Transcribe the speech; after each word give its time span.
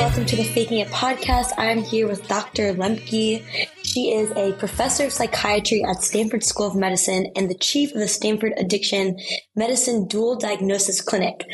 Welcome 0.00 0.24
to 0.24 0.36
the 0.36 0.44
Faking 0.44 0.78
It 0.78 0.88
podcast. 0.88 1.52
I'm 1.58 1.82
here 1.82 2.08
with 2.08 2.26
Dr. 2.26 2.72
Lembke. 2.72 3.44
She 3.82 4.14
is 4.14 4.30
a 4.30 4.54
professor 4.54 5.04
of 5.04 5.12
psychiatry 5.12 5.84
at 5.84 6.02
Stanford 6.02 6.42
School 6.42 6.68
of 6.68 6.76
Medicine 6.76 7.30
and 7.36 7.50
the 7.50 7.54
chief 7.54 7.92
of 7.92 7.98
the 7.98 8.08
Stanford 8.08 8.54
Addiction 8.56 9.18
Medicine 9.54 10.06
Dual 10.08 10.36
Diagnosis 10.36 11.02
Clinic. 11.02 11.44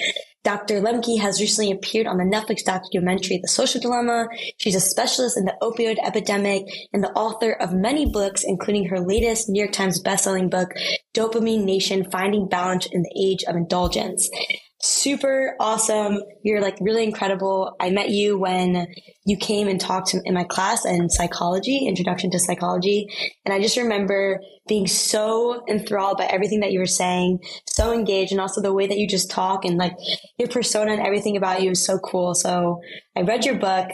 Dr. 0.47 0.81
Lembke 0.81 1.19
has 1.19 1.41
recently 1.41 1.73
appeared 1.73 2.07
on 2.07 2.19
the 2.19 2.23
Netflix 2.23 2.63
documentary 2.63 3.41
The 3.43 3.49
Social 3.49 3.81
Dilemma. 3.81 4.29
She's 4.59 4.77
a 4.77 4.81
specialist 4.81 5.37
in 5.37 5.45
the 5.45 5.57
opioid 5.61 5.97
epidemic 5.99 6.69
and 6.93 7.03
the 7.03 7.11
author 7.15 7.51
of 7.51 7.73
many 7.73 8.07
books, 8.07 8.45
including 8.45 8.85
her 8.85 9.01
latest 9.01 9.49
New 9.49 9.59
York 9.59 9.73
Times 9.73 10.01
bestselling 10.01 10.49
book, 10.49 10.71
Dopamine 11.15 11.65
Nation 11.65 12.09
Finding 12.13 12.47
Balance 12.47 12.87
in 12.87 13.03
the 13.03 13.11
Age 13.21 13.43
of 13.43 13.57
Indulgence 13.57 14.31
super 14.87 15.57
awesome. 15.61 16.23
You're 16.43 16.61
like 16.61 16.79
really 16.81 17.05
incredible. 17.05 17.75
I 17.81 17.91
met 17.91 18.11
you 18.11 18.39
when 18.39 18.87
you 19.25 19.37
came 19.37 19.69
and 19.69 19.81
talked 19.81 20.15
in 20.15 20.35
my 20.35 20.45
class 20.45 20.85
in 20.85 21.11
psychology, 21.11 21.87
introduction 21.87 22.31
to 22.31 22.39
psychology. 22.39 23.09
And 23.45 23.53
I 23.53 23.61
just 23.61 23.77
remember 23.77 24.41
being 24.69 24.87
so 24.87 25.65
enthralled 25.69 26.19
by 26.19 26.27
everything 26.27 26.61
that 26.61 26.73
you 26.73 26.79
were 26.79 26.87
saying, 26.87 27.41
so 27.69 27.93
engaged 27.93 28.33
and 28.33 28.41
also 28.41 28.61
the 28.61 28.73
way 28.73 28.87
that 28.87 28.99
you 28.99 29.09
just 29.09 29.31
talk 29.31 29.65
and 29.65 29.77
like 29.77 29.97
your 30.39 30.49
persona 30.49 30.93
and 30.93 31.03
everything 31.03 31.37
about 31.37 31.63
you 31.63 31.73
is 31.73 31.85
so 31.85 31.99
cool. 31.99 32.35
So 32.35 32.81
I 33.17 33.23
read 33.23 33.45
your 33.45 33.57
book, 33.57 33.89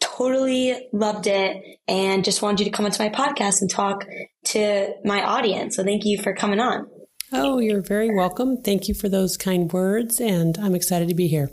totally 0.00 0.88
loved 0.92 1.26
it 1.26 1.56
and 1.86 2.24
just 2.24 2.42
wanted 2.42 2.60
you 2.60 2.64
to 2.66 2.76
come 2.76 2.86
onto 2.86 3.02
my 3.02 3.10
podcast 3.10 3.60
and 3.60 3.70
talk 3.70 4.06
to 4.46 4.92
my 5.04 5.22
audience. 5.22 5.76
So 5.76 5.84
thank 5.84 6.04
you 6.04 6.18
for 6.18 6.34
coming 6.34 6.60
on. 6.60 6.86
Oh, 7.32 7.58
you're 7.58 7.82
very 7.82 8.14
welcome. 8.14 8.60
Thank 8.62 8.88
you 8.88 8.94
for 8.94 9.08
those 9.08 9.36
kind 9.36 9.72
words, 9.72 10.20
and 10.20 10.58
I'm 10.58 10.74
excited 10.74 11.08
to 11.08 11.14
be 11.14 11.28
here. 11.28 11.50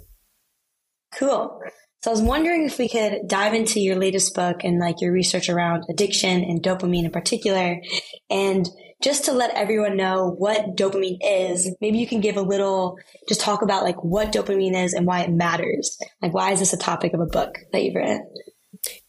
Cool. 1.14 1.62
So 2.04 2.12
I 2.12 2.14
was 2.14 2.22
wondering 2.22 2.66
if 2.66 2.78
we 2.80 2.90
could 2.90 3.28
dive 3.28 3.54
into 3.54 3.80
your 3.80 3.96
latest 3.96 4.34
book 4.34 4.64
and 4.64 4.80
like 4.80 5.02
your 5.02 5.12
research 5.12 5.50
around 5.50 5.84
addiction 5.90 6.44
and 6.44 6.62
dopamine 6.62 7.06
in 7.06 7.12
particular. 7.12 7.82
And 8.30 8.68
just 9.04 9.26
to 9.26 9.32
let 9.34 9.54
everyone 9.56 9.98
know 9.98 10.36
what 10.38 10.76
dopamine 10.76 11.18
is, 11.22 11.76
maybe 11.82 11.98
you 12.00 12.08
can 12.08 12.22
give 12.22 12.38
a 12.38 12.42
little, 12.42 12.98
just 13.28 13.42
talk 13.42 13.62
about 13.62 13.84
like 13.84 14.04
what 14.04 14.32
dopamine 14.32 14.76
is 14.76 14.94
and 14.94 15.06
why 15.06 15.22
it 15.22 15.32
matters. 15.32 15.98
Like, 16.22 16.34
why 16.34 16.52
is 16.52 16.60
this 16.60 16.74
a 16.74 16.78
topic 16.78 17.14
of 17.14 17.20
a 17.20 17.26
book 17.26 17.56
that 17.72 17.84
you've 17.84 17.96
written? 17.96 18.28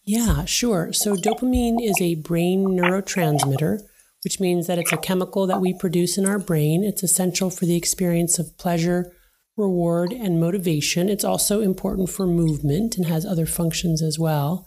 Yeah, 0.05 0.44
sure. 0.44 0.92
So 0.92 1.14
dopamine 1.14 1.82
is 1.82 2.00
a 2.00 2.16
brain 2.16 2.66
neurotransmitter 2.66 3.80
which 4.29 4.41
means 4.41 4.67
that 4.67 4.79
it's 4.79 4.93
a 4.93 4.98
chemical 4.98 5.47
that 5.47 5.62
we 5.62 5.73
produce 5.73 6.19
in 6.19 6.27
our 6.27 6.39
brain. 6.39 6.84
It's 6.84 7.03
essential 7.03 7.48
for 7.48 7.65
the 7.65 7.77
experience 7.77 8.39
of 8.39 8.59
pleasure, 8.59 9.11
reward, 9.57 10.12
and 10.12 10.39
motivation. 10.39 11.09
It's 11.09 11.25
also 11.25 11.62
important 11.62 12.11
for 12.11 12.27
movement 12.27 12.99
and 12.99 13.06
has 13.06 13.25
other 13.25 13.47
functions 13.47 14.03
as 14.03 14.19
well. 14.19 14.67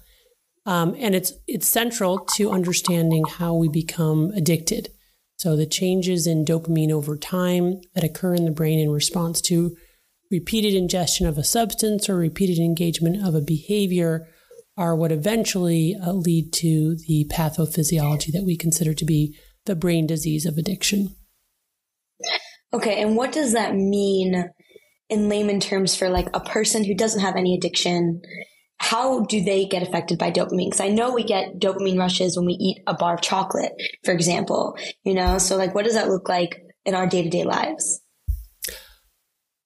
Um, 0.66 0.95
and 0.98 1.14
it's 1.14 1.34
it's 1.48 1.67
central 1.67 2.26
to 2.38 2.50
understanding 2.50 3.23
how 3.38 3.54
we 3.54 3.70
become 3.70 4.32
addicted. 4.36 4.89
So 5.38 5.56
the 5.56 5.67
changes 5.67 6.26
in 6.26 6.44
dopamine 6.44 6.89
over 6.89 7.16
time 7.16 7.82
that 7.94 8.04
occur 8.04 8.34
in 8.34 8.45
the 8.45 8.58
brain 8.59 8.80
in 8.80 8.89
response 8.89 9.42
to 9.42 9.78
repeated 10.32 10.73
ingestion 10.73 11.28
of 11.28 11.38
a 11.38 11.44
substance 11.44 12.09
or 12.09 12.16
repeated 12.16 12.58
engagement 12.58 13.23
of 13.23 13.36
a 13.36 13.42
behavior 13.42 14.28
are 14.76 14.95
what 14.95 15.12
eventually 15.12 15.95
uh, 16.04 16.14
lead 16.14 16.52
to 16.52 16.95
the 17.08 17.28
pathophysiology 17.30 18.32
that 18.32 18.44
we 18.44 18.58
consider 18.58 18.95
to 18.95 19.06
be 19.06 19.38
the 19.66 19.76
brain 19.76 20.08
disease 20.08 20.45
of 20.45 20.58
addiction. 20.58 21.16
Okay, 22.73 23.02
and 23.02 23.16
what 23.16 23.31
does 23.31 23.54
that 23.54 23.76
mean 23.76 24.50
in 25.09 25.30
layman 25.30 25.59
terms 25.59 25.95
for 25.95 26.09
like 26.09 26.28
a 26.34 26.40
person 26.40 26.84
who 26.84 26.95
doesn't 26.95 27.22
have 27.22 27.36
any 27.36 27.56
addiction? 27.56 28.22
How 28.78 29.26
do 29.26 29.44
they 29.44 29.66
get 29.66 29.84
affected 29.84 30.17
by 30.17 30.32
dopamine? 30.32 30.67
Because 30.67 30.82
I 30.82 30.88
know 30.88 31.14
we 31.14 31.23
get 31.23 31.59
dopamine 31.59 32.00
rushes 32.00 32.36
when 32.36 32.45
we 32.45 32.54
eat 32.54 32.82
a 32.88 32.95
bar 32.95 33.16
of 33.16 33.21
chocolate, 33.21 33.73
for 34.04 34.11
example, 34.11 34.76
you 35.04 35.14
know? 35.14 35.38
So, 35.38 35.58
like, 35.58 35.76
what 35.76 35.86
does 35.86 35.94
that 35.94 36.10
look 36.10 36.27
like 36.27 36.61
in 36.86 36.95
our 36.95 37.05
day 37.05 37.21
to 37.21 37.30
day 37.30 37.44
lives? 37.44 38.02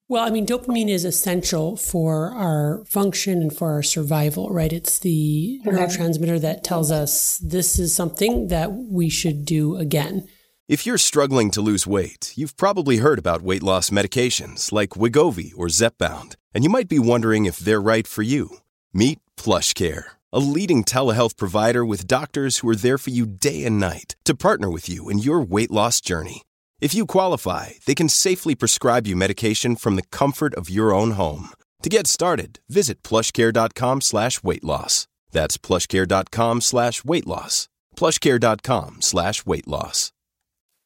Well, 0.08 0.24
I 0.24 0.30
mean, 0.30 0.46
dopamine 0.46 0.90
is 0.90 1.04
essential 1.04 1.76
for 1.76 2.30
our 2.30 2.86
function 2.86 3.42
and 3.42 3.56
for 3.56 3.72
our 3.72 3.82
survival, 3.82 4.50
right? 4.52 4.72
It's 4.72 5.00
the 5.00 5.60
okay. 5.66 5.72
neurotransmitter 5.72 6.40
that 6.42 6.64
tells 6.64 6.92
us 6.92 7.38
this 7.40 7.80
is 7.80 7.96
something 7.96 8.50
that 8.50 8.72
we 8.72 9.10
should 9.10 9.46
do 9.46 9.78
again. 9.78 10.28
If 10.68 10.86
you're 10.86 11.00
struggling 11.00 11.50
to 11.52 11.62
lose 11.62 11.88
weight, 11.88 12.34
you've 12.36 12.56
probably 12.56 12.98
heard 12.98 13.18
about 13.18 13.42
weight 13.42 13.64
loss 13.64 13.90
medications 13.90 14.72
like 14.72 14.92
Wegovy 14.92 15.54
or 15.56 15.68
Zepbound, 15.68 16.36
and 16.54 16.64
you 16.64 16.70
might 16.70 16.90
be 16.90 17.00
wondering 17.00 17.46
if 17.46 17.58
they're 17.58 17.82
right 17.82 18.06
for 18.06 18.22
you. 18.22 18.58
Meet 18.94 19.20
PlushCare, 19.38 20.06
a 20.32 20.40
leading 20.40 20.84
telehealth 20.84 21.36
provider 21.36 21.84
with 21.84 22.08
doctors 22.08 22.60
who 22.60 22.70
are 22.70 22.76
there 22.76 23.00
for 23.00 23.10
you 23.10 23.26
day 23.26 23.64
and 23.66 23.80
night 23.80 24.16
to 24.26 24.36
partner 24.36 24.70
with 24.70 24.88
you 24.88 25.10
in 25.10 25.18
your 25.18 25.42
weight 25.42 25.72
loss 25.72 26.00
journey. 26.00 26.44
If 26.86 26.94
you 26.94 27.08
qualify, 27.08 27.70
they 27.88 27.96
can 27.96 28.10
safely 28.10 28.54
prescribe 28.54 29.08
you 29.08 29.16
medication 29.16 29.76
from 29.76 29.96
the 29.96 30.04
comfort 30.12 30.54
of 30.54 30.70
your 30.70 30.94
own 30.94 31.12
home. 31.22 31.50
To 31.82 31.90
get 31.90 32.06
started, 32.06 32.60
visit 32.70 33.02
plushcare.com 33.02 34.02
slash 34.02 34.44
weight 34.44 34.64
loss. 34.64 35.08
That's 35.32 35.58
plushcare.com 35.58 36.62
slash 36.62 37.04
weight 37.04 37.26
loss. 37.26 37.70
Plushcare.com 37.96 39.02
slash 39.02 39.48
weight 39.48 39.68
loss. 39.68 40.12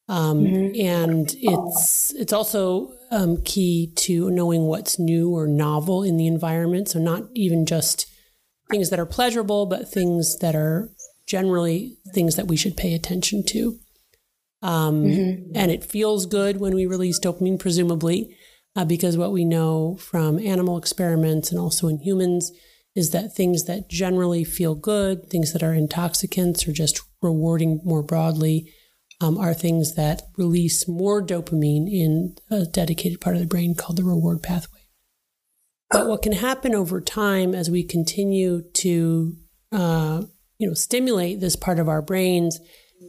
Um, 0.08 0.46
mm-hmm. 0.46 0.80
And 0.80 1.36
it's 1.38 2.14
it's 2.16 2.32
also 2.32 2.94
um, 3.12 3.42
key 3.44 3.92
to 3.98 4.32
knowing 4.32 4.68
what's 4.68 5.00
new 5.00 5.32
or 5.32 5.48
novel 5.48 6.04
in 6.04 6.16
the 6.16 6.28
environment. 6.28 6.88
So 6.88 7.00
not 7.00 7.24
even 7.36 7.66
just 7.66 8.06
things 8.72 8.90
that 8.90 9.02
are 9.02 9.06
pleasurable, 9.06 9.66
but 9.66 9.90
things 9.90 10.38
that 10.40 10.56
are 10.56 10.92
generally 11.28 11.98
things 12.14 12.38
that 12.38 12.48
we 12.48 12.56
should 12.56 12.78
pay 12.78 12.94
attention 12.94 13.44
to. 13.48 13.80
Um, 14.62 15.04
mm-hmm. 15.04 15.52
And 15.56 15.72
it 15.72 15.84
feels 15.84 16.26
good 16.26 16.60
when 16.60 16.76
we 16.76 16.86
release 16.86 17.20
dopamine, 17.20 17.60
presumably, 17.60 18.36
uh, 18.76 18.86
because 18.86 19.18
what 19.18 19.32
we 19.32 19.46
know 19.46 19.96
from 19.98 20.40
animal 20.40 20.78
experiments 20.78 21.52
and 21.52 21.60
also 21.60 21.88
in 21.88 22.00
humans 22.00 22.52
is 22.96 23.12
that 23.12 23.36
things 23.36 23.66
that 23.66 23.90
generally 23.90 24.44
feel 24.44 24.76
good, 24.76 25.30
things 25.30 25.54
that 25.54 25.64
are 25.64 25.74
intoxicants 25.74 26.68
or 26.68 26.72
just 26.72 27.02
rewarding 27.22 27.80
more 27.84 28.04
broadly, 28.04 28.74
um, 29.22 29.38
are 29.38 29.54
things 29.54 29.96
that 29.96 30.24
release 30.38 30.88
more 30.88 31.22
dopamine 31.22 31.92
in 31.92 32.36
a 32.50 32.66
dedicated 32.66 33.22
part 33.22 33.36
of 33.36 33.42
the 33.42 33.48
brain 33.48 33.76
called 33.76 33.98
the 33.98 34.04
reward 34.04 34.42
pathway. 34.42 34.80
But 35.90 36.08
what 36.08 36.22
can 36.22 36.34
happen 36.34 36.76
over 36.76 37.02
time 37.02 37.56
as 37.56 37.70
we 37.70 37.84
continue 37.84 38.62
to, 38.74 39.36
uh, 39.72 40.24
you 40.58 40.68
know, 40.68 40.74
stimulate 40.74 41.40
this 41.40 41.56
part 41.56 41.80
of 41.80 41.90
our 41.90 42.02
brains 42.02 42.60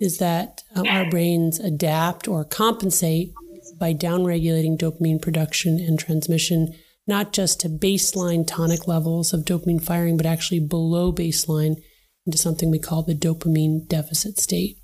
is 0.01 0.19
that 0.19 0.63
um, 0.75 0.87
our 0.87 1.09
brains 1.11 1.59
adapt 1.59 2.29
or 2.29 2.45
compensate 2.45 3.33
by 3.79 3.95
downregulating 3.95 4.79
dopamine 4.79 5.21
production 5.21 5.79
and 5.79 5.99
transmission, 5.99 6.75
not 7.07 7.33
just 7.33 7.61
to 7.61 7.69
baseline 7.69 8.47
tonic 8.47 8.87
levels 8.87 9.33
of 9.33 9.45
dopamine 9.45 9.83
firing, 9.83 10.17
but 10.17 10.27
actually 10.27 10.61
below 10.61 11.13
baseline 11.13 11.77
into 12.27 12.39
something 12.39 12.71
we 12.71 12.79
call 12.79 13.03
the 13.03 13.15
dopamine 13.15 13.87
deficit 13.89 14.39
state. 14.39 14.77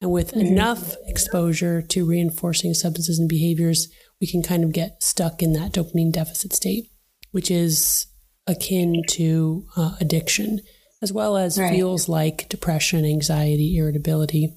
And 0.00 0.10
with 0.10 0.32
mm-hmm. 0.32 0.46
enough 0.46 0.94
exposure 1.06 1.82
to 1.82 2.06
reinforcing 2.06 2.74
substances 2.74 3.18
and 3.18 3.28
behaviors, 3.28 3.88
we 4.20 4.26
can 4.26 4.42
kind 4.42 4.64
of 4.64 4.72
get 4.72 5.02
stuck 5.02 5.42
in 5.42 5.52
that 5.54 5.72
dopamine 5.72 6.12
deficit 6.12 6.52
state, 6.52 6.90
which 7.30 7.50
is 7.50 8.06
akin 8.46 9.02
to 9.08 9.66
uh, 9.76 9.96
addiction, 10.00 10.60
as 11.02 11.12
well 11.12 11.36
as 11.36 11.58
right. 11.58 11.70
feels 11.70 12.08
like 12.08 12.48
depression, 12.48 13.04
anxiety, 13.04 13.76
irritability. 13.76 14.56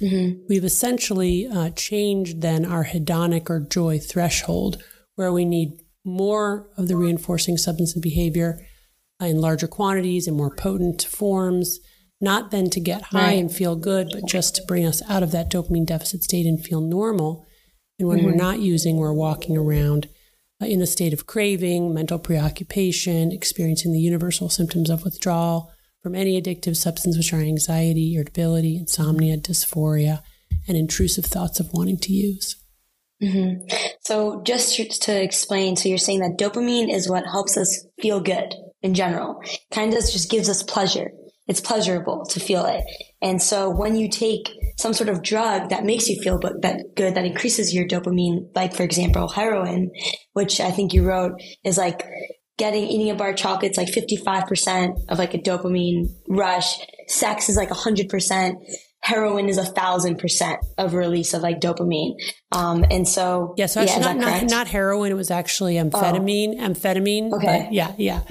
Mm-hmm. 0.00 0.46
We've 0.48 0.64
essentially 0.64 1.46
uh, 1.46 1.70
changed 1.70 2.40
then 2.40 2.64
our 2.64 2.84
hedonic 2.84 3.50
or 3.50 3.60
joy 3.60 3.98
threshold, 3.98 4.82
where 5.16 5.32
we 5.32 5.44
need 5.44 5.80
more 6.04 6.68
of 6.76 6.88
the 6.88 6.96
reinforcing 6.96 7.56
substance 7.56 7.94
and 7.94 8.02
behavior 8.02 8.64
in 9.20 9.40
larger 9.40 9.66
quantities 9.66 10.28
and 10.28 10.36
more 10.36 10.54
potent 10.54 11.02
forms, 11.02 11.80
not 12.20 12.50
then 12.50 12.70
to 12.70 12.80
get 12.80 13.02
high 13.02 13.18
right. 13.18 13.38
and 13.38 13.52
feel 13.52 13.74
good, 13.74 14.08
but 14.12 14.26
just 14.26 14.54
to 14.56 14.62
bring 14.66 14.86
us 14.86 15.02
out 15.08 15.22
of 15.22 15.32
that 15.32 15.50
dopamine 15.50 15.86
deficit 15.86 16.22
state 16.22 16.46
and 16.46 16.64
feel 16.64 16.80
normal. 16.80 17.44
And 17.98 18.06
when 18.06 18.18
mm-hmm. 18.18 18.26
we're 18.26 18.34
not 18.34 18.60
using, 18.60 18.96
we're 18.96 19.12
walking 19.12 19.56
around 19.56 20.08
in 20.60 20.82
a 20.82 20.86
state 20.86 21.12
of 21.12 21.26
craving, 21.26 21.94
mental 21.94 22.18
preoccupation, 22.18 23.32
experiencing 23.32 23.92
the 23.92 24.00
universal 24.00 24.48
symptoms 24.48 24.90
of 24.90 25.04
withdrawal 25.04 25.72
from 26.02 26.14
any 26.14 26.40
addictive 26.40 26.76
substance, 26.76 27.16
which 27.16 27.32
are 27.32 27.40
anxiety, 27.40 28.14
irritability, 28.14 28.76
insomnia, 28.76 29.36
dysphoria, 29.36 30.22
and 30.66 30.76
intrusive 30.76 31.24
thoughts 31.24 31.60
of 31.60 31.72
wanting 31.72 31.98
to 31.98 32.12
use. 32.12 32.56
Mm-hmm. 33.22 33.66
So, 34.02 34.42
just 34.42 35.02
to 35.02 35.22
explain, 35.22 35.76
so 35.76 35.88
you're 35.88 35.98
saying 35.98 36.20
that 36.20 36.38
dopamine 36.38 36.92
is 36.92 37.08
what 37.08 37.26
helps 37.26 37.56
us 37.56 37.84
feel 38.00 38.20
good 38.20 38.54
in 38.82 38.94
general, 38.94 39.42
kind 39.72 39.92
of 39.92 40.00
just 40.00 40.30
gives 40.30 40.48
us 40.48 40.62
pleasure. 40.62 41.10
It's 41.48 41.60
pleasurable 41.60 42.26
to 42.26 42.40
feel 42.40 42.66
it. 42.66 42.84
And 43.22 43.42
so 43.42 43.70
when 43.70 43.96
you 43.96 44.08
take 44.08 44.50
some 44.78 44.92
sort 44.92 45.10
of 45.10 45.22
drug 45.22 45.70
that 45.70 45.84
makes 45.84 46.08
you 46.08 46.20
feel 46.22 46.38
that 46.38 46.84
good, 46.96 47.14
that 47.14 47.24
increases 47.24 47.74
your 47.74 47.86
dopamine, 47.86 48.48
like 48.54 48.74
for 48.74 48.84
example, 48.84 49.28
heroin, 49.28 49.90
which 50.32 50.60
I 50.60 50.70
think 50.70 50.94
you 50.94 51.04
wrote 51.04 51.32
is 51.64 51.76
like 51.76 52.06
getting 52.58 52.84
eating 52.84 53.10
a 53.10 53.14
bar 53.14 53.30
of 53.30 53.36
chocolate, 53.36 53.70
it's 53.70 53.78
like 53.78 53.88
55% 53.88 55.06
of 55.08 55.18
like 55.18 55.34
a 55.34 55.38
dopamine 55.38 56.08
rush. 56.28 56.78
Sex 57.06 57.48
is 57.48 57.56
like 57.56 57.70
100%. 57.70 58.54
Heroin 59.00 59.48
is 59.48 59.58
a 59.58 59.64
thousand 59.64 60.18
percent 60.18 60.58
of 60.76 60.92
release 60.92 61.32
of 61.32 61.40
like 61.40 61.60
dopamine. 61.60 62.14
Um, 62.52 62.84
and 62.90 63.08
so, 63.08 63.54
yeah, 63.56 63.66
so 63.66 63.80
actually 63.80 64.02
yeah, 64.02 64.12
not, 64.12 64.16
not, 64.16 64.50
not, 64.50 64.68
heroin. 64.68 65.12
It 65.12 65.14
was 65.14 65.30
actually 65.30 65.76
amphetamine, 65.76 66.56
oh. 66.58 66.68
amphetamine. 66.68 67.32
Okay. 67.32 67.68
yeah. 67.70 67.94
Yeah. 67.96 68.22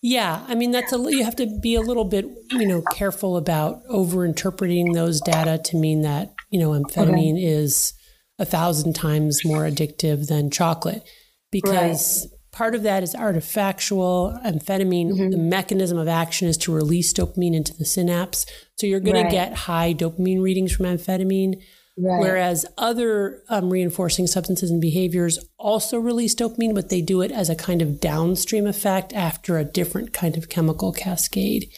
Yeah, 0.00 0.44
I 0.46 0.54
mean 0.54 0.70
that's 0.70 0.92
a 0.92 0.96
you 0.96 1.24
have 1.24 1.36
to 1.36 1.58
be 1.60 1.74
a 1.74 1.80
little 1.80 2.04
bit 2.04 2.24
you 2.50 2.66
know 2.66 2.82
careful 2.92 3.36
about 3.36 3.82
over 3.88 4.24
interpreting 4.24 4.92
those 4.92 5.20
data 5.20 5.60
to 5.64 5.76
mean 5.76 6.02
that 6.02 6.32
you 6.50 6.60
know 6.60 6.70
amphetamine 6.70 7.34
okay. 7.34 7.44
is 7.44 7.94
a 8.38 8.44
thousand 8.44 8.94
times 8.94 9.44
more 9.44 9.62
addictive 9.62 10.28
than 10.28 10.50
chocolate 10.50 11.02
because 11.50 12.26
right. 12.26 12.40
part 12.52 12.74
of 12.76 12.84
that 12.84 13.02
is 13.02 13.14
artifactual. 13.14 14.40
Amphetamine, 14.44 15.10
mm-hmm. 15.10 15.30
the 15.30 15.36
mechanism 15.36 15.98
of 15.98 16.06
action 16.06 16.46
is 16.46 16.56
to 16.58 16.72
release 16.72 17.12
dopamine 17.12 17.54
into 17.54 17.74
the 17.76 17.84
synapse, 17.84 18.46
so 18.76 18.86
you're 18.86 19.00
going 19.00 19.16
right. 19.16 19.24
to 19.24 19.30
get 19.30 19.54
high 19.54 19.92
dopamine 19.92 20.40
readings 20.40 20.72
from 20.72 20.86
amphetamine. 20.86 21.60
Right. 22.00 22.20
Whereas 22.20 22.64
other 22.76 23.42
um, 23.48 23.70
reinforcing 23.70 24.28
substances 24.28 24.70
and 24.70 24.80
behaviors 24.80 25.38
also 25.58 25.98
release 25.98 26.34
dopamine, 26.34 26.74
but 26.74 26.90
they 26.90 27.02
do 27.02 27.22
it 27.22 27.32
as 27.32 27.50
a 27.50 27.56
kind 27.56 27.82
of 27.82 27.98
downstream 27.98 28.68
effect 28.68 29.12
after 29.12 29.58
a 29.58 29.64
different 29.64 30.12
kind 30.12 30.36
of 30.36 30.48
chemical 30.48 30.92
cascade. 30.92 31.68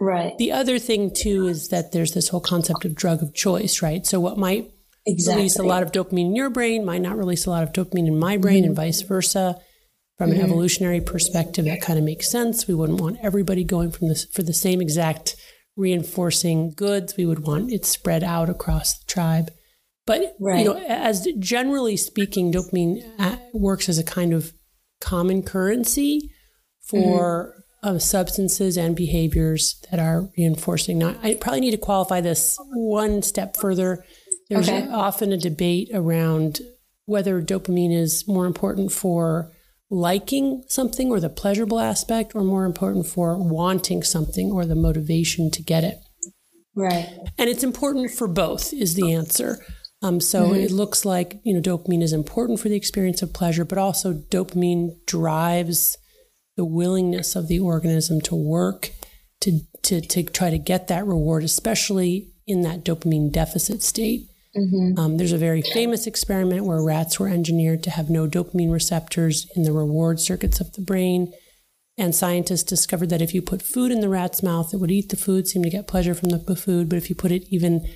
Right. 0.00 0.36
The 0.38 0.52
other 0.52 0.78
thing 0.78 1.12
too 1.12 1.46
is 1.46 1.68
that 1.68 1.92
there's 1.92 2.14
this 2.14 2.28
whole 2.28 2.40
concept 2.40 2.86
of 2.86 2.94
drug 2.94 3.22
of 3.22 3.34
choice, 3.34 3.82
right? 3.82 4.06
So 4.06 4.20
what 4.20 4.38
might 4.38 4.70
exactly. 5.06 5.42
release 5.42 5.58
a 5.58 5.64
lot 5.64 5.82
of 5.82 5.92
dopamine 5.92 6.26
in 6.26 6.36
your 6.36 6.48
brain 6.48 6.86
might 6.86 7.02
not 7.02 7.18
release 7.18 7.44
a 7.44 7.50
lot 7.50 7.62
of 7.62 7.72
dopamine 7.72 8.06
in 8.06 8.18
my 8.18 8.38
brain 8.38 8.62
mm-hmm. 8.62 8.68
and 8.68 8.76
vice 8.76 9.02
versa. 9.02 9.60
From 10.16 10.30
mm-hmm. 10.30 10.40
an 10.40 10.46
evolutionary 10.46 11.00
perspective, 11.00 11.66
that 11.66 11.80
kind 11.80 11.98
of 11.98 12.04
makes 12.04 12.28
sense. 12.28 12.66
We 12.66 12.74
wouldn't 12.74 13.00
want 13.00 13.18
everybody 13.22 13.62
going 13.62 13.92
from 13.92 14.08
this 14.08 14.24
for 14.24 14.42
the 14.42 14.52
same 14.52 14.80
exact 14.80 15.36
reinforcing 15.76 16.72
goods. 16.72 17.16
We 17.16 17.24
would 17.24 17.40
want 17.40 17.70
it 17.70 17.84
spread 17.84 18.24
out 18.24 18.50
across 18.50 18.98
the 18.98 19.04
tribe. 19.06 19.50
But 20.08 20.34
right. 20.40 20.60
you 20.60 20.64
know, 20.64 20.78
as 20.88 21.28
generally 21.38 21.98
speaking, 21.98 22.50
dopamine 22.50 23.04
uh, 23.18 23.36
works 23.52 23.90
as 23.90 23.98
a 23.98 24.02
kind 24.02 24.32
of 24.32 24.54
common 25.02 25.42
currency 25.42 26.32
for 26.80 27.54
mm-hmm. 27.82 27.96
uh, 27.96 27.98
substances 27.98 28.78
and 28.78 28.96
behaviors 28.96 29.84
that 29.90 30.00
are 30.00 30.30
reinforcing. 30.38 30.96
Now, 30.96 31.14
I 31.22 31.34
probably 31.34 31.60
need 31.60 31.72
to 31.72 31.76
qualify 31.76 32.22
this 32.22 32.56
one 32.72 33.20
step 33.20 33.58
further. 33.58 34.02
There's 34.48 34.70
okay. 34.70 34.88
often 34.90 35.30
a 35.30 35.36
debate 35.36 35.90
around 35.92 36.60
whether 37.04 37.42
dopamine 37.42 37.94
is 37.94 38.26
more 38.26 38.46
important 38.46 38.90
for 38.90 39.50
liking 39.90 40.64
something 40.68 41.10
or 41.10 41.20
the 41.20 41.28
pleasurable 41.28 41.80
aspect, 41.80 42.34
or 42.34 42.44
more 42.44 42.64
important 42.64 43.06
for 43.06 43.36
wanting 43.36 44.02
something 44.02 44.50
or 44.50 44.64
the 44.64 44.74
motivation 44.74 45.50
to 45.50 45.62
get 45.62 45.84
it. 45.84 45.98
Right. 46.74 47.08
And 47.36 47.50
it's 47.50 47.64
important 47.64 48.12
for 48.12 48.26
both, 48.26 48.72
is 48.72 48.94
the 48.94 49.12
answer. 49.12 49.58
Um, 50.00 50.20
so 50.20 50.48
mm-hmm. 50.48 50.60
it 50.60 50.70
looks 50.70 51.04
like 51.04 51.40
you 51.42 51.52
know 51.52 51.60
dopamine 51.60 52.02
is 52.02 52.12
important 52.12 52.60
for 52.60 52.68
the 52.68 52.76
experience 52.76 53.22
of 53.22 53.32
pleasure, 53.32 53.64
but 53.64 53.78
also 53.78 54.14
dopamine 54.14 54.94
drives 55.06 55.98
the 56.56 56.64
willingness 56.64 57.36
of 57.36 57.48
the 57.48 57.60
organism 57.60 58.20
to 58.22 58.34
work 58.34 58.90
to 59.40 59.60
to 59.82 60.00
to 60.00 60.22
try 60.22 60.50
to 60.50 60.58
get 60.58 60.88
that 60.88 61.06
reward, 61.06 61.42
especially 61.44 62.30
in 62.46 62.62
that 62.62 62.84
dopamine 62.84 63.32
deficit 63.32 63.82
state. 63.82 64.28
Mm-hmm. 64.56 64.98
Um, 64.98 65.16
there's 65.18 65.32
a 65.32 65.38
very 65.38 65.62
famous 65.62 66.06
experiment 66.06 66.64
where 66.64 66.82
rats 66.82 67.20
were 67.20 67.28
engineered 67.28 67.82
to 67.84 67.90
have 67.90 68.10
no 68.10 68.26
dopamine 68.26 68.72
receptors 68.72 69.46
in 69.54 69.62
the 69.62 69.72
reward 69.72 70.20
circuits 70.20 70.60
of 70.60 70.72
the 70.72 70.80
brain. 70.80 71.32
And 71.96 72.14
scientists 72.14 72.62
discovered 72.62 73.10
that 73.10 73.20
if 73.20 73.34
you 73.34 73.42
put 73.42 73.60
food 73.60 73.90
in 73.90 74.00
the 74.00 74.08
rat's 74.08 74.42
mouth, 74.42 74.72
it 74.72 74.76
would 74.76 74.90
eat 74.90 75.08
the 75.08 75.16
food, 75.16 75.48
seem 75.48 75.64
to 75.64 75.70
get 75.70 75.88
pleasure 75.88 76.14
from 76.14 76.28
the 76.28 76.56
food. 76.56 76.88
But 76.88 76.96
if 76.96 77.10
you 77.10 77.16
put 77.16 77.32
it 77.32 77.44
even 77.50 77.86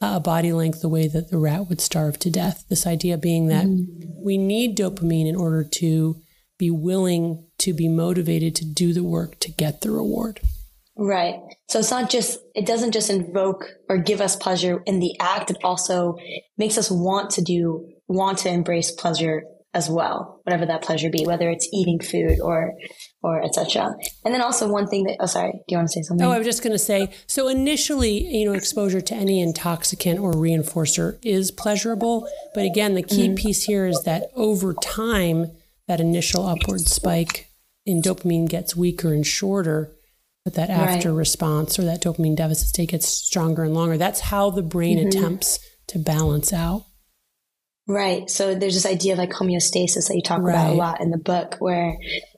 a 0.00 0.20
body 0.20 0.52
length 0.52 0.82
the 0.82 0.88
way 0.88 1.08
that 1.08 1.30
the 1.30 1.38
rat 1.38 1.68
would 1.68 1.80
starve 1.80 2.18
to 2.20 2.30
death. 2.30 2.64
This 2.68 2.86
idea 2.86 3.16
being 3.16 3.46
that 3.48 3.66
mm-hmm. 3.66 4.24
we 4.24 4.36
need 4.36 4.76
dopamine 4.76 5.26
in 5.26 5.36
order 5.36 5.64
to 5.64 6.20
be 6.58 6.70
willing 6.70 7.46
to 7.58 7.72
be 7.72 7.88
motivated 7.88 8.54
to 8.56 8.64
do 8.64 8.92
the 8.92 9.04
work 9.04 9.38
to 9.40 9.50
get 9.50 9.80
the 9.80 9.90
reward. 9.90 10.40
Right. 10.96 11.40
So 11.68 11.78
it's 11.78 11.90
not 11.90 12.08
just, 12.08 12.38
it 12.54 12.66
doesn't 12.66 12.92
just 12.92 13.10
invoke 13.10 13.66
or 13.88 13.98
give 13.98 14.22
us 14.22 14.34
pleasure 14.34 14.82
in 14.86 14.98
the 14.98 15.14
act. 15.20 15.50
It 15.50 15.58
also 15.62 16.16
makes 16.56 16.78
us 16.78 16.90
want 16.90 17.30
to 17.32 17.42
do, 17.42 17.86
want 18.08 18.38
to 18.38 18.50
embrace 18.50 18.90
pleasure 18.90 19.42
as 19.74 19.90
well, 19.90 20.40
whatever 20.44 20.64
that 20.64 20.80
pleasure 20.80 21.10
be, 21.10 21.26
whether 21.26 21.50
it's 21.50 21.68
eating 21.70 22.00
food 22.00 22.40
or 22.40 22.72
or 23.22 23.42
etc. 23.42 23.94
And 24.24 24.34
then 24.34 24.40
also 24.40 24.68
one 24.68 24.86
thing 24.86 25.04
that 25.04 25.16
oh 25.20 25.26
sorry, 25.26 25.52
do 25.52 25.64
you 25.68 25.78
want 25.78 25.88
to 25.88 25.92
say 25.92 26.02
something? 26.02 26.26
Oh, 26.26 26.32
I 26.32 26.38
was 26.38 26.46
just 26.46 26.62
going 26.62 26.72
to 26.72 26.78
say 26.78 27.12
so 27.26 27.48
initially, 27.48 28.24
you 28.24 28.46
know, 28.46 28.52
exposure 28.52 29.00
to 29.00 29.14
any 29.14 29.40
intoxicant 29.40 30.20
or 30.20 30.32
reinforcer 30.32 31.18
is 31.22 31.50
pleasurable, 31.50 32.28
but 32.54 32.64
again, 32.64 32.94
the 32.94 33.02
key 33.02 33.26
mm-hmm. 33.26 33.34
piece 33.34 33.64
here 33.64 33.86
is 33.86 34.02
that 34.04 34.30
over 34.34 34.74
time 34.74 35.50
that 35.88 36.00
initial 36.00 36.46
upward 36.46 36.80
spike 36.80 37.50
in 37.84 38.02
dopamine 38.02 38.48
gets 38.48 38.76
weaker 38.76 39.12
and 39.12 39.26
shorter, 39.26 39.92
but 40.44 40.54
that 40.54 40.70
after 40.70 41.10
right. 41.10 41.18
response 41.18 41.78
or 41.78 41.84
that 41.84 42.02
dopamine 42.02 42.36
deficit 42.36 42.68
state 42.68 42.90
gets 42.90 43.06
stronger 43.06 43.62
and 43.62 43.74
longer. 43.74 43.96
That's 43.96 44.20
how 44.20 44.50
the 44.50 44.62
brain 44.62 44.98
mm-hmm. 44.98 45.08
attempts 45.08 45.58
to 45.88 45.98
balance 45.98 46.52
out. 46.52 46.84
Right. 47.88 48.28
So 48.28 48.56
there's 48.56 48.74
this 48.74 48.86
idea 48.86 49.12
of 49.12 49.18
like 49.18 49.30
homeostasis 49.30 50.08
that 50.08 50.16
you 50.16 50.22
talk 50.22 50.40
right. 50.42 50.52
about 50.52 50.72
a 50.72 50.74
lot 50.74 51.00
in 51.00 51.10
the 51.10 51.18
book 51.18 51.56
where 51.60 51.96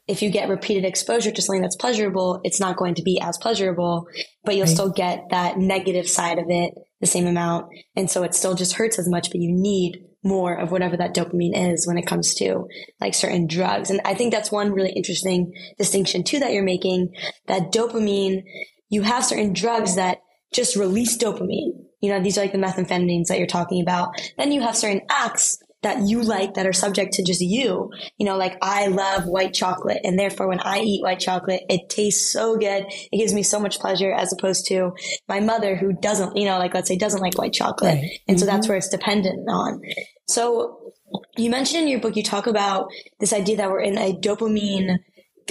if 0.09 0.23
you 0.23 0.31
get 0.31 0.49
repeated 0.49 0.85
exposure 0.85 1.31
to 1.31 1.43
something 1.43 1.63
that's 1.63 1.77
pleasurable, 1.77 2.41
it's 2.43 2.61
not 2.61 2.77
going 2.77 2.95
to 2.95 3.03
be 3.03 3.21
as 3.21 3.39
pleasurable, 3.39 4.07
but 4.45 4.55
you'll 4.55 4.67
right. 4.67 4.75
still 4.75 4.91
get 4.91 5.25
that 5.31 5.59
negative 5.59 6.09
side 6.09 6.39
of 6.39 6.47
it 6.49 6.73
the 7.01 7.07
same 7.07 7.27
amount. 7.27 7.67
And 7.95 8.11
so 8.11 8.23
it 8.23 8.35
still 8.35 8.55
just 8.55 8.75
hurts 8.75 8.99
as 8.99 9.09
much, 9.09 9.31
but 9.31 9.41
you 9.41 9.53
need 9.53 9.99
more 10.25 10.55
of 10.55 10.73
whatever 10.73 10.97
that 10.97 11.15
dopamine 11.15 11.73
is 11.73 11.87
when 11.87 11.99
it 11.99 12.07
comes 12.07 12.35
to 12.37 12.67
like 13.01 13.15
certain 13.15 13.47
drugs. 13.47 13.91
And 13.91 14.01
I 14.05 14.15
think 14.15 14.33
that's 14.33 14.51
one 14.51 14.73
really 14.73 14.93
interesting 14.93 15.53
distinction 15.79 16.25
too 16.25 16.41
that 16.41 16.53
you're 16.53 16.65
making 16.65 17.15
that 17.47 17.71
dopamine, 17.71 18.43
you 18.89 19.03
have 19.03 19.25
certain 19.25 19.53
drugs 19.53 19.95
that 19.95 20.19
just 20.53 20.75
release 20.75 21.17
dopamine 21.17 21.85
you 22.01 22.11
know, 22.11 22.23
these 22.23 22.39
are 22.39 22.43
like 22.43 22.53
the 22.53 22.59
methamphetamines 22.59 23.27
that 23.27 23.39
you're 23.39 23.47
talking 23.47 23.83
about. 23.83 24.11
Then 24.37 24.53
you 24.53 24.61
have 24.61 24.77
certain 24.77 25.03
acts 25.11 25.59
that 25.83 26.09
you 26.09 26.23
like 26.23 26.55
that 26.55 26.67
are 26.67 26.73
subject 26.73 27.15
to 27.15 27.25
just 27.25 27.41
you. 27.41 27.91
You 28.17 28.27
know, 28.27 28.37
like 28.37 28.57
I 28.63 28.89
love 28.89 29.27
white 29.27 29.55
chocolate 29.55 30.01
and 30.05 30.19
therefore 30.19 30.49
when 30.49 30.61
I 30.61 30.81
eat 30.81 31.03
white 31.03 31.21
chocolate, 31.21 31.63
it 31.69 31.89
tastes 31.89 32.33
so 32.33 32.57
good. 32.57 32.87
It 32.89 33.17
gives 33.17 33.33
me 33.33 33.43
so 33.43 33.61
much 33.61 33.79
pleasure 33.79 34.13
as 34.13 34.33
opposed 34.33 34.67
to 34.69 34.93
my 35.29 35.41
mother 35.41 35.77
who 35.77 35.93
doesn't, 35.93 36.37
you 36.37 36.47
know, 36.47 36.59
like 36.59 36.75
let's 36.75 36.89
say 36.89 36.97
doesn't 36.97 37.21
like 37.21 37.39
white 37.39 37.53
chocolate. 37.53 37.95
Right. 37.95 38.21
And 38.27 38.37
mm-hmm. 38.37 38.39
so 38.39 38.47
that's 38.47 38.67
mm-hmm. 38.67 38.71
where 38.71 38.79
it's 38.79 38.89
dependent 38.89 39.49
on. 39.49 39.81
So 40.27 40.93
you 41.37 41.51
mentioned 41.51 41.83
in 41.83 41.89
your 41.89 42.01
book, 42.01 42.17
you 42.17 42.23
talk 42.23 42.47
about 42.47 42.91
this 43.21 43.33
idea 43.33 43.57
that 43.59 43.71
we're 43.71 43.81
in 43.81 43.97
a 43.97 44.13
dopamine 44.13 44.99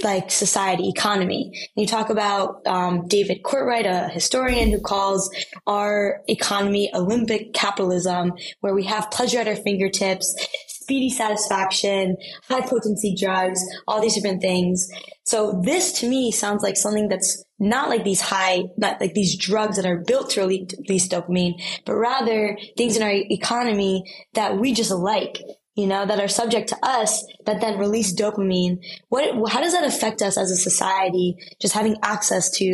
like 0.04 0.32
society 0.32 0.89
economy. 0.89 1.51
And 1.54 1.82
you 1.82 1.88
talk 1.88 2.10
about 2.10 2.66
um, 2.66 3.08
David 3.08 3.44
Courtwright, 3.44 3.86
a 3.86 4.10
historian 4.10 4.72
who 4.72 4.80
calls 4.80 5.30
our 5.66 6.22
economy 6.27 6.89
limbic 6.94 7.54
capitalism, 7.54 8.34
where 8.62 8.74
we 8.74 8.86
have 8.86 9.12
pleasure 9.12 9.39
at 9.39 9.48
our 9.48 9.56
fingertips, 9.56 10.36
speedy 10.68 11.10
satisfaction, 11.10 12.16
high 12.48 12.62
potency 12.62 13.16
drugs, 13.20 13.62
all 13.88 14.01
these 14.01 14.16
different 14.16 14.42
things. 14.42 14.89
So 15.25 15.62
this 15.66 15.92
to 16.00 16.08
me 16.08 16.32
sounds 16.32 16.63
like 16.63 16.77
something 16.77 17.10
that's 17.10 17.44
not 17.60 17.89
like 17.89 18.06
these 18.06 18.22
high, 18.22 18.63
not 18.77 19.01
like 19.01 19.13
these 19.13 19.36
drugs 19.36 19.75
that 19.75 19.86
are 19.86 19.98
built 19.98 20.30
to 20.32 20.42
release 20.42 21.08
dopamine, 21.10 21.62
but 21.86 21.96
rather 21.96 22.58
things 22.77 22.96
in 22.96 23.04
our 23.04 23.12
economy 23.12 24.04
that 24.36 24.58
we 24.58 24.74
just 24.74 24.92
like 24.92 25.42
you 25.77 25.86
know, 25.86 26.05
that 26.07 26.19
are 26.19 26.27
subject 26.27 26.69
to 26.69 26.77
us 26.81 27.24
that 27.46 27.62
then 27.62 27.77
release 27.77 28.13
dopamine. 28.13 28.79
What, 29.10 29.50
how 29.50 29.62
does 29.62 29.74
that 29.74 29.84
affect 29.84 30.24
us 30.24 30.36
as 30.36 30.50
a 30.50 30.57
society? 30.57 31.36
Just 31.62 31.75
having 31.75 31.98
access 32.01 32.50
to, 32.57 32.65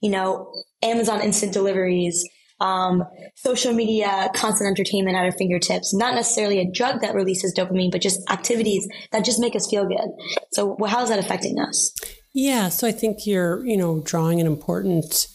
you 0.00 0.10
know, 0.10 0.50
Amazon 0.82 1.20
instant 1.20 1.52
deliveries, 1.52 2.26
um, 2.58 3.04
social 3.34 3.74
media, 3.74 4.30
constant 4.34 4.68
entertainment 4.68 5.16
at 5.16 5.24
our 5.24 5.32
fingertips, 5.32 5.92
not 5.94 6.14
necessarily 6.14 6.58
a 6.60 6.70
drug 6.70 7.02
that 7.02 7.14
releases 7.14 7.54
dopamine, 7.54 7.92
but 7.92 8.00
just 8.00 8.20
activities 8.30 8.88
that 9.12 9.22
just 9.22 9.38
make 9.38 9.54
us 9.54 9.68
feel 9.68 9.86
good. 9.86 10.08
So 10.52 10.78
how 10.88 11.02
is 11.02 11.10
that 11.10 11.18
affecting 11.18 11.60
us? 11.60 11.92
Yeah. 12.34 12.70
So 12.70 12.88
I 12.88 12.92
think 12.92 13.26
you're, 13.26 13.66
you 13.66 13.76
know, 13.76 14.00
drawing 14.00 14.40
an 14.40 14.46
important 14.46 15.28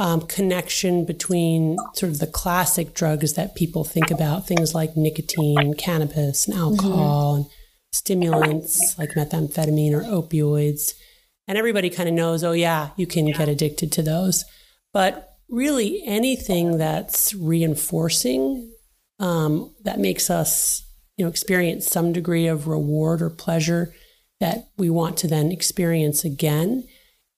um, 0.00 0.22
connection 0.22 1.04
between 1.04 1.76
sort 1.94 2.10
of 2.10 2.20
the 2.20 2.26
classic 2.26 2.94
drugs 2.94 3.34
that 3.34 3.54
people 3.54 3.84
think 3.84 4.10
about, 4.10 4.46
things 4.46 4.74
like 4.74 4.96
nicotine, 4.96 5.74
cannabis, 5.74 6.48
and 6.48 6.56
alcohol, 6.56 7.34
mm-hmm. 7.34 7.42
and 7.42 7.50
stimulants 7.92 8.98
like 8.98 9.10
methamphetamine 9.10 9.92
or 9.92 10.02
opioids. 10.02 10.94
And 11.46 11.58
everybody 11.58 11.90
kind 11.90 12.08
of 12.08 12.14
knows, 12.14 12.42
oh, 12.42 12.52
yeah, 12.52 12.90
you 12.96 13.06
can 13.06 13.30
get 13.30 13.50
addicted 13.50 13.92
to 13.92 14.02
those. 14.02 14.46
But 14.94 15.28
really 15.50 16.02
anything 16.06 16.78
that's 16.78 17.34
reinforcing 17.34 18.72
um, 19.18 19.74
that 19.84 19.98
makes 19.98 20.30
us 20.30 20.82
you 21.16 21.24
know 21.26 21.28
experience 21.28 21.86
some 21.86 22.12
degree 22.12 22.46
of 22.46 22.68
reward 22.68 23.20
or 23.20 23.28
pleasure 23.28 23.92
that 24.38 24.70
we 24.78 24.88
want 24.88 25.18
to 25.18 25.28
then 25.28 25.52
experience 25.52 26.24
again 26.24 26.86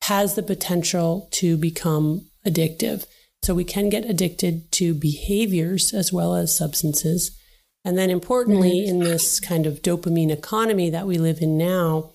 has 0.02 0.35
the 0.37 0.42
potential 0.42 1.28
to 1.33 1.57
become 1.57 2.28
addictive. 2.47 3.07
So 3.43 3.55
we 3.55 3.65
can 3.65 3.89
get 3.89 4.05
addicted 4.05 4.71
to 4.73 4.95
behaviors 4.95 5.93
as 5.93 6.13
well 6.13 6.35
as 6.35 6.57
substances. 6.57 7.37
And 7.85 7.99
then 7.99 8.11
importantly, 8.11 8.87
in 8.87 9.01
this 9.01 9.41
kind 9.41 9.67
of 9.67 9.83
dopamine 9.83 10.31
economy 10.31 10.91
that 10.91 11.07
we 11.07 11.19
live 11.19 11.41
in 11.41 11.59
now, 11.59 12.13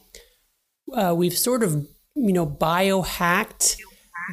uh, 0.94 1.14
we've 1.16 1.38
sort 1.38 1.64
of, 1.64 1.86
you 2.16 2.32
know, 2.32 2.48
biohacked 2.48 3.78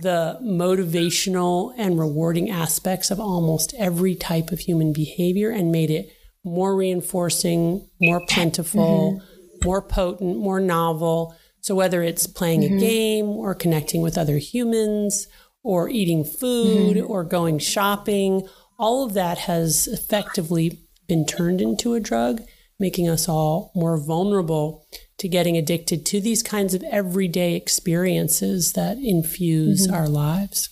the 0.03 0.39
motivational 0.43 1.73
and 1.77 1.99
rewarding 1.99 2.51
aspects 2.51 3.11
of 3.11 3.19
almost 3.19 3.75
every 3.79 4.15
type 4.15 4.53
of 4.53 4.61
human 4.61 4.93
behavior 4.93 5.51
and 5.51 5.73
made 5.73 5.91
it 5.91 6.13
more 6.45 6.77
reinforcing, 6.77 7.89
more 8.01 8.25
plentiful, 8.29 9.21
mm-hmm. 9.21 9.67
more 9.69 9.83
potent, 9.83 10.37
more 10.37 10.61
novel. 10.61 11.35
So 11.61 11.75
whether 11.75 12.03
it's 12.03 12.27
playing 12.27 12.63
mm-hmm. 12.63 12.77
a 12.77 12.81
game 12.81 13.27
or 13.27 13.55
connecting 13.55 14.03
with 14.03 14.19
other 14.19 14.39
humans 14.39 15.27
or 15.64 15.88
eating 15.88 16.23
food 16.23 16.97
mm-hmm. 16.97 17.11
or 17.11 17.25
going 17.25 17.59
shopping, 17.59 18.47
all 18.78 19.04
of 19.04 19.14
that 19.14 19.38
has 19.38 19.88
effectively 19.88 20.78
been 21.09 21.26
turned 21.26 21.61
into 21.61 21.94
a 21.94 22.00
drug, 22.00 22.42
making 22.78 23.09
us 23.09 23.28
all 23.28 23.73
more 23.75 23.99
vulnerable 23.99 24.87
to 25.18 25.28
getting 25.28 25.56
addicted 25.56 26.04
to 26.04 26.21
these 26.21 26.42
kinds 26.42 26.75
of 26.75 26.83
everyday 26.85 27.54
experiences 27.54 28.75
that 28.75 28.99
infuse 28.99 29.87
mm-hmm. 29.87 29.94
our 29.94 30.09
lives. 30.09 30.68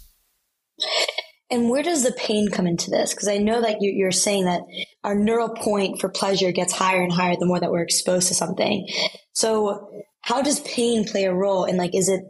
And 1.51 1.69
where 1.69 1.83
does 1.83 2.03
the 2.03 2.13
pain 2.13 2.49
come 2.51 2.67
into 2.67 2.91
this? 2.91 3.13
Because 3.13 3.29
I 3.29 3.37
know 3.39 3.61
that 3.61 3.77
you're 3.81 4.11
saying 4.11 4.47
that 4.47 4.63
our 5.05 5.15
neural 5.15 5.51
point 5.51 6.01
for 6.01 6.09
pleasure 6.09 6.51
gets 6.51 6.73
higher 6.73 7.03
and 7.03 7.13
higher 7.13 7.37
the 7.39 7.47
more 7.47 7.61
that 7.61 7.71
we're 7.71 7.83
exposed 7.83 8.29
to 8.29 8.35
something. 8.35 8.89
So, 9.35 9.91
how 10.23 10.41
does 10.41 10.61
pain 10.61 11.05
play 11.05 11.25
a 11.25 11.35
role? 11.35 11.65
And 11.65 11.77
like, 11.77 11.95
is 11.95 12.09
it 12.09 12.23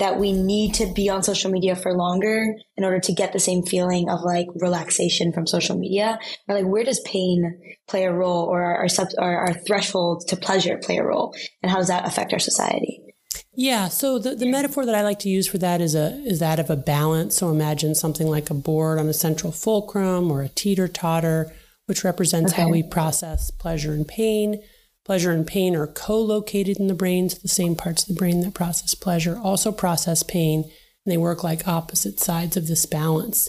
that 0.00 0.18
we 0.18 0.32
need 0.32 0.74
to 0.74 0.92
be 0.92 1.08
on 1.08 1.22
social 1.22 1.50
media 1.50 1.76
for 1.76 1.92
longer 1.92 2.56
in 2.76 2.84
order 2.84 2.98
to 2.98 3.12
get 3.12 3.32
the 3.32 3.38
same 3.38 3.62
feeling 3.62 4.08
of 4.08 4.22
like 4.22 4.46
relaxation 4.56 5.30
from 5.32 5.46
social 5.46 5.78
media? 5.78 6.18
Or 6.48 6.56
like, 6.56 6.66
where 6.66 6.84
does 6.84 7.00
pain 7.00 7.60
play 7.86 8.04
a 8.04 8.12
role 8.12 8.44
or 8.44 8.62
our, 8.62 8.76
our, 8.78 8.88
sub, 8.88 9.08
our, 9.18 9.46
our 9.46 9.52
threshold 9.52 10.26
to 10.28 10.36
pleasure 10.36 10.78
play 10.78 10.96
a 10.96 11.04
role? 11.04 11.34
And 11.62 11.70
how 11.70 11.76
does 11.76 11.88
that 11.88 12.06
affect 12.06 12.32
our 12.32 12.38
society? 12.38 13.02
Yeah, 13.54 13.88
so 13.88 14.18
the, 14.18 14.34
the 14.34 14.50
metaphor 14.50 14.86
that 14.86 14.94
I 14.94 15.02
like 15.02 15.18
to 15.20 15.28
use 15.28 15.46
for 15.46 15.58
that 15.58 15.80
is 15.80 15.94
a 15.94 16.14
is 16.24 16.38
that 16.38 16.58
of 16.58 16.70
a 16.70 16.76
balance. 16.76 17.36
So 17.36 17.50
imagine 17.50 17.94
something 17.94 18.26
like 18.26 18.48
a 18.48 18.54
board 18.54 18.98
on 18.98 19.06
a 19.06 19.12
central 19.12 19.52
fulcrum 19.52 20.30
or 20.30 20.42
a 20.42 20.48
teeter 20.48 20.88
totter, 20.88 21.52
which 21.86 22.04
represents 22.04 22.52
okay. 22.52 22.62
how 22.62 22.68
we 22.70 22.82
process 22.82 23.50
pleasure 23.50 23.92
and 23.92 24.08
pain. 24.08 24.62
Pleasure 25.10 25.32
and 25.32 25.44
pain 25.44 25.74
are 25.74 25.88
co-located 25.88 26.78
in 26.78 26.86
the 26.86 26.94
brain, 26.94 27.28
so 27.28 27.36
the 27.42 27.48
same 27.48 27.74
parts 27.74 28.04
of 28.04 28.14
the 28.14 28.14
brain 28.14 28.42
that 28.42 28.54
process 28.54 28.94
pleasure 28.94 29.40
also 29.42 29.72
process 29.72 30.22
pain, 30.22 30.62
and 30.62 31.12
they 31.12 31.16
work 31.16 31.42
like 31.42 31.66
opposite 31.66 32.20
sides 32.20 32.56
of 32.56 32.68
this 32.68 32.86
balance. 32.86 33.48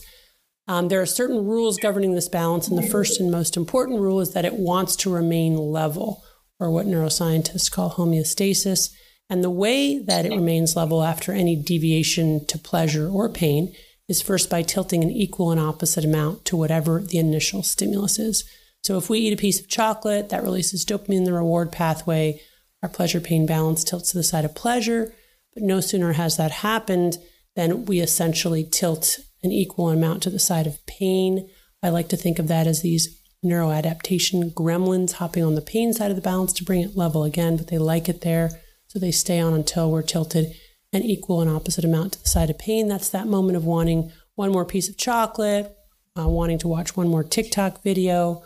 Um, 0.68 0.88
there 0.88 1.00
are 1.00 1.06
certain 1.06 1.46
rules 1.46 1.78
governing 1.78 2.16
this 2.16 2.28
balance, 2.28 2.68
and 2.68 2.80
the 2.80 2.90
first 2.90 3.20
and 3.20 3.30
most 3.30 3.56
important 3.56 4.00
rule 4.00 4.22
is 4.22 4.34
that 4.34 4.44
it 4.44 4.56
wants 4.56 4.96
to 4.96 5.14
remain 5.14 5.56
level, 5.56 6.24
or 6.60 6.72
what 6.72 6.88
neuroscientists 6.88 7.72
call 7.72 7.92
homeostasis. 7.92 8.90
And 9.30 9.44
the 9.44 9.52
way 9.52 10.00
that 10.00 10.26
it 10.26 10.32
remains 10.32 10.76
level 10.76 11.04
after 11.04 11.32
any 11.32 11.56
deviation 11.56 12.44
to 12.48 12.58
pleasure 12.58 13.08
or 13.08 13.30
pain 13.30 13.72
is 14.08 14.20
first 14.20 14.50
by 14.50 14.64
tilting 14.64 15.04
an 15.04 15.12
equal 15.12 15.52
and 15.52 15.60
opposite 15.60 16.06
amount 16.06 16.44
to 16.46 16.58
whatever 16.58 17.02
the 17.02 17.20
initial 17.20 17.62
stimulus 17.62 18.18
is. 18.18 18.46
So 18.82 18.98
if 18.98 19.10
we 19.10 19.20
eat 19.20 19.34
a 19.34 19.38
piece 19.38 19.60
of 19.60 19.68
chocolate, 19.68 20.30
that 20.30 20.44
releases 20.44 20.86
dopamine 20.86 21.18
in 21.18 21.24
the 21.24 21.34
reward 21.34 21.72
pathway. 21.72 22.42
Our 22.82 22.90
pleasure 22.90 23.22
pain 23.22 23.46
balance 23.46 23.84
tilts 23.84 24.12
to 24.12 24.18
the 24.18 24.24
side 24.24 24.46
of 24.46 24.56
pleasure. 24.56 25.14
But 25.54 25.64
no 25.64 25.82
sooner 25.82 26.14
has 26.14 26.38
that 26.38 26.52
happened 26.52 27.18
than 27.56 27.86
we 27.86 28.00
essentially 28.00 28.64
tilt 28.64 29.20
an 29.44 29.52
equal 29.52 29.90
amount 29.90 30.24
to 30.24 30.30
the 30.30 30.40
side 30.40 30.68
of 30.68 30.84
pain. 30.86 31.50
I 31.84 31.90
like 31.90 32.10
to 32.10 32.18
think 32.18 32.40
of 32.40 32.48
that 32.48 32.68
as 32.68 32.82
these 32.82 33.22
neuroadaptation 33.44 34.54
gremlins 34.54 35.14
hopping 35.14 35.44
on 35.44 35.56
the 35.56 35.62
pain 35.62 35.94
side 35.94 36.12
of 36.12 36.16
the 36.16 36.22
balance 36.22 36.54
to 36.54 36.64
bring 36.64 36.82
it 36.82 36.96
level 36.96 37.24
again, 37.24 37.58
but 37.58 37.68
they 37.68 37.78
like 37.78 38.08
it 38.08 38.22
there. 38.22 38.52
So 38.88 39.00
they 39.00 39.12
stay 39.12 39.40
on 39.40 39.54
until 39.54 39.92
we're 39.92 40.04
tilted 40.04 40.54
an 40.94 41.02
equal 41.02 41.42
and 41.42 41.50
opposite 41.50 41.86
amount 41.86 42.14
to 42.14 42.22
the 42.22 42.28
side 42.28 42.50
of 42.50 42.60
pain. 42.60 42.88
That's 42.88 43.10
that 43.10 43.28
moment 43.28 43.58
of 43.58 43.66
wanting 43.66 44.12
one 44.36 44.52
more 44.52 44.66
piece 44.66 44.90
of 44.90 44.98
chocolate, 44.98 45.76
uh, 46.18 46.28
wanting 46.28 46.60
to 46.60 46.68
watch 46.68 46.96
one 46.96 47.08
more 47.08 47.24
TikTok 47.24 47.82
video, 47.84 48.44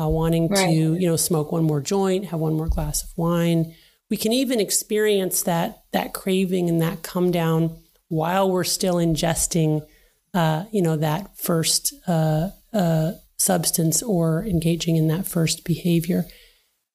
uh, 0.00 0.08
wanting 0.08 0.48
right. 0.48 0.66
to, 0.66 0.94
you 0.94 1.06
know, 1.06 1.16
smoke 1.16 1.52
one 1.52 1.64
more 1.64 1.80
joint, 1.80 2.26
have 2.26 2.40
one 2.40 2.54
more 2.54 2.68
glass 2.68 3.02
of 3.02 3.10
wine. 3.16 3.74
We 4.10 4.16
can 4.16 4.32
even 4.32 4.60
experience 4.60 5.42
that 5.42 5.84
that 5.92 6.12
craving 6.12 6.68
and 6.68 6.80
that 6.82 7.02
come 7.02 7.30
down 7.30 7.76
while 8.08 8.50
we're 8.50 8.64
still 8.64 8.96
ingesting, 8.96 9.86
uh, 10.34 10.64
you 10.70 10.82
know, 10.82 10.96
that 10.96 11.36
first 11.38 11.94
uh, 12.06 12.50
uh, 12.72 13.12
substance 13.38 14.02
or 14.02 14.44
engaging 14.44 14.96
in 14.96 15.08
that 15.08 15.26
first 15.26 15.64
behavior. 15.64 16.26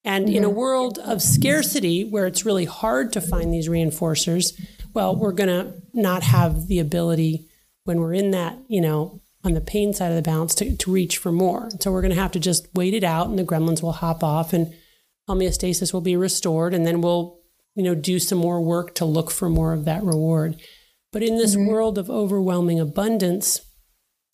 And 0.04 0.26
mm-hmm. 0.26 0.36
in 0.36 0.44
a 0.44 0.50
world 0.50 0.98
of 0.98 1.20
scarcity 1.20 2.04
where 2.04 2.26
it's 2.26 2.46
really 2.46 2.64
hard 2.64 3.12
to 3.12 3.20
find 3.20 3.52
these 3.52 3.68
reinforcers, 3.68 4.58
well, 4.94 5.14
we're 5.14 5.32
going 5.32 5.48
to 5.48 5.74
not 5.92 6.22
have 6.22 6.66
the 6.68 6.78
ability 6.78 7.48
when 7.84 8.00
we're 8.00 8.14
in 8.14 8.30
that, 8.30 8.56
you 8.68 8.80
know, 8.80 9.20
on 9.44 9.54
the 9.54 9.60
pain 9.60 9.94
side 9.94 10.10
of 10.10 10.16
the 10.16 10.22
balance 10.22 10.54
to, 10.56 10.76
to 10.76 10.90
reach 10.90 11.18
for 11.18 11.30
more. 11.30 11.70
So 11.80 11.92
we're 11.92 12.02
going 12.02 12.14
to 12.14 12.20
have 12.20 12.32
to 12.32 12.40
just 12.40 12.68
wait 12.74 12.94
it 12.94 13.04
out 13.04 13.28
and 13.28 13.38
the 13.38 13.44
gremlins 13.44 13.82
will 13.82 13.92
hop 13.92 14.24
off 14.24 14.52
and 14.52 14.74
homeostasis 15.28 15.92
will 15.92 16.00
be 16.00 16.16
restored. 16.16 16.74
And 16.74 16.86
then 16.86 17.00
we'll, 17.00 17.38
you 17.74 17.84
know, 17.84 17.94
do 17.94 18.18
some 18.18 18.38
more 18.38 18.60
work 18.60 18.94
to 18.96 19.04
look 19.04 19.30
for 19.30 19.48
more 19.48 19.72
of 19.72 19.84
that 19.84 20.02
reward. 20.02 20.56
But 21.12 21.22
in 21.22 21.36
this 21.36 21.54
mm-hmm. 21.54 21.68
world 21.68 21.98
of 21.98 22.10
overwhelming 22.10 22.80
abundance, 22.80 23.60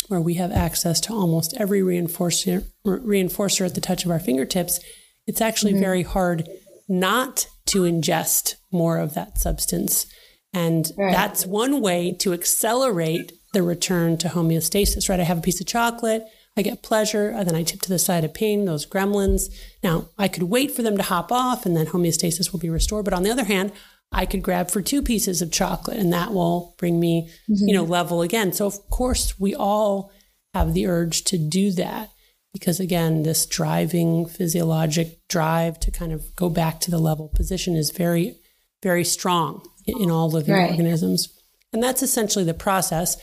where 0.08 0.20
we 0.20 0.34
have 0.34 0.52
access 0.52 1.00
to 1.00 1.12
almost 1.12 1.54
every 1.58 1.80
reinforcer, 1.80 2.66
reinforcer 2.84 3.66
at 3.66 3.74
the 3.74 3.80
touch 3.80 4.04
of 4.04 4.10
our 4.10 4.20
fingertips, 4.20 4.80
it's 5.26 5.40
actually 5.40 5.72
mm-hmm. 5.72 5.82
very 5.82 6.02
hard 6.02 6.48
not 6.88 7.46
to 7.66 7.82
ingest 7.82 8.56
more 8.70 8.98
of 8.98 9.14
that 9.14 9.38
substance. 9.38 10.06
And 10.52 10.90
right. 10.96 11.12
that's 11.12 11.46
one 11.46 11.80
way 11.80 12.12
to 12.20 12.32
accelerate 12.32 13.32
the 13.54 13.62
return 13.62 14.18
to 14.18 14.28
homeostasis, 14.28 15.08
right? 15.08 15.20
I 15.20 15.24
have 15.24 15.38
a 15.38 15.42
piece 15.42 15.60
of 15.60 15.66
chocolate, 15.66 16.24
I 16.56 16.62
get 16.62 16.82
pleasure, 16.82 17.30
and 17.30 17.48
then 17.48 17.56
I 17.56 17.62
tip 17.62 17.80
to 17.82 17.88
the 17.88 17.98
side 17.98 18.24
of 18.24 18.34
pain, 18.34 18.64
those 18.64 18.86
gremlins. 18.86 19.52
Now, 19.82 20.08
I 20.18 20.28
could 20.28 20.44
wait 20.44 20.70
for 20.70 20.82
them 20.82 20.96
to 20.96 21.02
hop 21.02 21.32
off 21.32 21.64
and 21.64 21.76
then 21.76 21.86
homeostasis 21.86 22.52
will 22.52 22.60
be 22.60 22.70
restored. 22.70 23.04
But 23.04 23.14
on 23.14 23.22
the 23.22 23.30
other 23.30 23.44
hand, 23.44 23.72
I 24.12 24.26
could 24.26 24.42
grab 24.42 24.70
for 24.70 24.82
two 24.82 25.02
pieces 25.02 25.42
of 25.42 25.50
chocolate 25.50 25.96
and 25.96 26.12
that 26.12 26.32
will 26.32 26.74
bring 26.78 27.00
me, 27.00 27.30
mm-hmm. 27.50 27.68
you 27.68 27.74
know, 27.74 27.82
level 27.82 28.22
again. 28.22 28.52
So, 28.52 28.66
of 28.66 28.90
course, 28.90 29.40
we 29.40 29.54
all 29.54 30.12
have 30.52 30.74
the 30.74 30.86
urge 30.86 31.24
to 31.24 31.38
do 31.38 31.72
that 31.72 32.10
because 32.54 32.80
again 32.80 33.24
this 33.24 33.44
driving 33.44 34.24
physiologic 34.24 35.18
drive 35.28 35.78
to 35.80 35.90
kind 35.90 36.12
of 36.12 36.34
go 36.36 36.48
back 36.48 36.80
to 36.80 36.90
the 36.90 36.98
level 36.98 37.28
position 37.28 37.76
is 37.76 37.90
very 37.90 38.38
very 38.82 39.04
strong 39.04 39.66
in 39.86 40.10
all 40.10 40.30
living 40.30 40.54
right. 40.54 40.70
organisms 40.70 41.28
and 41.72 41.82
that's 41.82 42.02
essentially 42.02 42.44
the 42.44 42.54
process 42.54 43.16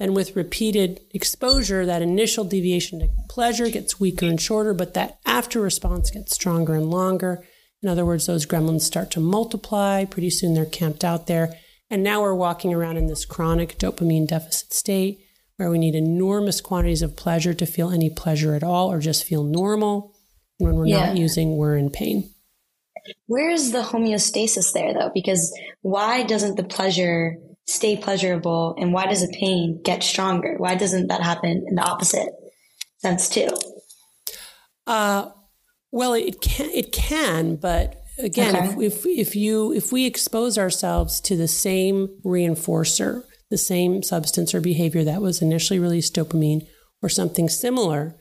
and 0.00 0.14
with 0.14 0.36
repeated 0.36 1.00
exposure 1.12 1.84
that 1.84 2.02
initial 2.02 2.44
deviation 2.44 3.00
to 3.00 3.08
pleasure 3.28 3.68
gets 3.68 4.00
weaker 4.00 4.26
and 4.26 4.40
shorter 4.40 4.74
but 4.74 4.94
that 4.94 5.18
after 5.26 5.60
response 5.60 6.10
gets 6.10 6.34
stronger 6.34 6.74
and 6.74 6.90
longer 6.90 7.44
in 7.82 7.88
other 7.88 8.04
words 8.04 8.26
those 8.26 8.46
gremlins 8.46 8.82
start 8.82 9.10
to 9.10 9.20
multiply 9.20 10.04
pretty 10.04 10.30
soon 10.30 10.54
they're 10.54 10.64
camped 10.64 11.04
out 11.04 11.26
there 11.26 11.54
and 11.90 12.02
now 12.02 12.20
we're 12.20 12.34
walking 12.34 12.74
around 12.74 12.96
in 12.96 13.06
this 13.06 13.24
chronic 13.24 13.78
dopamine 13.78 14.26
deficit 14.26 14.72
state 14.72 15.20
where 15.58 15.70
we 15.70 15.78
need 15.78 15.94
enormous 15.94 16.60
quantities 16.60 17.02
of 17.02 17.16
pleasure 17.16 17.52
to 17.52 17.66
feel 17.66 17.90
any 17.90 18.08
pleasure 18.08 18.54
at 18.54 18.62
all 18.62 18.92
or 18.92 19.00
just 19.00 19.24
feel 19.24 19.42
normal. 19.42 20.14
And 20.58 20.68
when 20.68 20.76
we're 20.76 20.86
yeah. 20.86 21.06
not 21.06 21.16
using, 21.16 21.56
we're 21.56 21.76
in 21.76 21.90
pain. 21.90 22.30
Where's 23.26 23.72
the 23.72 23.82
homeostasis 23.82 24.72
there 24.72 24.94
though? 24.94 25.10
Because 25.12 25.52
why 25.82 26.22
doesn't 26.22 26.56
the 26.56 26.64
pleasure 26.64 27.36
stay 27.68 27.96
pleasurable 27.96 28.74
and 28.78 28.92
why 28.92 29.06
does 29.06 29.20
the 29.20 29.32
pain 29.38 29.80
get 29.84 30.02
stronger? 30.02 30.54
Why 30.56 30.74
doesn't 30.74 31.08
that 31.08 31.22
happen 31.22 31.64
in 31.68 31.74
the 31.74 31.82
opposite 31.82 32.30
sense 32.98 33.28
too? 33.28 33.48
Uh, 34.86 35.30
well, 35.92 36.14
it 36.14 36.40
can, 36.40 36.70
it 36.70 36.92
can, 36.92 37.56
but 37.56 38.02
again, 38.18 38.56
okay. 38.56 38.86
if, 38.86 39.04
if, 39.04 39.06
if 39.06 39.36
you, 39.36 39.72
if 39.72 39.92
we 39.92 40.06
expose 40.06 40.58
ourselves 40.58 41.20
to 41.22 41.36
the 41.36 41.48
same 41.48 42.08
reinforcer 42.24 43.22
the 43.50 43.58
same 43.58 44.02
substance 44.02 44.54
or 44.54 44.60
behavior 44.60 45.04
that 45.04 45.22
was 45.22 45.40
initially 45.40 45.78
released 45.78 46.14
dopamine 46.14 46.66
or 47.02 47.08
something 47.08 47.48
similar, 47.48 48.16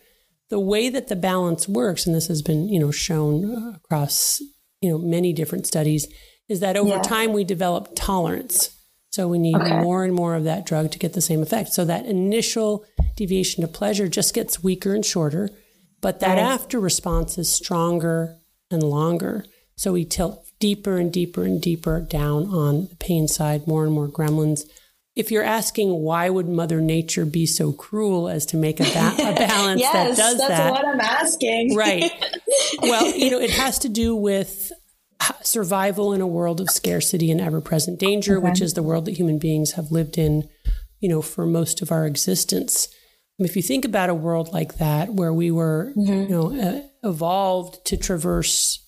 the 0.49 0.59
way 0.59 0.89
that 0.89 1.07
the 1.07 1.15
balance 1.15 1.67
works, 1.67 2.05
and 2.05 2.15
this 2.15 2.27
has 2.27 2.41
been, 2.41 2.69
you 2.69 2.79
know, 2.79 2.91
shown 2.91 3.75
across, 3.75 4.39
you 4.81 4.89
know, 4.89 4.97
many 4.97 5.33
different 5.33 5.67
studies, 5.67 6.07
is 6.47 6.61
that 6.61 6.77
over 6.77 6.89
yeah. 6.89 7.01
time 7.01 7.33
we 7.33 7.43
develop 7.43 7.89
tolerance. 7.95 8.69
So 9.17 9.27
we 9.27 9.39
need 9.39 9.55
Okay. 9.55 9.79
more 9.79 10.03
and 10.03 10.13
more 10.13 10.35
of 10.35 10.43
that 10.43 10.63
drug 10.63 10.91
to 10.91 10.99
get 10.99 11.13
the 11.13 11.21
same 11.21 11.41
effect. 11.41 11.73
So 11.73 11.83
that 11.85 12.05
initial 12.05 12.85
deviation 13.15 13.61
to 13.61 13.67
pleasure 13.67 14.07
just 14.07 14.31
gets 14.35 14.63
weaker 14.63 14.93
and 14.93 15.03
shorter, 15.03 15.49
but 16.01 16.19
that 16.19 16.35
Right. 16.35 16.53
after 16.53 16.79
response 16.79 17.39
is 17.39 17.49
stronger 17.49 18.37
and 18.69 18.83
longer. 18.83 19.43
So 19.75 19.93
we 19.93 20.05
tilt 20.05 20.45
deeper 20.59 20.99
and 20.99 21.11
deeper 21.11 21.43
and 21.45 21.59
deeper 21.59 21.99
down 21.99 22.45
on 22.53 22.89
the 22.91 22.95
pain 22.97 23.27
side, 23.27 23.65
more 23.65 23.83
and 23.85 23.91
more 23.91 24.07
gremlins. 24.07 24.65
If 25.15 25.31
you're 25.31 25.41
asking 25.41 26.03
why 26.03 26.29
would 26.29 26.47
Mother 26.47 26.79
Nature 26.79 27.25
be 27.25 27.47
so 27.47 27.71
cruel 27.71 28.29
as 28.29 28.45
to 28.45 28.55
make 28.55 28.79
a, 28.79 28.83
ba- 28.83 29.15
a 29.17 29.33
balance 29.47 29.81
yes, 29.81 29.93
that 29.93 30.07
does 30.09 30.37
that's 30.37 30.37
that? 30.37 30.47
That's 30.49 30.71
what 30.77 30.85
I'm 30.87 31.01
asking. 31.01 31.75
Right. 31.75 32.11
Well, 32.83 33.15
you 33.15 33.31
know, 33.31 33.39
it 33.39 33.49
has 33.51 33.79
to 33.79 33.89
do 33.89 34.15
with 34.15 34.71
survival 35.43 36.13
in 36.13 36.21
a 36.21 36.27
world 36.27 36.59
of 36.61 36.69
scarcity 36.69 37.31
and 37.31 37.41
ever 37.41 37.61
present 37.61 37.99
danger, 37.99 38.39
which 38.39 38.61
is 38.61 38.73
the 38.73 38.83
world 38.83 39.05
that 39.05 39.17
human 39.17 39.39
beings 39.39 39.73
have 39.73 39.91
lived 39.91 40.17
in, 40.17 40.47
you 40.99 41.09
know, 41.09 41.21
for 41.21 41.45
most 41.45 41.81
of 41.81 41.91
our 41.91 42.05
existence. 42.05 42.87
If 43.39 43.55
you 43.55 43.61
think 43.61 43.85
about 43.85 44.09
a 44.09 44.15
world 44.15 44.51
like 44.51 44.77
that, 44.77 45.13
where 45.13 45.33
we 45.33 45.51
were, 45.51 45.93
you 45.95 46.27
know, 46.27 46.59
uh, 46.59 46.81
evolved 47.07 47.85
to 47.85 47.97
traverse, 47.97 48.83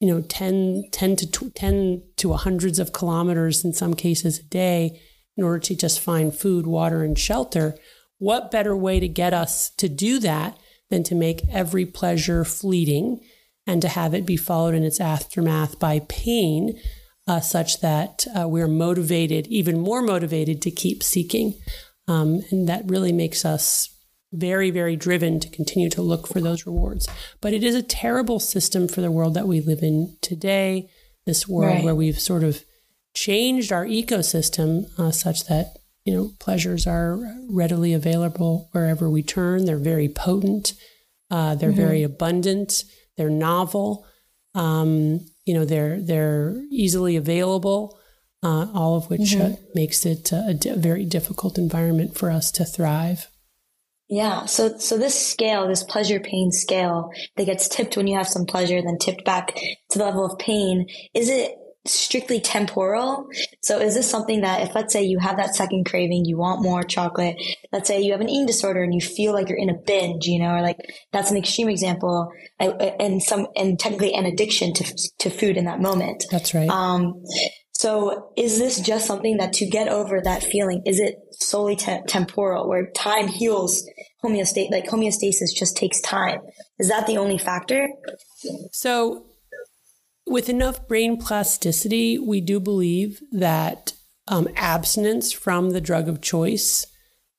you 0.00 0.08
know, 0.08 0.22
10, 0.22 0.84
10 0.90 1.16
to 1.16 1.30
tw- 1.30 1.54
10 1.54 2.02
to 2.16 2.32
hundreds 2.32 2.78
of 2.78 2.92
kilometers 2.92 3.64
in 3.64 3.72
some 3.72 3.94
cases 3.94 4.40
a 4.40 4.42
day 4.44 5.00
in 5.36 5.44
order 5.44 5.60
to 5.60 5.76
just 5.76 6.00
find 6.00 6.34
food, 6.34 6.66
water, 6.66 7.04
and 7.04 7.18
shelter, 7.18 7.76
what 8.18 8.50
better 8.50 8.76
way 8.76 9.00
to 9.00 9.08
get 9.08 9.32
us 9.32 9.70
to 9.70 9.88
do 9.88 10.18
that 10.20 10.58
than 10.90 11.02
to 11.04 11.14
make 11.14 11.42
every 11.50 11.86
pleasure 11.86 12.44
fleeting 12.44 13.20
and 13.66 13.80
to 13.82 13.88
have 13.88 14.14
it 14.14 14.26
be 14.26 14.36
followed 14.36 14.74
in 14.74 14.82
its 14.82 15.00
aftermath 15.00 15.78
by 15.78 16.00
pain, 16.08 16.78
uh, 17.28 17.40
such 17.40 17.80
that 17.80 18.26
uh, 18.36 18.48
we're 18.48 18.68
motivated, 18.68 19.46
even 19.46 19.78
more 19.78 20.02
motivated 20.02 20.60
to 20.62 20.70
keep 20.70 21.02
seeking. 21.02 21.54
Um, 22.08 22.42
and 22.50 22.68
that 22.68 22.82
really 22.88 23.12
makes 23.12 23.44
us 23.44 23.88
very, 24.32 24.70
very 24.70 24.96
driven 24.96 25.38
to 25.40 25.48
continue 25.50 25.90
to 25.90 26.02
look 26.02 26.26
for 26.26 26.40
those 26.40 26.66
rewards. 26.66 27.06
But 27.40 27.52
it 27.52 27.62
is 27.62 27.74
a 27.74 27.82
terrible 27.82 28.40
system 28.40 28.88
for 28.88 29.00
the 29.00 29.10
world 29.10 29.34
that 29.34 29.46
we 29.46 29.60
live 29.60 29.82
in 29.82 30.16
today, 30.20 30.88
this 31.26 31.46
world 31.46 31.74
Right. 31.76 31.84
where 31.84 31.94
we've 31.94 32.18
sort 32.18 32.42
of 32.42 32.64
changed 33.14 33.72
our 33.72 33.84
ecosystem 33.86 34.86
uh, 34.98 35.10
such 35.10 35.44
that 35.46 35.76
you 36.04 36.12
know 36.14 36.32
pleasures 36.40 36.86
are 36.86 37.20
readily 37.48 37.92
available 37.92 38.68
wherever 38.72 39.08
we 39.08 39.22
turn. 39.22 39.66
They're 39.66 39.76
very 39.76 40.08
potent. 40.08 40.72
Uh, 41.30 41.54
they're 41.54 41.70
very 41.72 42.02
abundant. 42.02 42.84
They're 43.16 43.30
novel. 43.30 44.06
Um, 44.54 45.20
you 45.44 45.54
know, 45.54 45.64
they're 45.64 46.00
they're 46.00 46.62
easily 46.70 47.16
available. 47.16 47.98
Uh, 48.44 48.66
all 48.74 48.96
of 48.96 49.08
which 49.08 49.36
uh, 49.36 49.50
makes 49.72 50.04
it 50.04 50.32
uh, 50.32 50.42
a 50.48 50.54
di- 50.54 50.74
very 50.74 51.04
difficult 51.04 51.58
environment 51.58 52.16
for 52.18 52.28
us 52.28 52.50
to 52.50 52.64
thrive. 52.64 53.28
Yeah. 54.08 54.46
So, 54.46 54.76
so 54.78 54.98
this 54.98 55.14
scale, 55.28 55.68
this 55.68 55.84
pleasure 55.84 56.18
pain 56.18 56.50
scale 56.50 57.12
that 57.36 57.46
gets 57.46 57.68
tipped 57.68 57.96
when 57.96 58.08
you 58.08 58.18
have 58.18 58.28
some 58.28 58.44
pleasure, 58.44 58.82
then 58.82 58.98
tipped 58.98 59.24
back 59.24 59.54
to 59.54 59.98
the 59.98 60.04
level 60.04 60.26
of 60.26 60.38
pain, 60.38 60.86
is 61.14 61.28
it 61.28 61.56
strictly 61.84 62.40
temporal? 62.40 63.26
So 63.62 63.80
is 63.80 63.94
this 63.94 64.08
something 64.08 64.42
that 64.42 64.62
if 64.62 64.74
let's 64.74 64.92
say 64.92 65.02
you 65.02 65.18
have 65.18 65.36
that 65.36 65.54
second 65.54 65.86
craving, 65.86 66.24
you 66.24 66.36
want 66.36 66.62
more 66.62 66.82
chocolate, 66.82 67.36
let's 67.72 67.88
say 67.88 68.00
you 68.00 68.12
have 68.12 68.20
an 68.20 68.28
eating 68.28 68.46
disorder 68.46 68.82
and 68.82 68.94
you 68.94 69.00
feel 69.00 69.32
like 69.32 69.48
you're 69.48 69.58
in 69.58 69.70
a 69.70 69.74
binge, 69.74 70.26
you 70.26 70.38
know, 70.38 70.54
or 70.54 70.62
like 70.62 70.78
that's 71.12 71.30
an 71.30 71.36
extreme 71.36 71.68
example 71.68 72.30
and 72.60 73.22
some, 73.22 73.46
and 73.56 73.78
technically 73.78 74.14
an 74.14 74.26
addiction 74.26 74.72
to, 74.74 74.84
to 75.18 75.30
food 75.30 75.56
in 75.56 75.64
that 75.64 75.80
moment. 75.80 76.24
That's 76.30 76.54
right. 76.54 76.68
Um, 76.68 77.24
so 77.72 78.30
is 78.36 78.60
this 78.60 78.78
just 78.78 79.06
something 79.06 79.38
that 79.38 79.54
to 79.54 79.66
get 79.66 79.88
over 79.88 80.20
that 80.20 80.44
feeling, 80.44 80.82
is 80.86 81.00
it 81.00 81.16
solely 81.32 81.74
te- 81.74 82.02
temporal 82.06 82.68
where 82.68 82.90
time 82.92 83.26
heals 83.26 83.84
homeostasis, 84.24 84.70
like 84.70 84.86
homeostasis 84.86 85.52
just 85.52 85.76
takes 85.76 86.00
time? 86.00 86.38
Is 86.78 86.88
that 86.90 87.08
the 87.08 87.16
only 87.16 87.38
factor? 87.38 87.88
So, 88.70 89.26
with 90.26 90.48
enough 90.48 90.86
brain 90.86 91.16
plasticity, 91.16 92.18
we 92.18 92.40
do 92.40 92.60
believe 92.60 93.20
that 93.32 93.92
um, 94.28 94.48
abstinence 94.56 95.32
from 95.32 95.70
the 95.70 95.80
drug 95.80 96.08
of 96.08 96.20
choice 96.20 96.86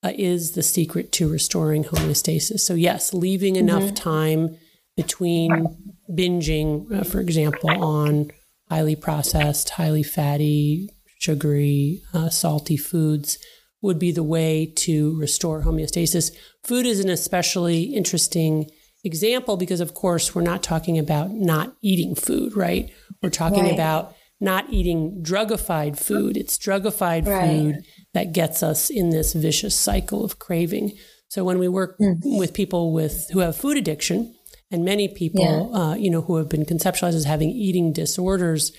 uh, 0.02 0.12
is 0.16 0.52
the 0.52 0.62
secret 0.62 1.12
to 1.12 1.28
restoring 1.28 1.84
homeostasis. 1.84 2.60
So, 2.60 2.74
yes, 2.74 3.14
leaving 3.14 3.56
enough 3.56 3.94
time 3.94 4.56
between 4.96 5.66
binging, 6.10 6.92
uh, 6.92 7.04
for 7.04 7.20
example, 7.20 7.70
on 7.70 8.30
highly 8.68 8.96
processed, 8.96 9.70
highly 9.70 10.02
fatty, 10.02 10.90
sugary, 11.18 12.02
uh, 12.12 12.28
salty 12.28 12.76
foods 12.76 13.38
would 13.80 13.98
be 13.98 14.12
the 14.12 14.22
way 14.22 14.72
to 14.76 15.18
restore 15.18 15.62
homeostasis. 15.62 16.32
Food 16.64 16.86
is 16.86 17.00
an 17.00 17.10
especially 17.10 17.84
interesting 17.84 18.70
example 19.04 19.56
because, 19.56 19.80
of 19.80 19.94
course, 19.94 20.34
we're 20.34 20.42
not 20.42 20.62
talking 20.62 20.98
about 20.98 21.30
not 21.30 21.76
eating 21.82 22.14
food, 22.14 22.56
right? 22.56 22.90
We're 23.22 23.30
talking 23.30 23.64
Right. 23.64 23.72
about 23.72 24.14
not 24.40 24.66
eating 24.72 25.22
drugified 25.22 25.98
food. 25.98 26.36
It's 26.36 26.58
drugified 26.58 27.26
Right. 27.26 27.48
food 27.48 27.76
that 28.14 28.32
gets 28.32 28.62
us 28.62 28.90
in 28.90 29.10
this 29.10 29.32
vicious 29.32 29.74
cycle 29.74 30.24
of 30.24 30.38
craving. 30.38 30.92
So 31.28 31.44
when 31.44 31.58
we 31.58 31.68
work 31.68 31.96
with 32.24 32.52
people 32.52 32.92
with 32.92 33.28
who 33.32 33.40
have 33.40 33.56
food 33.56 33.76
addiction, 33.76 34.34
and 34.70 34.84
many 34.84 35.06
people, 35.08 35.74
uh, 35.74 35.94
you 35.94 36.10
know, 36.10 36.22
who 36.22 36.36
have 36.36 36.48
been 36.48 36.64
conceptualized 36.64 37.14
as 37.14 37.24
having 37.24 37.50
eating 37.50 37.92
disorders, 37.92 38.72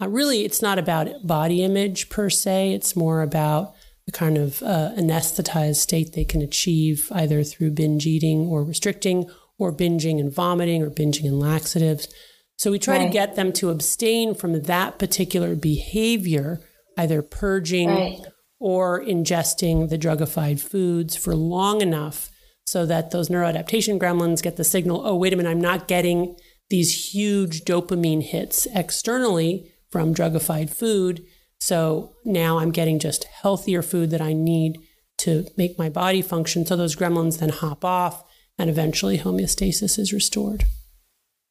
uh, 0.00 0.08
really, 0.08 0.44
it's 0.44 0.62
not 0.62 0.78
about 0.78 1.08
body 1.26 1.62
image 1.62 2.08
per 2.08 2.30
se. 2.30 2.72
It's 2.72 2.96
more 2.96 3.22
about 3.22 3.74
the 4.06 4.12
kind 4.12 4.36
of 4.38 4.62
uh, 4.62 4.92
anesthetized 4.96 5.76
state 5.76 6.12
they 6.14 6.24
can 6.24 6.40
achieve 6.42 7.08
either 7.12 7.44
through 7.44 7.70
binge 7.72 8.06
eating 8.06 8.40
or 8.46 8.64
restricting, 8.64 9.26
or 9.58 9.72
binging 9.74 10.18
and 10.18 10.32
vomiting, 10.34 10.82
or 10.82 10.90
binging 10.90 11.24
and 11.26 11.38
laxatives. 11.38 12.08
So 12.56 12.70
we 12.70 12.78
try 12.78 12.98
to 13.04 13.10
get 13.10 13.34
them 13.34 13.52
to 13.54 13.70
abstain 13.70 14.34
from 14.34 14.62
that 14.62 14.98
particular 14.98 15.54
behavior, 15.56 16.60
either 16.96 17.22
purging 17.22 17.88
Right. 17.88 18.20
or 18.60 19.02
ingesting 19.02 19.88
the 19.88 19.98
drugified 19.98 20.60
foods 20.60 21.16
for 21.16 21.34
long 21.34 21.80
enough 21.80 22.30
so 22.66 22.86
that 22.86 23.10
those 23.10 23.28
neuroadaptation 23.28 23.98
gremlins 23.98 24.42
get 24.42 24.56
the 24.56 24.64
signal 24.64 25.02
oh, 25.04 25.16
wait 25.16 25.32
a 25.32 25.36
minute, 25.36 25.50
I'm 25.50 25.60
not 25.60 25.88
getting 25.88 26.36
these 26.70 27.12
huge 27.12 27.62
dopamine 27.62 28.22
hits 28.22 28.66
externally 28.74 29.72
from 29.90 30.14
drugified 30.14 30.70
food. 30.70 31.24
So 31.60 32.14
now 32.24 32.58
I'm 32.58 32.70
getting 32.70 32.98
just 32.98 33.24
healthier 33.24 33.82
food 33.82 34.10
that 34.10 34.20
I 34.20 34.32
need 34.32 34.78
to 35.18 35.46
make 35.56 35.78
my 35.78 35.88
body 35.88 36.22
function. 36.22 36.64
So 36.64 36.76
those 36.76 36.96
gremlins 36.96 37.38
then 37.38 37.50
hop 37.50 37.84
off 37.84 38.24
and 38.58 38.70
eventually 38.70 39.18
homeostasis 39.18 39.98
is 39.98 40.12
restored. 40.12 40.64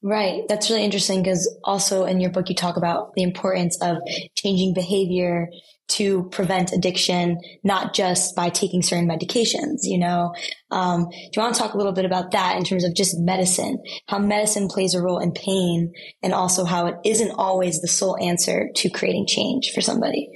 Right. 0.04 0.48
That's 0.48 0.70
really 0.70 0.84
interesting 0.84 1.22
because 1.22 1.48
also 1.64 2.06
in 2.06 2.20
your 2.20 2.32
book, 2.32 2.50
you 2.50 2.56
talk 2.56 2.76
about 2.76 3.14
the 3.14 3.22
importance 3.22 3.78
of 3.82 3.98
changing 4.36 4.74
behavior 4.74 5.48
to 5.90 6.24
prevent 6.30 6.72
addiction, 6.72 7.38
not 7.64 7.94
just 7.94 8.36
by 8.36 8.50
taking 8.50 8.82
certain 8.82 9.08
medications, 9.08 9.80
you 9.84 10.00
know? 10.00 10.34
Um, 10.72 11.10
do 11.10 11.30
you 11.36 11.42
want 11.42 11.54
to 11.54 11.62
talk 11.62 11.74
a 11.74 11.78
little 11.78 11.92
bit 11.92 12.06
about 12.06 12.32
that 12.32 12.56
in 12.56 12.64
terms 12.64 12.84
of 12.84 12.96
just 12.96 13.20
medicine, 13.20 13.78
how 14.08 14.18
medicine 14.18 14.70
plays 14.70 14.96
a 14.96 15.02
role 15.02 15.20
in 15.20 15.34
pain 15.34 15.94
and 16.24 16.34
also 16.34 16.64
how 16.64 16.88
it 16.88 16.96
isn't 17.04 17.32
always 17.32 17.82
the 17.82 17.88
sole 17.88 18.18
answer 18.18 18.70
to 18.78 18.90
creating 18.90 19.28
change 19.28 19.72
for 19.74 19.82
somebody? 19.82 20.30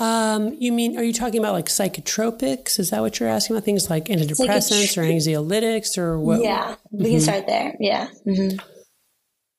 Um, 0.00 0.56
you 0.58 0.72
mean, 0.72 0.96
are 0.96 1.02
you 1.02 1.12
talking 1.12 1.38
about 1.38 1.52
like 1.52 1.66
psychotropics? 1.66 2.78
Is 2.78 2.88
that 2.88 3.02
what 3.02 3.20
you're 3.20 3.28
asking 3.28 3.54
about? 3.54 3.64
Things 3.64 3.90
like 3.90 4.06
antidepressants 4.06 4.96
or 4.96 5.02
anxiolytics 5.02 5.98
or 5.98 6.18
what? 6.18 6.42
yeah. 6.42 6.76
We 6.90 7.10
can 7.10 7.20
start 7.20 7.46
there. 7.46 7.76
Yeah. 7.78 8.08
hmm 8.24 8.56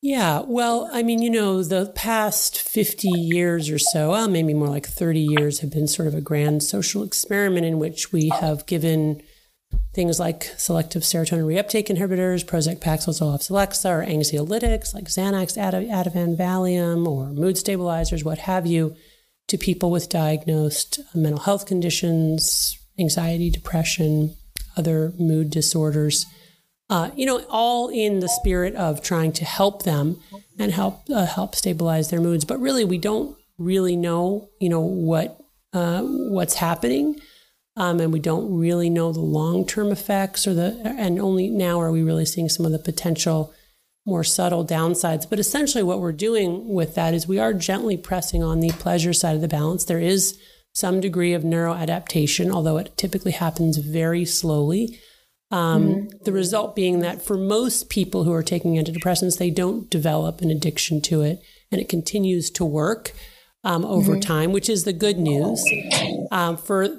Yeah, 0.01 0.41
well, 0.47 0.89
I 0.91 1.03
mean, 1.03 1.21
you 1.21 1.29
know, 1.29 1.61
the 1.61 1.91
past 1.93 2.59
50 2.59 3.07
years 3.07 3.69
or 3.69 3.77
so, 3.77 4.09
well, 4.09 4.27
maybe 4.27 4.55
more 4.55 4.67
like 4.67 4.87
30 4.87 5.19
years, 5.19 5.59
have 5.59 5.69
been 5.69 5.87
sort 5.87 6.07
of 6.07 6.15
a 6.15 6.21
grand 6.21 6.63
social 6.63 7.03
experiment 7.03 7.67
in 7.67 7.77
which 7.77 8.11
we 8.11 8.29
have 8.29 8.65
given 8.65 9.21
things 9.93 10.19
like 10.19 10.45
selective 10.57 11.03
serotonin 11.03 11.45
reuptake 11.45 11.87
inhibitors, 11.87 12.43
Prozac, 12.43 12.79
Paxil, 12.79 13.13
Zoloft, 13.13 13.47
Celexa, 13.47 13.89
or 13.91 14.03
anxiolytics 14.03 14.95
like 14.95 15.05
Xanax, 15.05 15.55
Ativan, 15.55 16.35
Valium, 16.35 17.07
or 17.07 17.27
mood 17.27 17.59
stabilizers, 17.59 18.23
what 18.23 18.39
have 18.39 18.65
you, 18.65 18.95
to 19.47 19.57
people 19.57 19.91
with 19.91 20.09
diagnosed 20.09 20.99
mental 21.13 21.41
health 21.41 21.65
conditions, 21.65 22.77
anxiety, 22.99 23.49
depression, 23.49 24.35
other 24.77 25.13
mood 25.17 25.49
disorders 25.49 26.25
uh, 26.91 27.09
you 27.15 27.25
know, 27.25 27.41
all 27.49 27.87
in 27.87 28.19
the 28.19 28.27
spirit 28.27 28.75
of 28.75 29.01
trying 29.01 29.31
to 29.31 29.45
help 29.45 29.83
them 29.83 30.19
and 30.59 30.73
help 30.73 31.03
uh, 31.09 31.25
help 31.25 31.55
stabilize 31.55 32.09
their 32.09 32.19
moods. 32.19 32.43
But 32.43 32.59
really, 32.59 32.83
we 32.83 32.97
don't 32.97 33.37
really 33.57 33.95
know, 33.95 34.49
you 34.59 34.67
know, 34.67 34.81
what 34.81 35.39
uh, 35.71 36.01
what's 36.01 36.55
happening, 36.55 37.17
um, 37.77 38.01
and 38.01 38.11
we 38.11 38.19
don't 38.19 38.53
really 38.53 38.89
know 38.89 39.13
the 39.13 39.21
long 39.21 39.65
term 39.65 39.89
effects 39.89 40.45
or 40.45 40.53
the. 40.53 40.81
And 40.83 41.17
only 41.17 41.47
now 41.47 41.79
are 41.79 41.93
we 41.93 42.03
really 42.03 42.25
seeing 42.25 42.49
some 42.49 42.65
of 42.65 42.73
the 42.73 42.79
potential 42.79 43.53
more 44.05 44.23
subtle 44.23 44.65
downsides. 44.65 45.29
But 45.29 45.39
essentially, 45.39 45.83
what 45.83 45.99
we're 45.99 46.11
doing 46.11 46.73
with 46.73 46.95
that 46.95 47.13
is 47.13 47.27
we 47.27 47.39
are 47.39 47.53
gently 47.53 47.97
pressing 47.97 48.43
on 48.43 48.59
the 48.59 48.71
pleasure 48.71 49.13
side 49.13 49.35
of 49.35 49.41
the 49.41 49.47
balance. 49.47 49.85
There 49.85 49.99
is 49.99 50.39
some 50.73 51.01
degree 51.01 51.33
of 51.33 51.43
neuroadaptation, 51.43 52.51
although 52.51 52.77
it 52.77 52.97
typically 52.97 53.33
happens 53.33 53.77
very 53.77 54.25
slowly. 54.25 54.99
Um, 55.51 55.87
mm-hmm. 55.87 56.23
The 56.23 56.31
result 56.31 56.75
being 56.75 56.99
that 56.99 57.21
for 57.21 57.37
most 57.37 57.89
people 57.89 58.23
who 58.23 58.33
are 58.33 58.43
taking 58.43 58.75
antidepressants, 58.75 59.37
they 59.37 59.49
don't 59.49 59.89
develop 59.89 60.41
an 60.41 60.49
addiction 60.49 61.01
to 61.01 61.21
it 61.21 61.41
and 61.71 61.81
it 61.81 61.89
continues 61.89 62.49
to 62.51 62.65
work 62.65 63.11
um, 63.63 63.85
over 63.85 64.13
mm-hmm. 64.13 64.21
time, 64.21 64.51
which 64.51 64.69
is 64.69 64.83
the 64.83 64.93
good 64.93 65.17
news. 65.17 65.63
Um, 66.31 66.57
for 66.57 66.89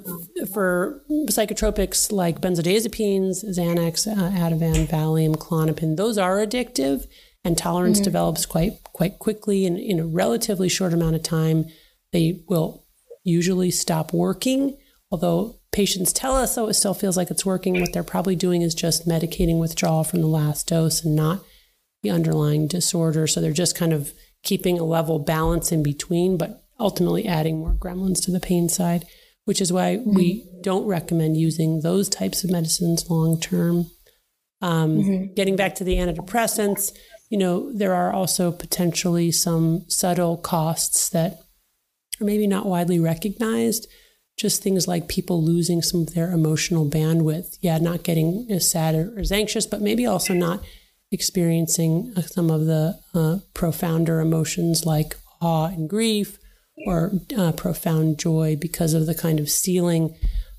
for 0.53 1.03
psychotropics 1.29 2.11
like 2.11 2.41
benzodiazepines, 2.41 3.43
Xanax, 3.43 4.07
uh, 4.07 4.31
Ativan, 4.31 4.87
Valium, 4.87 5.35
Klonopin, 5.35 5.97
those 5.97 6.17
are 6.17 6.37
addictive, 6.37 7.07
and 7.43 7.57
tolerance 7.57 7.97
mm-hmm. 7.97 8.05
develops 8.05 8.45
quite 8.45 8.73
quite 8.93 9.19
quickly. 9.19 9.65
And 9.65 9.77
in 9.77 9.99
a 9.99 10.05
relatively 10.05 10.69
short 10.69 10.93
amount 10.93 11.15
of 11.15 11.23
time, 11.23 11.65
they 12.11 12.43
will 12.47 12.85
usually 13.23 13.71
stop 13.71 14.13
working. 14.13 14.77
Although 15.11 15.59
patients 15.71 16.13
tell 16.13 16.35
us, 16.35 16.57
oh, 16.57 16.67
it 16.67 16.73
still 16.73 16.93
feels 16.93 17.17
like 17.17 17.29
it's 17.29 17.45
working. 17.45 17.79
What 17.79 17.93
they're 17.93 18.03
probably 18.03 18.35
doing 18.35 18.61
is 18.61 18.73
just 18.73 19.07
medicating 19.07 19.59
withdrawal 19.59 20.03
from 20.03 20.21
the 20.21 20.27
last 20.27 20.67
dose 20.67 21.03
and 21.03 21.15
not 21.15 21.43
the 22.03 22.09
underlying 22.09 22.67
disorder. 22.67 23.27
So 23.27 23.41
they're 23.41 23.51
just 23.51 23.77
kind 23.77 23.93
of 23.93 24.13
keeping 24.43 24.79
a 24.79 24.83
level 24.83 25.19
balance 25.19 25.71
in 25.71 25.81
between, 25.81 26.37
but 26.37 26.63
ultimately 26.79 27.25
adding 27.25 27.59
more 27.59 27.73
gremlins 27.73 28.23
to 28.23 28.31
the 28.31 28.39
pain 28.39 28.69
side, 28.69 29.05
which 29.45 29.61
is 29.61 29.73
why 29.73 29.95
mm-hmm. 29.95 30.13
we 30.13 30.45
don't 30.61 30.85
recommend 30.85 31.37
using 31.37 31.81
those 31.81 32.09
types 32.09 32.43
of 32.43 32.51
medicines 32.51 33.09
long 33.09 33.39
term. 33.39 33.87
Um, 34.61 34.97
mm-hmm. 34.97 35.33
Getting 35.33 35.55
back 35.55 35.75
to 35.75 35.83
the 35.83 35.95
antidepressants, 35.95 36.91
you 37.29 37.37
know, 37.37 37.71
there 37.73 37.93
are 37.93 38.13
also 38.13 38.51
potentially 38.51 39.31
some 39.31 39.85
subtle 39.87 40.37
costs 40.37 41.09
that 41.09 41.39
are 42.21 42.25
maybe 42.25 42.47
not 42.47 42.65
widely 42.65 42.99
recognized. 42.99 43.87
Just 44.37 44.63
things 44.63 44.87
like 44.87 45.07
people 45.07 45.43
losing 45.43 45.81
some 45.81 46.01
of 46.01 46.13
their 46.13 46.31
emotional 46.31 46.89
bandwidth. 46.89 47.57
Yeah, 47.61 47.77
not 47.77 48.03
getting 48.03 48.47
as 48.49 48.69
sad 48.69 48.95
or 48.95 49.19
as 49.19 49.31
anxious, 49.31 49.65
but 49.65 49.81
maybe 49.81 50.05
also 50.05 50.33
not 50.33 50.63
experiencing 51.13 52.13
uh, 52.17 52.21
some 52.21 52.49
of 52.49 52.65
the 52.65 52.99
uh, 53.13 53.37
profounder 53.53 54.19
emotions 54.19 54.85
like 54.85 55.15
awe 55.41 55.67
and 55.67 55.89
grief 55.89 56.37
or 56.85 57.11
uh, 57.37 57.51
profound 57.51 58.17
joy 58.17 58.57
because 58.59 58.93
of 58.93 59.05
the 59.05 59.15
kind 59.15 59.39
of 59.39 59.49
ceiling 59.49 60.15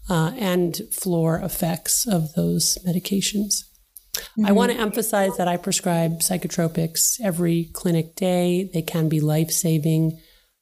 uh, 0.09 0.33
and 0.39 0.81
floor 0.93 1.41
effects 1.41 2.07
of 2.07 2.35
those 2.35 2.79
medications. 2.87 3.65
Mm-hmm. 4.15 4.47
I 4.47 4.53
want 4.53 4.73
to 4.73 4.79
emphasize 4.79 5.37
that 5.37 5.49
I 5.49 5.57
prescribe 5.57 6.21
psychotropics 6.21 7.21
every 7.21 7.71
clinic 7.73 8.15
day. 8.15 8.71
They 8.73 8.83
can 8.83 9.09
be 9.09 9.21
life 9.21 9.51
saving. 9.51 10.21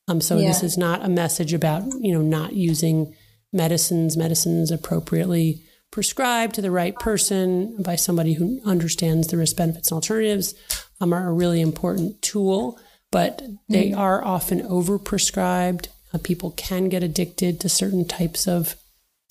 Um, 0.08 0.20
so 0.20 0.38
yeah. 0.38 0.48
this 0.48 0.62
is 0.62 0.78
not 0.78 1.04
a 1.04 1.08
message 1.08 1.52
about 1.52 1.84
you 2.00 2.12
know 2.12 2.22
not 2.22 2.54
using 2.54 3.14
medicines, 3.52 4.16
medicines 4.16 4.70
appropriately 4.70 5.62
prescribed 5.92 6.54
to 6.56 6.62
the 6.62 6.70
right 6.70 6.96
person 6.96 7.80
by 7.80 7.94
somebody 7.94 8.32
who 8.32 8.60
understands 8.64 9.28
the 9.28 9.36
risk 9.36 9.56
benefits 9.56 9.90
and 9.90 9.96
alternatives 9.96 10.54
um, 11.00 11.12
are 11.12 11.28
a 11.28 11.32
really 11.32 11.60
important 11.60 12.20
tool, 12.22 12.80
but 13.12 13.42
they 13.68 13.90
mm 13.90 13.96
are 13.96 14.24
often 14.24 14.62
overprescribed. 14.62 15.88
Uh, 16.14 16.18
people 16.22 16.50
can 16.52 16.88
get 16.88 17.02
addicted 17.02 17.60
to 17.60 17.68
certain 17.68 18.08
types 18.08 18.48
of 18.48 18.74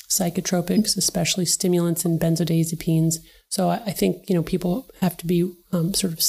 psychotropics, 0.08 0.96
especially 0.96 1.46
stimulants 1.46 2.06
and 2.06 2.20
benzodiazepines. 2.20 3.16
So 3.50 3.70
I, 3.70 3.82
I 3.88 3.92
think 3.92 4.30
you 4.30 4.36
know 4.36 4.44
people 4.44 4.88
have 5.02 5.18
to 5.18 5.26
be 5.26 5.52
um, 5.72 5.94
sort 5.94 6.14
of 6.14 6.24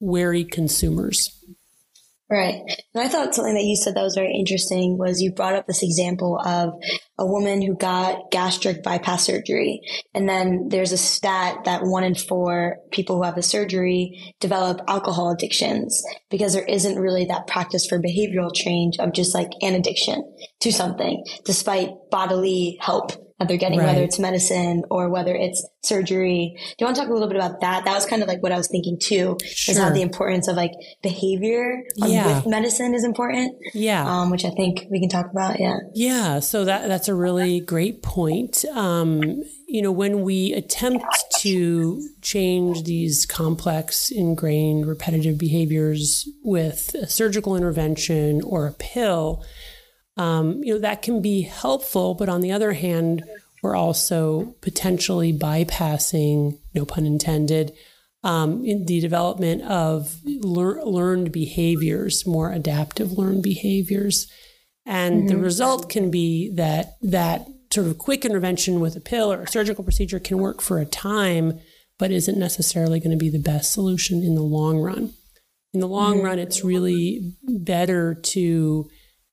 wary 0.00 0.44
consumers. 0.44 1.30
Right. 2.28 2.62
And 2.92 3.04
I 3.04 3.08
thought 3.08 3.36
something 3.36 3.54
that 3.54 3.62
you 3.62 3.76
said 3.76 3.94
that 3.94 4.02
was 4.02 4.16
very 4.16 4.34
interesting 4.34 4.98
was 4.98 5.22
you 5.22 5.30
brought 5.30 5.54
up 5.54 5.68
this 5.68 5.84
example 5.84 6.40
of 6.44 6.74
a 7.18 7.24
woman 7.24 7.62
who 7.62 7.76
got 7.76 8.32
gastric 8.32 8.82
bypass 8.82 9.24
surgery. 9.24 9.80
And 10.12 10.28
then 10.28 10.68
there's 10.68 10.90
a 10.90 10.98
stat 10.98 11.64
that 11.66 11.84
one 11.84 12.02
in 12.02 12.16
four 12.16 12.78
people 12.90 13.16
who 13.16 13.22
have 13.22 13.36
the 13.36 13.42
surgery 13.42 14.34
develop 14.40 14.80
alcohol 14.88 15.30
addictions 15.30 16.02
because 16.28 16.52
there 16.52 16.64
isn't 16.64 16.98
really 16.98 17.26
that 17.26 17.46
practice 17.46 17.86
for 17.86 18.02
behavioral 18.02 18.52
change 18.52 18.98
of 18.98 19.12
just 19.12 19.32
like 19.32 19.52
an 19.62 19.74
addiction 19.74 20.24
to 20.60 20.72
something 20.72 21.24
despite 21.44 21.90
bodily 22.10 22.76
help 22.80 23.12
that 23.38 23.48
they're 23.48 23.56
getting, 23.56 23.78
right. 23.78 23.86
whether 23.86 24.02
it's 24.02 24.18
medicine 24.18 24.82
or 24.90 25.10
whether 25.10 25.34
it's 25.34 25.66
surgery. 25.82 26.54
Do 26.56 26.74
you 26.80 26.86
want 26.86 26.96
to 26.96 27.02
talk 27.02 27.10
a 27.10 27.12
little 27.12 27.28
bit 27.28 27.36
about 27.36 27.60
that? 27.60 27.84
That 27.84 27.94
was 27.94 28.06
kind 28.06 28.22
of 28.22 28.28
like 28.28 28.42
what 28.42 28.52
I 28.52 28.56
was 28.56 28.68
thinking 28.68 28.98
too, 28.98 29.36
sure. 29.44 29.72
is 29.72 29.78
how 29.78 29.90
the 29.90 30.02
importance 30.02 30.48
of 30.48 30.56
like 30.56 30.72
behavior 31.02 31.82
yeah. 31.96 32.36
with 32.36 32.46
medicine 32.46 32.94
is 32.94 33.04
important. 33.04 33.56
Yeah. 33.74 34.04
Um, 34.04 34.30
which 34.30 34.44
I 34.44 34.50
think 34.50 34.86
we 34.90 35.00
can 35.00 35.08
talk 35.08 35.30
about. 35.30 35.60
Yeah. 35.60 35.76
Yeah. 35.94 36.40
So 36.40 36.64
that, 36.64 36.88
that's 36.88 37.08
a 37.08 37.14
really 37.14 37.60
great 37.60 38.02
point. 38.02 38.64
Um, 38.74 39.42
you 39.68 39.82
know, 39.82 39.92
when 39.92 40.22
we 40.22 40.52
attempt 40.52 41.04
to 41.40 42.08
change 42.22 42.84
these 42.84 43.26
complex, 43.26 44.10
ingrained, 44.10 44.86
repetitive 44.86 45.38
behaviors 45.38 46.28
with 46.42 46.94
a 46.94 47.06
surgical 47.08 47.56
intervention 47.56 48.40
or 48.42 48.66
a 48.66 48.72
pill, 48.72 49.44
um, 50.16 50.62
you 50.62 50.74
know, 50.74 50.80
that 50.80 51.02
can 51.02 51.20
be 51.20 51.42
helpful. 51.42 52.14
But 52.14 52.28
on 52.28 52.40
the 52.40 52.52
other 52.52 52.72
hand, 52.72 53.24
we're 53.62 53.76
also 53.76 54.54
potentially 54.60 55.32
bypassing, 55.32 56.58
no 56.74 56.84
pun 56.84 57.06
intended, 57.06 57.72
um, 58.22 58.64
in 58.64 58.86
the 58.86 59.00
development 59.00 59.62
of 59.62 60.16
lear- 60.24 60.84
learned 60.84 61.32
behaviors, 61.32 62.26
more 62.26 62.52
adaptive 62.52 63.12
learned 63.12 63.42
behaviors. 63.42 64.30
And 64.84 65.20
mm-hmm. 65.20 65.28
the 65.28 65.36
result 65.36 65.88
can 65.88 66.10
be 66.10 66.52
that 66.54 66.96
that 67.02 67.46
sort 67.72 67.86
of 67.88 67.98
quick 67.98 68.24
intervention 68.24 68.80
with 68.80 68.96
a 68.96 69.00
pill 69.00 69.32
or 69.32 69.42
a 69.42 69.48
surgical 69.48 69.84
procedure 69.84 70.18
can 70.18 70.38
work 70.38 70.60
for 70.60 70.78
a 70.78 70.86
time, 70.86 71.60
but 71.98 72.10
isn't 72.10 72.38
necessarily 72.38 73.00
going 73.00 73.16
to 73.16 73.22
be 73.22 73.30
the 73.30 73.38
best 73.38 73.72
solution 73.72 74.22
in 74.22 74.34
the 74.34 74.42
long 74.42 74.78
run. 74.78 75.12
In 75.72 75.80
the 75.80 75.88
long 75.88 76.16
mm-hmm. 76.16 76.26
run, 76.26 76.38
it's 76.38 76.64
really 76.64 77.34
better 77.42 78.14
to 78.14 78.88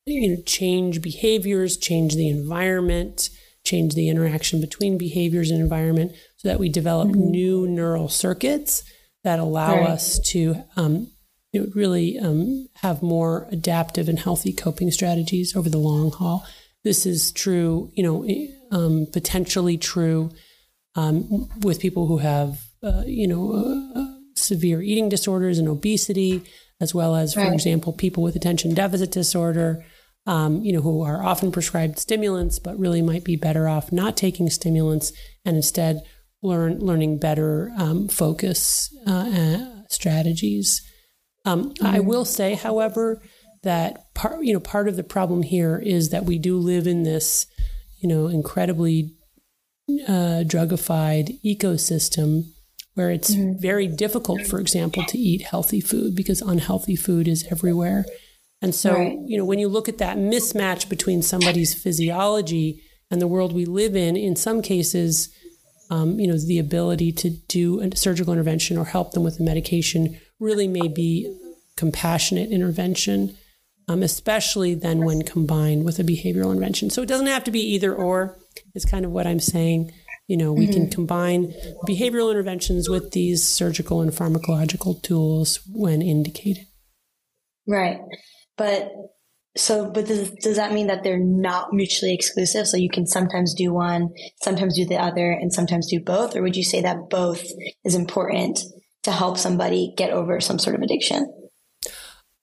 you 0.06 0.30
know, 0.36 0.42
change 0.46 1.02
behaviors, 1.02 1.78
change 1.78 2.16
the 2.16 2.30
environment, 2.30 3.30
change 3.64 3.96
the 3.96 4.10
interaction 4.10 4.60
between 4.60 4.98
behaviors 4.98 5.50
and 5.50 5.62
environment 5.62 6.12
so 6.38 6.48
that 6.48 6.60
we 6.60 6.70
develop 6.70 7.10
mm-hmm. 7.10 7.32
new 7.32 7.68
neural 7.68 8.10
circuits 8.10 8.84
that 9.24 9.40
allow 9.40 9.78
right. 9.78 9.90
us 9.90 10.20
to 10.20 10.56
um, 10.76 11.10
really 11.74 12.20
um, 12.20 12.68
have 12.76 13.02
more 13.02 13.48
adaptive 13.52 14.10
and 14.10 14.20
healthy 14.20 14.52
coping 14.52 14.92
strategies 14.92 15.56
over 15.56 15.70
the 15.70 15.78
long 15.78 16.12
haul. 16.12 16.46
This 16.84 17.06
is 17.06 17.32
true, 17.32 17.92
you 17.94 18.04
know, 18.04 18.28
um, 18.72 19.08
potentially 19.14 19.78
true 19.78 20.32
um, 20.96 21.48
with 21.62 21.80
people 21.80 22.08
who 22.08 22.18
have, 22.18 22.60
uh, 22.84 23.04
you 23.06 23.28
know, 23.28 23.54
uh, 23.54 24.00
uh, 24.00 24.08
severe 24.36 24.82
eating 24.82 25.08
disorders 25.08 25.60
and 25.60 25.70
obesity, 25.70 26.44
as 26.82 26.94
well 26.94 27.16
as, 27.16 27.36
for 27.36 27.40
right. 27.40 27.54
example, 27.54 27.94
people 27.94 28.24
with 28.24 28.36
attention 28.36 28.74
deficit 28.74 29.12
disorder, 29.12 29.86
um, 30.26 30.64
you 30.64 30.74
know, 30.74 30.82
who 30.82 31.02
are 31.02 31.24
often 31.24 31.52
prescribed 31.52 32.00
stimulants, 32.00 32.60
but 32.60 32.80
really 32.80 33.02
might 33.02 33.24
be 33.24 33.36
better 33.36 33.68
off 33.68 33.92
not 33.92 34.16
taking 34.16 34.50
stimulants 34.50 35.12
and 35.46 35.56
instead 35.56 36.02
learn 36.42 36.80
learning 36.80 37.18
better 37.18 37.72
um, 37.78 38.08
focus 38.08 38.96
uh, 39.08 39.84
strategies. 39.90 40.82
Um, 41.46 41.74
mm-hmm. 41.74 41.86
I 41.86 42.00
will 42.00 42.26
say, 42.26 42.56
however, 42.56 43.22
that 43.64 44.14
part 44.14 44.44
you 44.44 44.54
know 44.54 44.60
part 44.60 44.88
of 44.88 44.96
the 44.96 45.04
problem 45.04 45.44
here 45.44 45.78
is 45.78 46.10
that 46.10 46.26
we 46.26 46.38
do 46.38 46.58
live 46.58 46.86
in 46.86 47.04
this 47.04 47.48
you 48.02 48.10
know 48.10 48.28
incredibly 48.28 49.16
uh, 50.08 50.44
drugified 50.46 51.40
ecosystem 51.44 52.44
where 52.94 53.10
it's 53.10 53.34
mm-hmm. 53.34 53.60
very 53.60 53.88
difficult, 53.88 54.46
for 54.46 54.60
example, 54.60 55.04
to 55.06 55.18
eat 55.18 55.42
healthy 55.42 55.82
food 55.82 56.16
because 56.16 56.42
unhealthy 56.42 56.96
food 56.96 57.28
is 57.28 57.46
everywhere. 57.50 58.06
And 58.64 58.74
so, 58.74 58.94
right. 58.94 59.20
you 59.26 59.38
know, 59.38 59.44
when 59.44 59.60
you 59.60 59.68
look 59.68 59.90
at 59.90 59.98
that 59.98 60.18
mismatch 60.18 60.88
between 60.88 61.22
somebody's 61.22 61.74
physiology 61.74 62.82
and 63.12 63.22
the 63.22 63.28
world 63.28 63.54
we 63.54 63.66
live 63.66 63.94
in, 63.94 64.16
in 64.16 64.38
some 64.38 64.62
cases, 64.62 65.30
um, 65.92 66.18
you 66.18 66.28
know, 66.28 66.38
the 66.38 66.60
ability 66.60 67.12
to 67.12 67.30
do 67.30 67.82
a 67.82 67.94
surgical 67.94 68.32
intervention 68.32 68.78
or 68.78 68.86
help 68.86 69.12
them 69.12 69.22
with 69.22 69.38
a 69.38 69.44
medication 69.44 70.18
really 70.40 70.66
may 70.66 70.88
be 70.88 71.38
compassionate 71.76 72.52
intervention, 72.52 73.36
um, 73.90 74.02
especially 74.02 74.74
then 74.76 75.04
when 75.04 75.24
combined 75.24 75.84
with 75.84 76.00
a 76.00 76.04
behavioral 76.04 76.52
intervention. 76.52 76.90
So 76.90 77.02
it 77.02 77.10
doesn't 77.10 77.28
have 77.28 77.44
to 77.44 77.52
be 77.52 77.60
either 77.60 77.94
or, 77.94 78.40
is 78.74 78.86
kind 78.86 79.04
of 79.04 79.12
what 79.12 79.28
I'm 79.28 79.42
saying. 79.42 79.92
You 80.28 80.38
know, 80.38 80.54
we 80.54 80.68
mm-hmm. 80.68 80.74
can 80.74 80.90
combine 80.90 81.54
behavioral 81.86 82.32
interventions 82.32 82.88
with 82.88 83.12
these 83.12 83.46
surgical 83.46 84.00
and 84.00 84.12
pharmacological 84.12 85.04
tools 85.04 85.60
when 85.70 86.02
indicated. 86.02 86.66
Right. 87.68 88.00
But 88.58 88.92
so, 89.56 89.92
but 89.92 90.08
does, 90.08 90.32
does 90.32 90.56
that 90.56 90.74
mean 90.74 90.88
that 90.88 91.04
they're 91.04 91.20
not 91.20 91.74
mutually 91.74 92.14
exclusive? 92.14 92.68
So 92.68 92.78
you 92.78 92.90
can 92.90 93.06
sometimes 93.06 93.54
do 93.54 93.74
one, 93.74 94.10
sometimes 94.42 94.76
do 94.76 94.86
the 94.86 94.98
other, 94.98 95.32
and 95.32 95.54
sometimes 95.54 95.90
do 95.90 96.00
both? 96.00 96.36
Or 96.36 96.42
would 96.42 96.56
you 96.56 96.64
say 96.64 96.82
that 96.82 97.10
both 97.10 97.44
is 97.84 97.94
important 97.96 98.60
to 99.04 99.12
help 99.12 99.38
somebody 99.38 99.94
get 99.96 100.12
over 100.12 100.40
some 100.40 100.58
sort 100.60 100.76
of 100.76 100.82
addiction? 100.82 101.32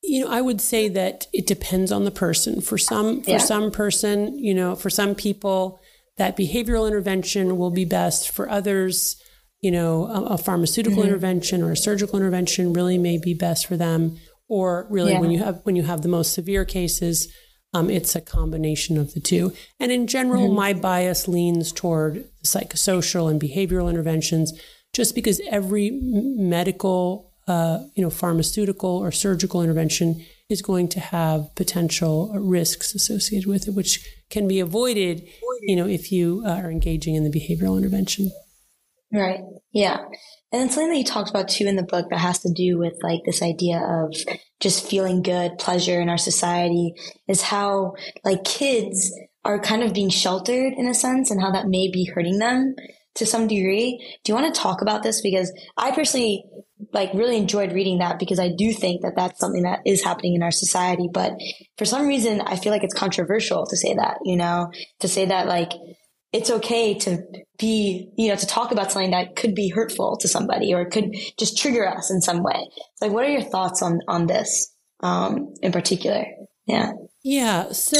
you 0.02 0.24
know, 0.24 0.30
I 0.30 0.40
would 0.40 0.60
say 0.60 0.88
that 0.88 1.26
it 1.32 1.46
depends 1.46 1.92
on 1.92 2.04
the 2.04 2.10
person. 2.10 2.60
For 2.62 2.78
some, 2.78 3.22
for 3.22 3.30
Yeah. 3.32 3.38
some 3.38 3.70
person, 3.70 4.36
you 4.38 4.54
know, 4.54 4.74
for 4.74 4.90
some 4.90 5.14
people, 5.14 5.78
that 6.16 6.36
behavioral 6.36 6.88
intervention 6.88 7.56
will 7.58 7.70
be 7.70 7.84
best. 7.84 8.30
For 8.30 8.48
others, 8.50 9.16
you 9.60 9.70
know, 9.70 10.06
a, 10.06 10.22
a 10.34 10.38
pharmaceutical 10.38 11.02
Mm-hmm. 11.02 11.08
intervention 11.08 11.62
or 11.62 11.70
a 11.72 11.76
surgical 11.76 12.18
intervention 12.18 12.72
really 12.72 12.98
may 12.98 13.18
be 13.18 13.34
best 13.34 13.66
for 13.66 13.76
them. 13.76 14.16
Or 14.50 14.86
really, 14.90 15.12
Yeah. 15.12 15.20
when 15.20 15.30
you 15.30 15.38
have 15.38 15.60
when 15.62 15.76
you 15.76 15.84
have 15.84 16.02
the 16.02 16.08
most 16.08 16.32
severe 16.34 16.64
cases, 16.64 17.28
um, 17.72 17.88
it's 17.88 18.16
a 18.16 18.20
combination 18.20 18.98
of 18.98 19.14
the 19.14 19.20
two. 19.20 19.52
And 19.78 19.92
in 19.92 20.06
general, 20.08 20.46
Mm-hmm. 20.46 20.54
my 20.64 20.72
bias 20.74 21.28
leans 21.28 21.70
toward 21.72 22.24
psychosocial 22.44 23.30
and 23.30 23.40
behavioral 23.40 23.88
interventions, 23.88 24.52
just 24.92 25.14
because 25.14 25.40
every 25.48 25.90
medical, 26.56 27.32
uh, 27.46 27.78
you 27.94 28.02
know, 28.02 28.10
pharmaceutical 28.10 28.90
or 28.90 29.12
surgical 29.12 29.62
intervention 29.62 30.08
is 30.48 30.62
going 30.62 30.88
to 30.88 30.98
have 31.00 31.54
potential 31.54 32.32
risks 32.34 32.92
associated 32.92 33.48
with 33.48 33.68
it, 33.68 33.74
which 33.74 34.04
can 34.30 34.48
be 34.48 34.58
avoided, 34.58 35.22
you 35.62 35.76
know, 35.76 35.86
if 35.86 36.10
you 36.10 36.42
uh, 36.44 36.50
are 36.60 36.72
engaging 36.72 37.14
in 37.14 37.22
the 37.22 37.30
behavioral 37.30 37.78
intervention. 37.78 38.32
Right. 39.12 39.40
Yeah. 39.72 39.98
And 40.52 40.60
then 40.60 40.70
something 40.70 40.90
that 40.90 40.98
you 40.98 41.04
talked 41.04 41.30
about 41.30 41.48
too 41.48 41.66
in 41.66 41.76
the 41.76 41.82
book 41.82 42.08
that 42.10 42.18
has 42.18 42.40
to 42.40 42.52
do 42.52 42.78
with 42.78 42.94
like 43.02 43.20
this 43.24 43.42
idea 43.42 43.78
of 43.78 44.14
just 44.58 44.88
feeling 44.88 45.22
good, 45.22 45.58
pleasure 45.58 46.00
in 46.00 46.08
our 46.08 46.18
society 46.18 46.94
is 47.28 47.42
how 47.42 47.94
like 48.24 48.44
kids 48.44 49.12
are 49.44 49.60
kind 49.60 49.82
of 49.82 49.94
being 49.94 50.10
sheltered 50.10 50.72
in 50.76 50.88
a 50.88 50.94
sense 50.94 51.30
and 51.30 51.40
how 51.40 51.52
that 51.52 51.68
may 51.68 51.88
be 51.90 52.04
hurting 52.04 52.38
them 52.38 52.74
to 53.14 53.26
some 53.26 53.46
degree. 53.46 53.98
Do 54.24 54.32
you 54.32 54.38
want 54.38 54.52
to 54.52 54.60
talk 54.60 54.82
about 54.82 55.02
this? 55.02 55.20
Because 55.20 55.52
I 55.76 55.92
personally 55.92 56.44
like 56.92 57.12
really 57.14 57.36
enjoyed 57.36 57.72
reading 57.72 57.98
that 57.98 58.18
because 58.18 58.38
I 58.38 58.48
do 58.48 58.72
think 58.72 59.02
that 59.02 59.14
that's 59.16 59.38
something 59.38 59.62
that 59.62 59.80
is 59.86 60.02
happening 60.02 60.34
in 60.34 60.42
our 60.42 60.50
society. 60.50 61.08
But 61.12 61.34
for 61.78 61.84
some 61.84 62.06
reason, 62.06 62.40
I 62.40 62.56
feel 62.56 62.72
like 62.72 62.82
it's 62.82 62.94
controversial 62.94 63.66
to 63.66 63.76
say 63.76 63.94
that, 63.94 64.18
you 64.24 64.36
know, 64.36 64.70
to 65.00 65.08
say 65.08 65.26
that 65.26 65.46
like, 65.46 65.72
it's 66.32 66.50
okay 66.50 66.94
to 66.98 67.22
be, 67.58 68.08
you 68.16 68.28
know, 68.28 68.36
to 68.36 68.46
talk 68.46 68.70
about 68.70 68.92
something 68.92 69.10
that 69.10 69.36
could 69.36 69.54
be 69.54 69.68
hurtful 69.68 70.16
to 70.18 70.28
somebody 70.28 70.72
or 70.72 70.84
could 70.84 71.14
just 71.38 71.58
trigger 71.58 71.86
us 71.88 72.10
in 72.10 72.20
some 72.20 72.42
way. 72.42 72.54
It's 72.76 73.02
like, 73.02 73.12
what 73.12 73.24
are 73.24 73.30
your 73.30 73.42
thoughts 73.42 73.82
on, 73.82 73.98
on 74.06 74.26
this, 74.26 74.72
um, 75.02 75.52
in 75.62 75.72
particular? 75.72 76.24
Yeah. 76.66 76.92
Yeah. 77.22 77.72
So, 77.72 77.98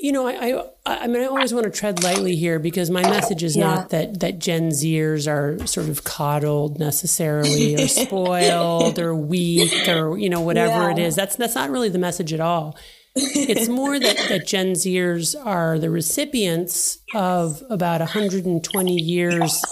you 0.00 0.12
know, 0.12 0.26
I, 0.28 0.62
I, 0.86 1.04
I 1.04 1.06
mean, 1.08 1.22
I 1.22 1.26
always 1.26 1.52
want 1.52 1.64
to 1.64 1.70
tread 1.70 2.02
lightly 2.02 2.36
here 2.36 2.58
because 2.58 2.88
my 2.88 3.02
message 3.02 3.42
is 3.42 3.56
Yeah. 3.56 3.64
not 3.74 3.90
that, 3.90 4.20
that 4.20 4.38
Gen 4.38 4.68
Zers 4.70 5.30
are 5.30 5.66
sort 5.66 5.88
of 5.88 6.04
coddled 6.04 6.78
necessarily 6.78 7.74
or 7.74 7.88
spoiled 7.88 8.98
or 8.98 9.14
weak 9.14 9.88
or, 9.88 10.16
you 10.16 10.30
know, 10.30 10.40
whatever 10.40 10.90
it 10.90 10.98
Yeah. 10.98 11.06
is. 11.06 11.16
That's, 11.16 11.36
that's 11.36 11.54
not 11.56 11.68
really 11.70 11.88
the 11.88 11.98
message 11.98 12.32
at 12.32 12.40
all. 12.40 12.76
It's 13.14 13.68
more 13.68 13.98
that, 13.98 14.16
that 14.28 14.46
Gen 14.46 14.72
Zers 14.72 15.34
are 15.44 15.78
the 15.78 15.90
recipients 15.90 16.98
of 17.14 17.62
about 17.68 18.00
120 18.00 18.94
years 18.94 19.62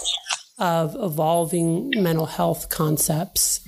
of 0.59 0.95
evolving 0.99 1.91
mental 1.97 2.27
health 2.27 2.69
concepts 2.69 3.61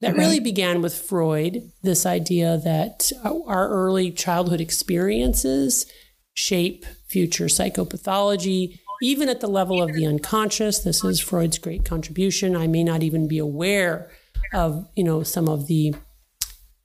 that 0.00 0.12
mm-hmm. 0.12 0.20
really 0.20 0.40
began 0.40 0.80
with 0.80 0.96
Freud, 0.96 1.70
this 1.82 2.06
idea 2.06 2.58
that 2.64 3.12
uh, 3.24 3.34
our 3.46 3.68
early 3.68 4.10
childhood 4.10 4.60
experiences 4.60 5.86
shape 6.34 6.86
future 7.08 7.46
psychopathology, 7.46 8.78
even 9.02 9.28
at 9.28 9.40
the 9.40 9.48
level 9.48 9.82
of 9.82 9.92
the 9.92 10.06
unconscious. 10.06 10.78
This 10.78 11.04
is 11.04 11.20
Freud's 11.20 11.58
great 11.58 11.84
contribution. 11.84 12.56
I 12.56 12.66
may 12.66 12.84
not 12.84 13.02
even 13.02 13.28
be 13.28 13.38
aware 13.38 14.10
of, 14.54 14.88
you 14.96 15.04
know, 15.04 15.22
some 15.22 15.48
of 15.48 15.66
the 15.66 15.94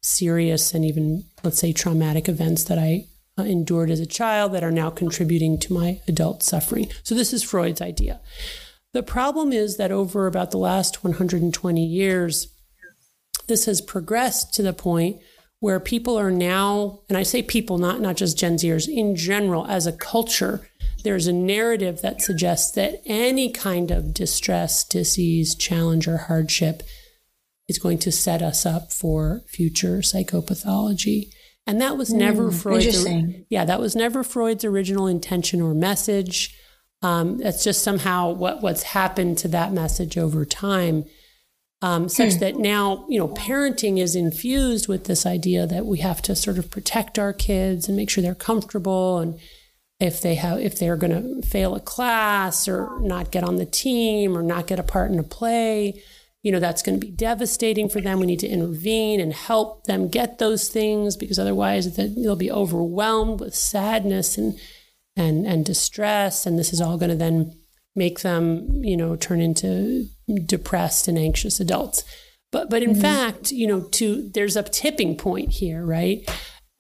serious 0.04 0.74
and 0.74 0.86
even, 0.86 1.24
let's 1.44 1.60
say, 1.60 1.74
traumatic 1.74 2.30
events 2.30 2.66
that 2.66 2.78
I 2.78 3.08
uh, 3.38 3.44
endured 3.44 3.90
as 3.90 4.00
a 4.00 4.06
child 4.06 4.54
that 4.54 4.64
are 4.64 4.72
now 4.72 4.90
contributing 4.92 5.58
to 5.60 5.74
my 5.74 6.02
adult 6.08 6.44
suffering. 6.44 6.90
So 7.02 7.16
this 7.16 7.34
is 7.34 7.42
Freud's 7.42 7.82
idea. 7.82 8.22
The 8.92 9.02
problem 9.02 9.52
is 9.52 9.78
that 9.78 9.92
over 9.92 10.28
about 10.28 10.52
the 10.52 10.60
last 10.60 11.04
120 11.04 11.84
years, 11.84 12.48
this 13.48 13.66
has 13.66 13.82
progressed 13.82 14.54
to 14.54 14.62
the 14.62 14.74
point 14.74 15.20
where 15.60 15.80
people 15.80 16.20
are 16.20 16.30
now, 16.30 17.00
and 17.10 17.18
I 17.18 17.24
say 17.24 17.42
people, 17.42 17.78
not, 17.78 18.02
not 18.02 18.18
just 18.18 18.38
Gen 18.38 18.58
Zers, 18.58 18.88
in 18.88 19.16
general, 19.16 19.66
as 19.66 19.88
a 19.88 19.94
culture, 19.94 20.68
there's 21.04 21.26
a 21.26 21.34
narrative 21.34 22.02
that 22.02 22.22
suggests 22.22 22.72
that 22.74 23.02
any 23.06 23.50
kind 23.50 23.90
of 23.90 24.14
distress, 24.14 24.84
disease, 24.84 25.56
challenge, 25.56 26.08
or 26.08 26.18
hardship 26.18 26.84
is 27.74 27.80
going 27.80 28.00
to 28.00 28.12
set 28.12 28.42
us 28.42 28.66
up 28.66 28.92
for 28.94 29.42
future 29.48 29.98
psychopathology. 29.98 31.30
And 31.66 31.82
that 31.82 31.98
was 31.98 32.14
never 32.14 32.52
Freud's. 32.52 33.06
Yeah, 33.50 33.66
that 33.66 33.80
was 33.80 33.96
never 33.96 34.24
Freud's 34.24 34.66
original 34.66 35.08
intention 35.08 35.62
or 35.62 35.74
message. 35.74 36.56
Um, 37.02 37.38
that's 37.38 37.64
just 37.64 37.84
somehow 37.84 38.32
what 38.32 38.62
what's 38.62 38.84
happened 38.84 39.38
to 39.40 39.48
that 39.50 39.72
message 39.74 40.18
over 40.18 40.46
time, 40.46 41.06
um, 41.82 42.10
such 42.10 42.36
that 42.36 42.58
now 42.58 43.06
you 43.10 43.18
know 43.18 43.30
parenting 43.30 43.98
is 43.98 44.16
infused 44.16 44.88
with 44.88 45.06
this 45.06 45.26
idea 45.26 45.66
that 45.66 45.86
we 45.86 46.00
have 46.00 46.22
to 46.24 46.36
sort 46.36 46.58
of 46.58 46.70
protect 46.70 47.18
our 47.18 47.34
kids 47.34 47.88
and 47.88 47.98
make 47.98 48.10
sure 48.10 48.22
they're 48.22 48.36
comfortable 48.36 49.20
and 49.20 49.40
if 50.00 50.22
they 50.22 50.36
have 50.36 50.60
if 50.60 50.78
they're 50.78 50.98
going 50.98 51.42
to 51.42 51.48
fail 51.48 51.76
a 51.76 51.80
class 51.80 52.68
or 52.68 53.00
not 53.00 53.32
get 53.32 53.44
on 53.44 53.56
the 53.56 53.66
team 53.66 54.38
or 54.38 54.42
not 54.42 54.68
get 54.68 54.80
a 54.80 54.84
part 54.84 55.12
in 55.12 55.20
a 55.20 55.24
play 55.24 56.02
you 56.44 56.52
know 56.52 56.60
that's 56.60 56.84
going 56.84 57.00
to 57.00 57.06
be 57.06 57.12
devastating 57.12 57.90
for 57.90 58.02
them. 58.02 58.20
We 58.20 58.28
need 58.28 58.42
to 58.42 58.48
intervene 58.48 59.20
and 59.20 59.34
help 59.34 59.86
them 59.86 60.10
get 60.10 60.38
those 60.38 60.68
things 60.68 61.16
because 61.16 61.40
otherwise 61.40 61.96
they'll 61.96 62.36
be 62.36 62.52
overwhelmed 62.52 63.40
with 63.40 63.56
sadness 63.56 64.38
and 64.38 64.60
and 65.16 65.48
and 65.48 65.66
distress. 65.66 66.46
And 66.46 66.60
this 66.60 66.74
is 66.74 66.82
all 66.82 66.98
going 66.98 67.10
to 67.12 67.16
then 67.16 67.58
make 67.96 68.20
them 68.20 68.84
you 68.84 68.98
know 68.98 69.16
turn 69.16 69.40
into 69.40 70.06
depressed 70.46 71.08
and 71.08 71.18
anxious 71.18 71.62
adults. 71.62 72.04
But 72.52 72.70
but 72.70 72.84
in 72.84 72.94
fact 72.94 73.52
you 73.52 73.66
know 73.66 73.82
to 73.92 74.30
there's 74.34 74.58
a 74.58 74.64
tipping 74.64 75.18
point 75.18 75.52
here 75.52 75.86
right? 75.86 76.30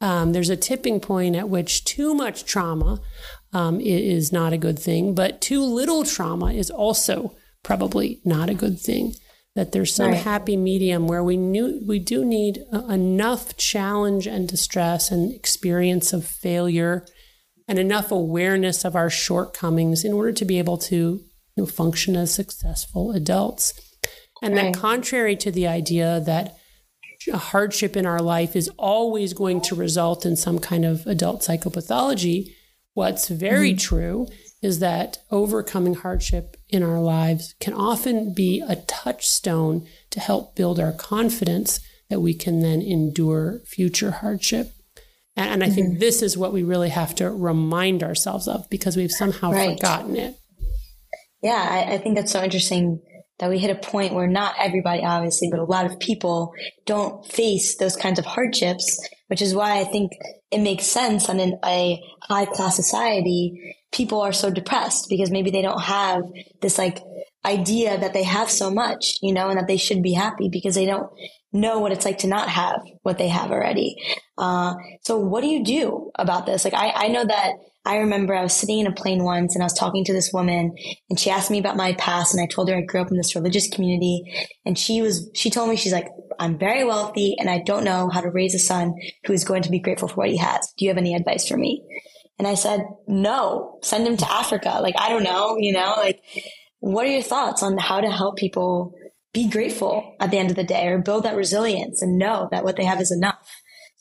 Um, 0.01 0.33
there's 0.33 0.49
a 0.49 0.57
tipping 0.57 0.99
point 0.99 1.37
at 1.37 1.47
which 1.47 1.85
too 1.85 2.13
much 2.13 2.43
trauma 2.43 2.99
um, 3.53 3.79
is 3.79 4.33
not 4.33 4.51
a 4.51 4.57
good 4.57 4.77
thing, 4.77 5.15
but 5.15 5.39
too 5.39 5.63
little 5.63 6.03
trauma 6.03 6.51
is 6.51 6.69
also 6.69 7.37
probably 7.63 8.19
not 8.25 8.49
a 8.49 8.53
good 8.53 8.77
thing. 8.77 9.13
That 9.55 9.71
there's 9.71 9.93
some 9.93 10.11
Right. 10.11 10.21
happy 10.23 10.57
medium 10.57 11.07
where 11.07 11.23
we 11.23 11.37
knew 11.37 11.79
we 11.85 11.99
do 11.99 12.25
need 12.25 12.63
uh, 12.73 12.85
enough 12.87 13.55
challenge 13.55 14.25
and 14.25 14.47
distress 14.47 15.11
and 15.11 15.31
experience 15.31 16.11
of 16.11 16.25
failure 16.25 17.05
and 17.67 17.77
enough 17.77 18.11
awareness 18.11 18.83
of 18.83 18.95
our 18.95 19.09
shortcomings 19.11 20.03
in 20.03 20.11
order 20.11 20.31
to 20.31 20.43
be 20.43 20.57
able 20.57 20.77
to 20.77 20.95
you 20.95 21.23
know, 21.55 21.65
function 21.67 22.15
as 22.15 22.33
successful 22.33 23.11
adults. 23.11 23.73
And 24.41 24.55
Right. 24.55 24.73
that 24.73 24.79
contrary 24.79 25.35
to 25.37 25.51
the 25.51 25.67
idea 25.67 26.19
that 26.25 26.57
a 27.31 27.37
hardship 27.37 27.95
in 27.95 28.05
our 28.05 28.19
life 28.21 28.55
is 28.55 28.69
always 28.77 29.33
going 29.33 29.61
to 29.61 29.75
result 29.75 30.25
in 30.25 30.35
some 30.35 30.59
kind 30.59 30.83
of 30.83 31.05
adult 31.07 31.41
psychopathology. 31.41 32.53
What's 32.95 33.29
very 33.29 33.75
true 33.75 34.27
is 34.63 34.79
that 34.79 35.17
overcoming 35.29 35.93
hardship 35.93 36.55
in 36.69 36.81
our 36.81 36.99
lives 36.99 37.53
can 37.59 37.73
often 37.73 38.33
be 38.33 38.63
a 38.65 38.77
touchstone 38.77 39.85
to 40.09 40.21
help 40.21 40.55
build 40.55 40.79
our 40.79 40.93
confidence 40.93 41.81
that 42.09 42.21
we 42.21 42.33
can 42.33 42.61
then 42.61 42.81
endure 42.81 43.59
future 43.65 44.11
hardship. 44.11 44.71
And, 45.35 45.49
and 45.49 45.63
I 45.63 45.69
think 45.69 45.89
mm-hmm. 45.89 45.99
this 45.99 46.21
is 46.21 46.37
what 46.37 46.53
we 46.53 46.63
really 46.63 46.89
have 46.89 47.13
to 47.15 47.29
remind 47.29 48.03
ourselves 48.03 48.47
of 48.47 48.69
because 48.69 48.95
we've 48.95 49.11
somehow 49.11 49.51
Right. 49.51 49.77
forgotten 49.77 50.15
it. 50.15 50.35
Yeah, 51.41 51.67
I, 51.69 51.95
I 51.95 51.97
think 51.97 52.15
that's 52.15 52.31
so 52.31 52.41
interesting 52.41 53.01
that 53.39 53.49
we 53.49 53.59
hit 53.59 53.71
a 53.71 53.87
point 53.87 54.13
where 54.13 54.27
not 54.27 54.55
everybody, 54.57 55.03
obviously, 55.03 55.49
but 55.51 55.59
a 55.59 55.65
lot 55.65 55.85
of 55.85 55.99
people 55.99 56.53
don't 56.85 57.25
face 57.25 57.75
those 57.75 57.97
kinds 57.97 58.17
of 58.17 58.25
hardships, 58.25 58.97
which 59.27 59.41
is 59.41 59.53
why 59.53 59.79
I 59.79 59.83
think 59.83 60.11
it 60.53 60.61
makes 60.61 60.85
sense. 60.85 61.29
And 61.29 61.41
in 61.41 61.59
a 61.65 62.01
high 62.21 62.45
class 62.45 62.75
society, 62.75 63.75
people 63.91 64.21
are 64.21 64.33
so 64.33 64.49
depressed 64.49 65.07
because 65.09 65.31
maybe 65.31 65.51
they 65.51 65.61
don't 65.61 65.81
have 65.81 66.23
this 66.61 66.77
like 66.77 66.99
idea 67.45 67.99
that 67.99 68.13
they 68.13 68.23
have 68.23 68.49
so 68.49 68.71
much, 68.71 69.17
you 69.21 69.33
know, 69.33 69.49
and 69.49 69.57
that 69.57 69.67
they 69.67 69.77
should 69.77 70.01
be 70.01 70.13
happy 70.13 70.49
because 70.49 70.75
they 70.75 70.85
don't 70.85 71.09
know 71.51 71.79
what 71.79 71.91
it's 71.91 72.05
like 72.05 72.19
to 72.19 72.27
not 72.27 72.49
have 72.49 72.81
what 73.03 73.17
they 73.17 73.27
have 73.27 73.51
already. 73.51 73.95
Uh, 74.37 74.73
so 75.01 75.17
what 75.17 75.41
do 75.41 75.47
you 75.47 75.63
do 75.63 76.11
about 76.15 76.45
this? 76.45 76.65
Like, 76.65 76.73
I, 76.73 76.89
I 76.89 77.07
know 77.09 77.25
that 77.25 77.53
I 77.85 77.97
remember 77.97 78.33
I 78.33 78.43
was 78.43 78.53
sitting 78.53 78.79
in 78.79 78.87
a 78.87 78.93
plane 78.93 79.23
once 79.23 79.55
and 79.55 79.61
I 79.61 79.65
was 79.65 79.73
talking 79.73 80.05
to 80.05 80.13
this 80.13 80.31
woman 80.31 80.75
and 81.09 81.19
she 81.19 81.29
asked 81.29 81.51
me 81.51 81.59
about 81.59 81.75
my 81.75 81.93
past 81.93 82.33
and 82.33 82.41
I 82.41 82.47
told 82.47 82.69
her 82.69 82.77
I 82.77 82.81
grew 82.81 83.01
up 83.01 83.11
in 83.11 83.17
this 83.17 83.35
religious 83.35 83.69
community 83.69 84.23
and 84.65 84.79
she 84.79 85.01
was, 85.01 85.29
she 85.33 85.49
told 85.49 85.69
me, 85.69 85.75
she's 85.75 85.91
like, 85.91 86.07
I'm 86.39 86.57
very 86.57 86.83
wealthy 86.83 87.35
and 87.39 87.49
I 87.49 87.59
don't 87.59 87.83
know 87.83 88.09
how 88.09 88.21
to 88.21 88.29
raise 88.29 88.55
a 88.55 88.59
son 88.59 88.95
who 89.25 89.33
is 89.33 89.43
going 89.43 89.63
to 89.63 89.71
be 89.71 89.79
grateful 89.79 90.07
for 90.07 90.15
what 90.15 90.29
he 90.29 90.37
has. 90.37 90.73
Do 90.77 90.85
you 90.85 90.91
have 90.91 90.97
any 90.97 91.15
advice 91.15 91.47
for 91.47 91.57
me? 91.57 91.83
And 92.39 92.47
I 92.47 92.55
said, 92.55 92.85
no, 93.07 93.79
send 93.83 94.07
him 94.07 94.17
to 94.17 94.31
Africa. 94.31 94.79
Like, 94.81 94.95
I 94.97 95.09
don't 95.09 95.23
know, 95.23 95.57
you 95.57 95.71
know, 95.71 95.95
like, 95.97 96.19
what 96.79 97.05
are 97.05 97.11
your 97.11 97.21
thoughts 97.21 97.63
on 97.63 97.77
how 97.77 98.01
to 98.01 98.11
help 98.11 98.37
people 98.37 98.93
be 99.33 99.49
grateful 99.49 100.15
at 100.19 100.31
the 100.31 100.37
end 100.37 100.49
of 100.49 100.55
the 100.55 100.63
day 100.63 100.87
or 100.87 100.99
build 100.99 101.23
that 101.23 101.35
resilience 101.35 102.01
and 102.01 102.17
know 102.17 102.47
that 102.51 102.63
what 102.63 102.75
they 102.75 102.85
have 102.85 103.01
is 103.01 103.11
enough? 103.11 103.49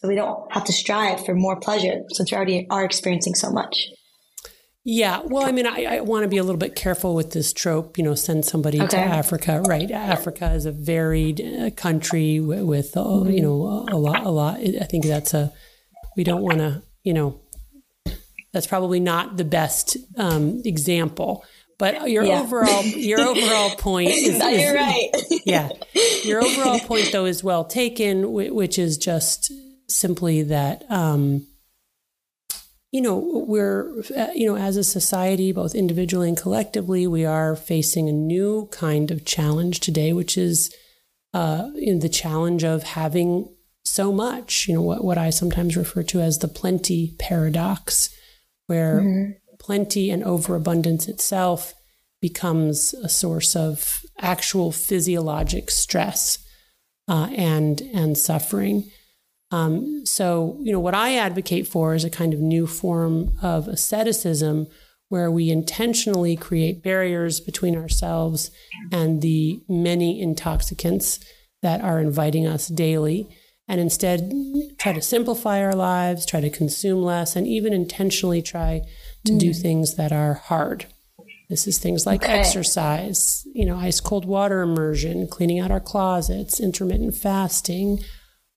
so 0.03 0.09
we 0.09 0.17
don't 0.17 0.53
have 0.53 0.65
to 0.65 0.73
strive 0.73 1.25
for 1.25 1.35
more 1.35 1.59
pleasure 1.61 2.03
since 2.11 2.31
we 2.31 2.37
already 2.37 2.67
are 2.71 2.85
experiencing 2.85 3.35
so 3.35 3.51
much. 3.51 3.89
Yeah, 4.85 5.21
well, 5.25 5.45
I 5.47 5.53
mean, 5.53 5.67
I, 5.67 5.85
I 5.85 6.01
want 6.01 6.25
to 6.25 6.29
be 6.29 6.39
a 6.39 6.43
little 6.43 6.59
bit 6.59 6.75
careful 6.75 7.15
with 7.15 7.31
this 7.31 7.53
trope. 7.53 7.97
You 7.99 8.03
know, 8.05 8.15
send 8.17 8.45
somebody 8.45 8.79
Okay. 8.81 8.89
to 8.89 8.99
Africa. 8.99 9.63
Right, 9.65 9.89
Africa 9.91 10.51
is 10.53 10.67
a 10.67 10.73
varied 10.73 11.41
uh, 11.41 11.71
country 11.71 12.41
with, 12.41 12.63
with 12.65 12.97
uh, 12.97 13.25
you 13.27 13.41
know 13.43 13.87
a 13.89 13.97
lot. 13.97 14.25
A 14.27 14.31
lot. 14.31 14.59
I 14.59 14.85
think 14.85 15.05
that's 15.05 15.35
a. 15.35 15.53
We 16.17 16.25
don't 16.25 16.43
want 16.43 16.59
to. 16.59 16.83
You 17.05 17.15
know, 17.15 17.41
that's 18.53 18.67
probably 18.67 18.99
not 18.99 19.37
the 19.37 19.45
best 19.45 19.97
um, 20.17 20.63
example. 20.65 21.45
But 21.79 22.11
your 22.11 22.25
Yeah. 22.25 22.41
overall 22.43 22.83
your 22.85 23.21
overall 23.21 23.71
point 23.79 24.11
is, 24.11 24.39
No, 24.39 24.49
is- 24.49 24.63
you're 24.63 24.75
right. 24.75 25.09
yeah. 25.47 25.69
Your 26.25 26.43
overall 26.43 26.79
point, 26.91 27.11
though, 27.13 27.25
is 27.25 27.43
well 27.45 27.65
taken, 27.65 28.33
which 28.33 28.79
is 28.81 28.99
just 28.99 29.53
simply 29.89 30.43
that, 30.45 30.85
um, 30.91 31.47
you 32.93 33.01
know, 33.01 33.45
we're, 33.49 34.03
uh, 34.17 34.29
you 34.35 34.47
know, 34.47 34.57
as 34.57 34.77
a 34.77 34.85
society, 34.85 35.51
both 35.51 35.75
individually 35.75 36.29
and 36.29 36.37
collectively, 36.37 37.07
we 37.07 37.25
are 37.25 37.57
facing 37.57 38.09
a 38.09 38.13
new 38.13 38.69
kind 38.71 39.11
of 39.11 39.25
challenge 39.25 39.81
today, 39.81 40.13
which 40.13 40.37
is 40.37 40.75
uh, 41.33 41.71
in 41.77 42.01
the 42.01 42.09
challenge 42.11 42.63
of 42.63 42.83
having 42.83 43.49
so 43.83 44.13
much, 44.13 44.69
you 44.69 44.75
know, 44.75 44.83
what, 44.83 45.03
what 45.03 45.19
I 45.19 45.31
sometimes 45.31 45.77
refer 45.77 46.03
to 46.05 46.21
as 46.21 46.39
the 46.39 46.49
plenty 46.49 47.17
paradox, 47.19 48.15
where 48.67 49.01
plenty 49.59 50.11
and 50.11 50.23
overabundance 50.23 51.09
itself 51.09 51.75
becomes 52.21 52.95
a 52.95 53.09
source 53.09 53.57
of 53.57 54.03
actual 54.19 54.71
physiologic 54.71 55.71
stress 55.71 56.39
uh, 57.09 57.29
and 57.35 57.81
and 57.95 58.17
suffering. 58.17 58.91
Um, 59.53 60.07
so, 60.07 60.57
you 60.63 60.73
know, 60.73 60.81
what 60.81 60.95
I 60.95 61.17
advocate 61.17 61.69
for 61.69 61.95
is 61.95 62.05
a 62.05 62.11
kind 62.11 62.33
of 62.33 62.41
new 62.41 62.67
form 62.67 63.37
of 63.43 63.69
asceticism 63.69 64.67
where 65.09 65.31
we 65.31 65.51
intentionally 65.51 66.37
create 66.37 66.83
barriers 66.83 67.39
between 67.39 67.77
ourselves 67.77 68.51
and 68.91 69.21
the 69.21 69.61
many 69.69 70.21
intoxicants 70.23 71.21
that 71.61 71.83
are 71.83 72.01
inviting 72.01 72.47
us 72.47 72.69
daily, 72.69 73.29
and 73.69 73.79
instead 73.79 74.33
try 74.79 74.93
to 74.93 75.03
simplify 75.03 75.63
our 75.63 75.75
lives, 75.75 76.25
try 76.25 76.41
to 76.41 76.49
consume 76.51 77.03
less, 77.03 77.37
and 77.37 77.47
even 77.47 77.75
intentionally 77.75 78.41
try 78.41 78.81
to 79.27 79.39
do 79.39 79.53
things 79.53 79.95
that 79.97 80.13
are 80.13 80.35
hard. 80.35 80.87
This 81.51 81.67
is 81.67 81.79
things 81.79 82.07
like 82.07 82.25
Okay. 82.25 82.33
exercise, 82.33 83.47
you 83.55 83.67
know, 83.67 83.77
ice 83.77 84.01
cold 84.01 84.25
water 84.25 84.63
immersion, 84.63 85.27
cleaning 85.29 85.61
out 85.61 85.71
our 85.71 85.79
closets, 85.81 86.59
intermittent 86.59 87.15
fasting, 87.15 88.01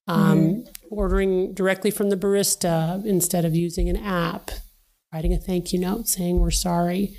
um, 0.08 0.64
ordering 0.90 1.54
directly 1.54 1.92
from 1.92 2.10
the 2.10 2.18
barista 2.18 3.04
instead 3.06 3.46
of 3.46 3.56
using 3.56 3.90
an 3.90 3.98
app, 3.98 4.52
writing 5.14 5.34
a 5.34 5.38
thank 5.38 5.74
you 5.74 5.80
note 5.80 6.08
saying 6.08 6.40
we're 6.40 6.52
sorry. 6.52 7.18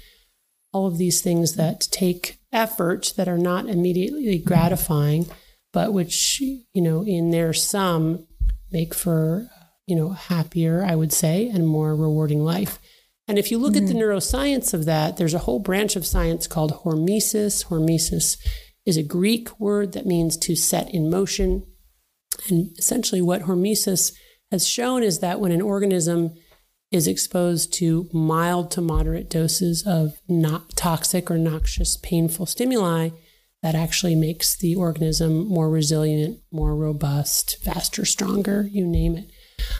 All 0.72 0.86
of 0.86 0.98
these 0.98 1.20
things 1.20 1.56
that 1.56 1.88
take 1.90 2.38
effort 2.52 3.12
that 3.16 3.28
are 3.28 3.38
not 3.38 3.68
immediately 3.68 4.38
gratifying, 4.38 5.26
but 5.72 5.92
which, 5.92 6.40
you 6.40 6.82
know, 6.82 7.04
in 7.04 7.30
their 7.30 7.52
sum 7.52 8.26
make 8.70 8.94
for, 8.94 9.48
you 9.86 9.96
know, 9.96 10.10
happier, 10.10 10.84
I 10.84 10.94
would 10.94 11.12
say, 11.12 11.48
and 11.48 11.66
more 11.66 11.94
rewarding 11.94 12.44
life. 12.44 12.78
And 13.28 13.38
if 13.38 13.50
you 13.50 13.58
look 13.58 13.76
at 13.76 13.86
the 13.86 13.94
mm. 13.94 14.02
neuroscience 14.02 14.72
of 14.72 14.84
that, 14.84 15.16
there's 15.16 15.34
a 15.34 15.40
whole 15.40 15.58
branch 15.58 15.96
of 15.96 16.06
science 16.06 16.46
called 16.46 16.84
hormesis. 16.84 17.66
Hormesis 17.66 18.38
is 18.84 18.96
a 18.96 19.02
Greek 19.02 19.58
word 19.58 19.92
that 19.92 20.06
means 20.06 20.36
to 20.38 20.54
set 20.54 20.94
in 20.94 21.10
motion. 21.10 21.66
And 22.48 22.76
essentially, 22.78 23.20
what 23.20 23.42
hormesis 23.42 24.12
has 24.50 24.66
shown 24.66 25.02
is 25.02 25.20
that 25.20 25.40
when 25.40 25.52
an 25.52 25.62
organism 25.62 26.34
is 26.92 27.08
exposed 27.08 27.72
to 27.74 28.08
mild 28.12 28.70
to 28.70 28.80
moderate 28.80 29.28
doses 29.28 29.84
of 29.86 30.20
not 30.28 30.70
toxic 30.76 31.30
or 31.30 31.38
noxious, 31.38 31.96
painful 31.96 32.46
stimuli, 32.46 33.10
that 33.62 33.74
actually 33.74 34.14
makes 34.14 34.56
the 34.56 34.76
organism 34.76 35.48
more 35.48 35.68
resilient, 35.68 36.38
more 36.52 36.76
robust, 36.76 37.56
faster, 37.62 38.04
stronger, 38.04 38.68
you 38.70 38.86
name 38.86 39.16
it. 39.16 39.30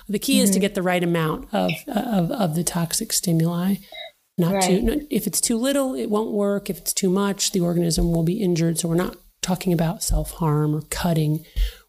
The 0.08 0.18
key 0.18 0.40
is 0.40 0.50
to 0.50 0.54
mm-hmm. 0.54 0.62
get 0.62 0.74
the 0.74 0.82
right 0.82 1.02
amount 1.02 1.48
of, 1.52 1.70
of, 1.86 2.30
of 2.32 2.54
the 2.54 2.64
toxic 2.64 3.12
stimuli. 3.12 3.76
Not 4.38 4.54
Right. 4.54 4.62
too, 4.64 4.82
not, 4.82 4.98
if 5.10 5.26
it's 5.26 5.40
too 5.40 5.56
little, 5.56 5.94
it 5.94 6.10
won't 6.10 6.32
work. 6.32 6.68
If 6.68 6.78
it's 6.78 6.92
too 6.92 7.10
much, 7.10 7.52
the 7.52 7.60
organism 7.60 8.12
will 8.12 8.22
be 8.22 8.42
injured. 8.42 8.78
So 8.78 8.88
we're 8.88 8.94
not 8.96 9.16
talking 9.40 9.72
about 9.72 10.02
self 10.02 10.32
harm 10.32 10.74
or 10.74 10.82
cutting. 10.90 11.44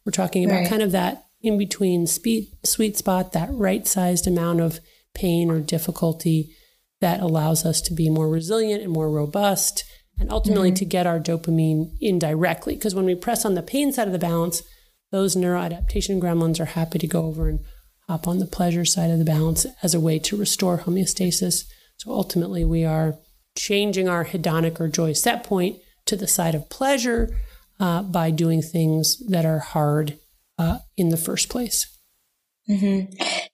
We're 0.08 0.12
talking 0.12 0.46
about 0.46 0.60
Right. 0.60 0.70
kind 0.70 0.82
of 0.82 0.94
that 0.94 1.26
in 1.42 1.58
between 1.58 2.08
sweet, 2.08 2.48
sweet 2.66 2.96
spot, 2.96 3.34
that 3.34 3.50
right 3.52 3.86
sized 3.86 4.26
amount 4.26 4.62
of 4.62 4.80
pain 5.14 5.52
or 5.52 5.60
difficulty 5.60 6.56
that 7.02 7.20
allows 7.20 7.66
us 7.66 7.82
to 7.82 7.94
be 7.94 8.10
more 8.10 8.30
resilient 8.30 8.82
and 8.82 8.94
more 8.94 9.10
robust 9.10 9.84
and 10.18 10.32
ultimately 10.32 10.70
mm-hmm. 10.70 10.76
to 10.76 10.86
get 10.86 11.06
our 11.06 11.20
dopamine 11.20 11.92
indirectly. 12.00 12.76
Because 12.76 12.96
when 12.96 13.04
we 13.04 13.16
press 13.16 13.44
on 13.44 13.56
the 13.56 13.62
pain 13.62 13.92
side 13.92 14.08
of 14.08 14.14
the 14.14 14.18
balance, 14.18 14.64
those 15.12 15.36
neuroadaptation 15.36 16.22
gremlins 16.22 16.62
are 16.62 16.66
happy 16.66 17.00
to 17.00 17.08
go 17.08 17.26
over 17.26 17.50
and 17.50 17.60
hop 18.08 18.30
on 18.30 18.40
the 18.40 18.48
pleasure 18.48 18.86
side 18.86 19.12
of 19.12 19.20
the 19.20 19.26
balance 19.26 19.66
as 19.84 19.94
a 19.94 20.00
way 20.00 20.20
to 20.20 20.38
restore 20.38 20.78
homeostasis. 20.78 21.66
So 21.98 22.14
ultimately, 22.14 22.64
we 22.64 22.86
are 22.86 23.16
changing 23.58 24.08
our 24.08 24.24
hedonic 24.24 24.80
or 24.80 24.88
joy 24.88 25.12
set 25.12 25.44
point 25.44 25.80
to 26.06 26.16
the 26.16 26.28
side 26.28 26.56
of 26.56 26.70
pleasure 26.70 27.38
uh, 27.80 28.04
by 28.04 28.32
doing 28.32 28.62
things 28.62 29.18
that 29.28 29.46
are 29.46 29.60
hard 29.60 30.18
uh, 30.58 30.80
in 30.96 31.10
the 31.10 31.18
first 31.18 31.50
place. 31.50 31.98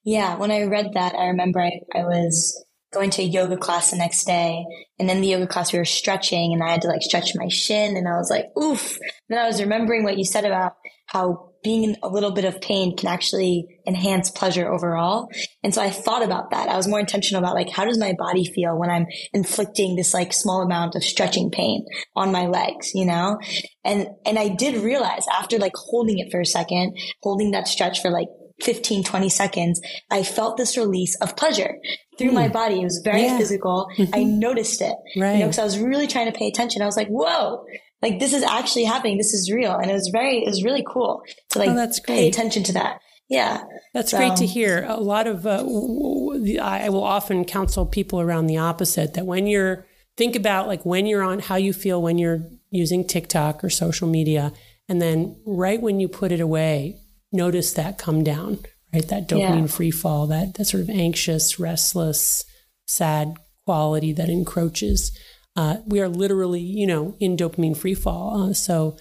Yeah, 0.03 0.37
when 0.37 0.51
I 0.51 0.63
read 0.63 0.93
that, 0.93 1.13
I 1.15 1.27
remember 1.27 1.61
I, 1.61 1.79
I 1.93 2.03
was 2.03 2.65
going 2.93 3.09
to 3.11 3.21
a 3.21 3.25
yoga 3.25 3.57
class 3.57 3.91
the 3.91 3.97
next 3.97 4.25
day, 4.25 4.65
and 4.99 5.09
in 5.09 5.21
the 5.21 5.27
yoga 5.27 5.47
class 5.47 5.73
we 5.73 5.79
were 5.79 5.85
stretching, 5.85 6.53
and 6.53 6.63
I 6.63 6.71
had 6.71 6.81
to 6.83 6.87
like 6.87 7.01
stretch 7.01 7.31
my 7.35 7.47
shin, 7.47 7.97
and 7.97 8.07
I 8.07 8.17
was 8.17 8.29
like, 8.29 8.45
oof. 8.57 8.97
Then 9.29 9.39
I 9.39 9.47
was 9.47 9.61
remembering 9.61 10.03
what 10.03 10.17
you 10.17 10.25
said 10.25 10.45
about 10.45 10.73
how 11.07 11.52
being 11.63 11.83
in 11.83 11.97
a 12.03 12.07
little 12.09 12.31
bit 12.31 12.45
of 12.45 12.59
pain 12.61 12.95
can 12.97 13.07
actually 13.09 13.65
enhance 13.87 14.29
pleasure 14.29 14.71
overall. 14.71 15.29
And 15.63 15.73
so 15.73 15.81
I 15.81 15.89
thought 15.89 16.23
about 16.23 16.51
that. 16.51 16.69
I 16.69 16.75
was 16.77 16.87
more 16.87 16.99
intentional 16.99 17.41
about 17.43 17.55
like, 17.55 17.69
how 17.69 17.85
does 17.85 17.97
my 17.97 18.13
body 18.17 18.45
feel 18.45 18.77
when 18.77 18.89
I'm 18.89 19.05
inflicting 19.33 19.95
this 19.95 20.13
like 20.13 20.33
small 20.33 20.61
amount 20.61 20.95
of 20.95 21.03
stretching 21.03 21.49
pain 21.51 21.85
on 22.15 22.31
my 22.31 22.47
legs, 22.47 22.91
you 22.93 23.05
know? 23.05 23.39
And, 23.83 24.07
and 24.25 24.37
I 24.37 24.49
did 24.49 24.83
realize 24.83 25.25
after 25.33 25.57
like 25.57 25.73
holding 25.75 26.19
it 26.19 26.31
for 26.31 26.39
a 26.41 26.45
second, 26.45 26.97
holding 27.21 27.51
that 27.51 27.67
stretch 27.67 28.01
for 28.01 28.11
like 28.11 28.27
15, 28.61 29.03
20 29.03 29.29
seconds, 29.29 29.81
I 30.11 30.23
felt 30.23 30.57
this 30.57 30.77
release 30.77 31.15
of 31.21 31.35
pleasure 31.35 31.75
through 32.19 32.31
my 32.31 32.47
body. 32.47 32.81
It 32.81 32.83
was 32.83 33.01
very 33.03 33.21
Hmm. 33.21 33.25
Yeah. 33.25 33.37
physical. 33.39 33.87
I 34.13 34.23
noticed 34.23 34.79
it, 34.81 34.95
you 35.15 35.21
know, 35.21 35.37
because 35.39 35.57
I 35.59 35.63
was 35.63 35.79
really 35.79 36.05
trying 36.07 36.31
to 36.31 36.37
pay 36.37 36.47
attention. 36.47 36.81
I 36.81 36.85
was 36.85 36.95
like, 36.95 37.07
whoa, 37.07 37.65
like 38.03 38.19
this 38.19 38.33
is 38.33 38.43
actually 38.43 38.83
happening. 38.83 39.17
This 39.17 39.33
is 39.33 39.49
real. 39.51 39.73
And 39.73 39.89
it 39.89 39.93
was 39.93 40.09
very, 40.09 40.43
it 40.43 40.49
was 40.49 40.63
really 40.63 40.83
cool 40.87 41.23
to 41.51 41.59
like 41.59 41.69
Oh, 41.69 41.75
that's 41.75 41.99
pay 41.99 42.15
great. 42.15 42.27
attention 42.35 42.61
to 42.65 42.73
that. 42.73 42.99
Yeah. 43.29 43.63
That's 43.95 44.11
So- 44.11 44.17
great 44.17 44.35
to 44.35 44.45
hear. 44.45 44.85
A 44.87 44.99
lot 44.99 45.25
of 45.25 45.47
uh, 45.47 45.57
w- 45.57 45.87
w- 46.33 46.43
the- 46.43 46.59
I 46.59 46.89
will 46.89 47.03
often 47.03 47.45
counsel 47.45 47.85
people 47.87 48.19
around 48.21 48.45
the 48.47 48.57
opposite 48.57 49.15
that 49.15 49.25
when 49.25 49.47
you're 49.47 49.87
think 50.17 50.35
about 50.35 50.67
like 50.67 50.85
when 50.85 51.07
you're 51.07 51.23
on 51.23 51.39
how 51.39 51.55
you 51.55 51.73
feel 51.73 51.99
when 52.01 52.19
you're 52.19 52.43
using 52.69 53.07
TikTok 53.07 53.63
or 53.63 53.69
social 53.71 54.07
media, 54.07 54.51
and 54.89 55.01
then 55.01 55.35
right 55.45 55.81
when 55.81 55.99
you 55.99 56.07
put 56.07 56.31
it 56.31 56.39
away, 56.41 56.97
notice 57.31 57.73
that 57.73 57.97
come 57.97 58.23
down, 58.23 58.59
right? 58.93 59.07
That 59.07 59.27
dopamine 59.29 59.61
Yeah. 59.61 59.67
free 59.67 59.91
fall, 59.91 60.27
that 60.27 60.55
that 60.55 60.65
sort 60.65 60.83
of 60.83 60.89
anxious, 60.89 61.59
restless, 61.59 62.43
sad 62.85 63.33
quality 63.65 64.11
that 64.13 64.29
encroaches. 64.29 65.17
Uh, 65.55 65.77
we 65.85 66.01
are 66.01 66.09
literally, 66.09 66.61
you 66.61 66.87
know, 66.87 67.15
in 67.19 67.37
dopamine 67.37 67.77
free 67.77 67.93
fall. 67.93 68.49
Uh, 68.49 68.53
so 68.53 68.97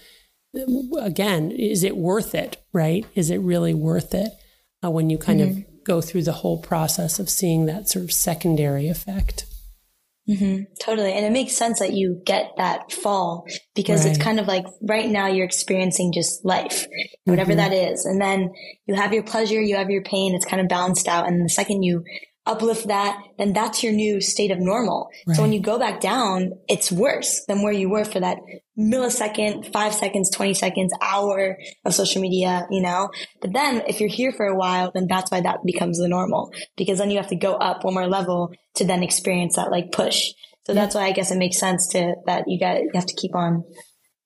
again, 0.99 1.51
is 1.51 1.83
it 1.83 1.97
worth 1.97 2.35
it, 2.35 2.57
right? 2.73 3.05
Is 3.15 3.31
it 3.31 3.37
really 3.37 3.73
worth 3.73 4.13
it 4.13 4.31
uh, 4.83 4.91
when 4.91 5.09
you 5.09 5.17
kind 5.17 5.41
of 5.41 5.83
go 5.83 5.99
through 5.99 6.23
the 6.23 6.31
whole 6.31 6.61
process 6.61 7.17
of 7.19 7.29
seeing 7.29 7.65
that 7.65 7.89
sort 7.89 8.05
of 8.05 8.11
secondary 8.11 8.87
effect? 8.87 9.45
Totally. 10.79 11.11
And 11.11 11.25
it 11.25 11.33
makes 11.33 11.51
sense 11.53 11.79
that 11.79 11.91
you 11.93 12.21
get 12.25 12.51
that 12.55 12.93
fall 12.93 13.45
because 13.75 14.05
it's 14.05 14.17
kind 14.17 14.39
of 14.39 14.47
like 14.47 14.65
right 14.81 15.09
now 15.09 15.27
you're 15.27 15.43
experiencing 15.45 16.13
just 16.13 16.45
life, 16.45 16.87
whatever 17.25 17.51
Mm-hmm. 17.51 17.57
that 17.57 17.73
is. 17.73 18.05
And 18.05 18.21
then 18.21 18.53
you 18.85 18.95
have 18.95 19.13
your 19.13 19.23
pleasure, 19.23 19.59
you 19.59 19.75
have 19.75 19.89
your 19.89 20.03
pain, 20.03 20.33
it's 20.33 20.45
kind 20.45 20.61
of 20.61 20.69
balanced 20.69 21.09
out. 21.09 21.27
And 21.27 21.43
the 21.43 21.49
second 21.49 21.83
you 21.83 22.05
uplift 22.45 22.87
that, 22.87 23.21
then 23.37 23.53
that's 23.53 23.83
your 23.83 23.93
new 23.93 24.19
state 24.19 24.51
of 24.51 24.59
normal. 24.59 25.09
So 25.33 25.41
when 25.41 25.53
you 25.53 25.61
go 25.61 25.79
back 25.79 26.01
down, 26.01 26.51
it's 26.67 26.91
worse 26.91 27.45
than 27.47 27.61
where 27.61 27.71
you 27.71 27.89
were 27.89 28.03
for 28.03 28.19
that 28.19 28.37
millisecond, 28.77 29.71
five 29.71 29.93
seconds, 29.93 30.29
20 30.29 30.53
seconds, 30.53 30.93
hour 31.01 31.57
of 31.85 31.93
social 31.93 32.21
media, 32.21 32.67
you 32.69 32.81
know? 32.81 33.09
But 33.41 33.53
then 33.53 33.83
if 33.87 33.99
you're 33.99 34.09
here 34.09 34.31
for 34.33 34.45
a 34.45 34.55
while, 34.55 34.91
then 34.93 35.07
that's 35.07 35.31
why 35.31 35.41
that 35.41 35.63
becomes 35.65 35.99
the 35.99 36.09
normal 36.09 36.51
because 36.75 36.97
then 36.97 37.11
you 37.11 37.17
have 37.17 37.29
to 37.29 37.35
go 37.35 37.53
up 37.53 37.83
one 37.83 37.93
more 37.93 38.07
level 38.07 38.51
to 38.75 38.85
then 38.85 39.03
experience 39.03 39.55
that 39.55 39.71
like 39.71 39.91
push. 39.91 40.31
So 40.65 40.73
that's 40.73 40.95
why 40.95 41.03
I 41.03 41.11
guess 41.11 41.31
it 41.31 41.37
makes 41.37 41.59
sense 41.59 41.87
to 41.89 42.15
that 42.25 42.45
you 42.47 42.59
got 42.59 42.81
you 42.81 42.91
have 42.93 43.05
to 43.05 43.15
keep 43.15 43.35
on 43.35 43.63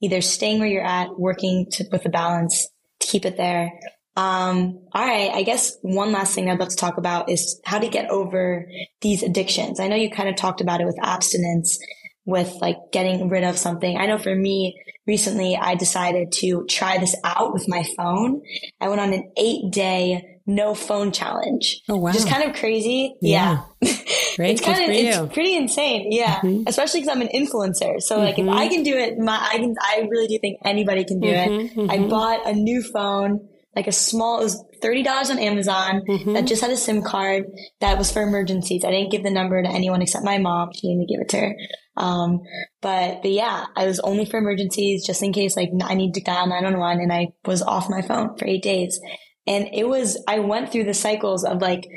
either 0.01 0.21
staying 0.21 0.59
where 0.59 0.67
you're 0.67 0.85
at, 0.85 1.19
working 1.19 1.67
to, 1.71 1.85
with 1.91 2.03
the 2.03 2.09
balance 2.09 2.67
to 2.99 3.07
keep 3.07 3.25
it 3.25 3.37
there, 3.37 3.71
Um, 4.17 4.79
all 4.93 5.05
right. 5.05 5.29
I 5.31 5.43
guess 5.43 5.77
one 5.83 6.11
last 6.11 6.33
thing 6.33 6.49
I'd 6.49 6.59
love 6.59 6.69
to 6.69 6.75
talk 6.75 6.97
about 6.97 7.29
is 7.29 7.61
how 7.63 7.77
to 7.79 7.87
get 7.87 8.09
over 8.09 8.67
these 9.01 9.21
addictions. 9.21 9.79
I 9.79 9.87
know 9.87 9.95
you 9.95 10.09
kind 10.09 10.27
of 10.27 10.35
talked 10.35 10.59
about 10.59 10.81
it 10.81 10.85
with 10.85 10.97
abstinence, 11.01 11.77
with 12.25 12.51
like 12.59 12.77
getting 12.91 13.29
rid 13.29 13.43
of 13.43 13.57
something. 13.57 13.95
I 13.95 14.07
know 14.07 14.17
for 14.17 14.35
me, 14.35 14.75
recently 15.05 15.55
I 15.55 15.75
decided 15.75 16.31
to 16.41 16.65
try 16.67 16.97
this 16.97 17.15
out 17.23 17.53
with 17.53 17.69
my 17.69 17.83
phone. 17.95 18.41
I 18.81 18.89
went 18.89 18.99
on 19.01 19.13
an 19.13 19.31
eight 19.37 19.71
day 19.71 20.33
no 20.49 20.73
phone 20.73 21.11
challenge. 21.11 21.81
Oh, 21.89 21.97
wow. 21.97 22.09
Is 22.11 22.23
kind 22.25 22.49
of 22.49 22.55
crazy. 22.55 23.15
Yeah. 23.21 23.61
Yeah. 23.81 23.93
It's 24.39 24.61
kind 24.61 24.83
of, 24.83 24.89
it's 24.91 25.17
you. 25.17 25.25
pretty 25.27 25.55
insane. 25.55 26.11
Yeah. 26.11 26.35
Mhm. 26.41 26.67
Especially 26.69 26.99
because 27.01 27.15
I'm 27.15 27.21
an 27.23 27.29
influencer. 27.29 27.99
So 27.99 28.19
like 28.19 28.35
Mhm. 28.35 28.47
if 28.51 28.53
I 28.53 28.67
can 28.67 28.83
do 28.83 28.95
it, 28.95 29.17
my, 29.17 29.35
I 29.35 29.57
can, 29.57 29.73
I 29.81 30.07
really 30.11 30.27
do 30.27 30.37
think 30.39 30.59
anybody 30.63 31.05
can 31.05 31.19
do 31.19 31.27
Mhm, 31.27 31.65
it. 31.65 31.89
I 31.91 31.97
mhm. 31.97 32.09
bought 32.09 32.45
a 32.47 32.53
new 32.53 32.83
phone, 32.83 33.49
like 33.77 33.85
a 33.87 33.91
small, 33.91 34.39
it 34.39 34.43
was 34.45 34.63
$30 34.83 35.29
on 35.29 35.37
Amazon 35.37 36.01
Mhm. 36.09 36.33
that 36.33 36.45
just 36.47 36.63
had 36.63 36.71
a 36.71 36.77
SIM 36.77 37.03
card 37.03 37.43
that 37.79 37.95
was 37.99 38.11
for 38.11 38.23
emergencies. 38.23 38.83
I 38.83 38.89
didn't 38.89 39.11
give 39.11 39.21
the 39.21 39.29
number 39.29 39.61
to 39.61 39.69
anyone 39.69 40.01
except 40.01 40.25
my 40.25 40.39
mom. 40.39 40.69
She 40.73 40.87
made 40.87 40.97
me 40.97 41.05
give 41.05 41.21
it 41.21 41.29
to 41.29 41.37
her. 41.37 41.55
Um, 41.95 42.41
but, 42.81 43.21
but 43.21 43.29
yeah, 43.31 43.65
I 43.75 43.85
was 43.85 43.99
only 43.99 44.25
for 44.25 44.37
emergencies 44.39 45.05
just 45.05 45.21
in 45.21 45.31
case 45.31 45.55
like 45.55 45.69
I 45.83 45.93
need 45.93 46.15
to 46.15 46.21
dial 46.21 46.47
911 46.47 47.01
and 47.03 47.13
I 47.13 47.27
was 47.45 47.61
off 47.61 47.87
my 47.87 48.01
phone 48.01 48.35
for 48.35 48.47
eight 48.47 48.63
days. 48.63 48.99
And 49.45 49.69
it 49.73 49.87
was, 49.87 50.21
I 50.27 50.39
went 50.39 50.71
through 50.71 50.85
the 50.85 50.93
cycles 50.95 51.43
of 51.45 51.61
like 51.61 51.87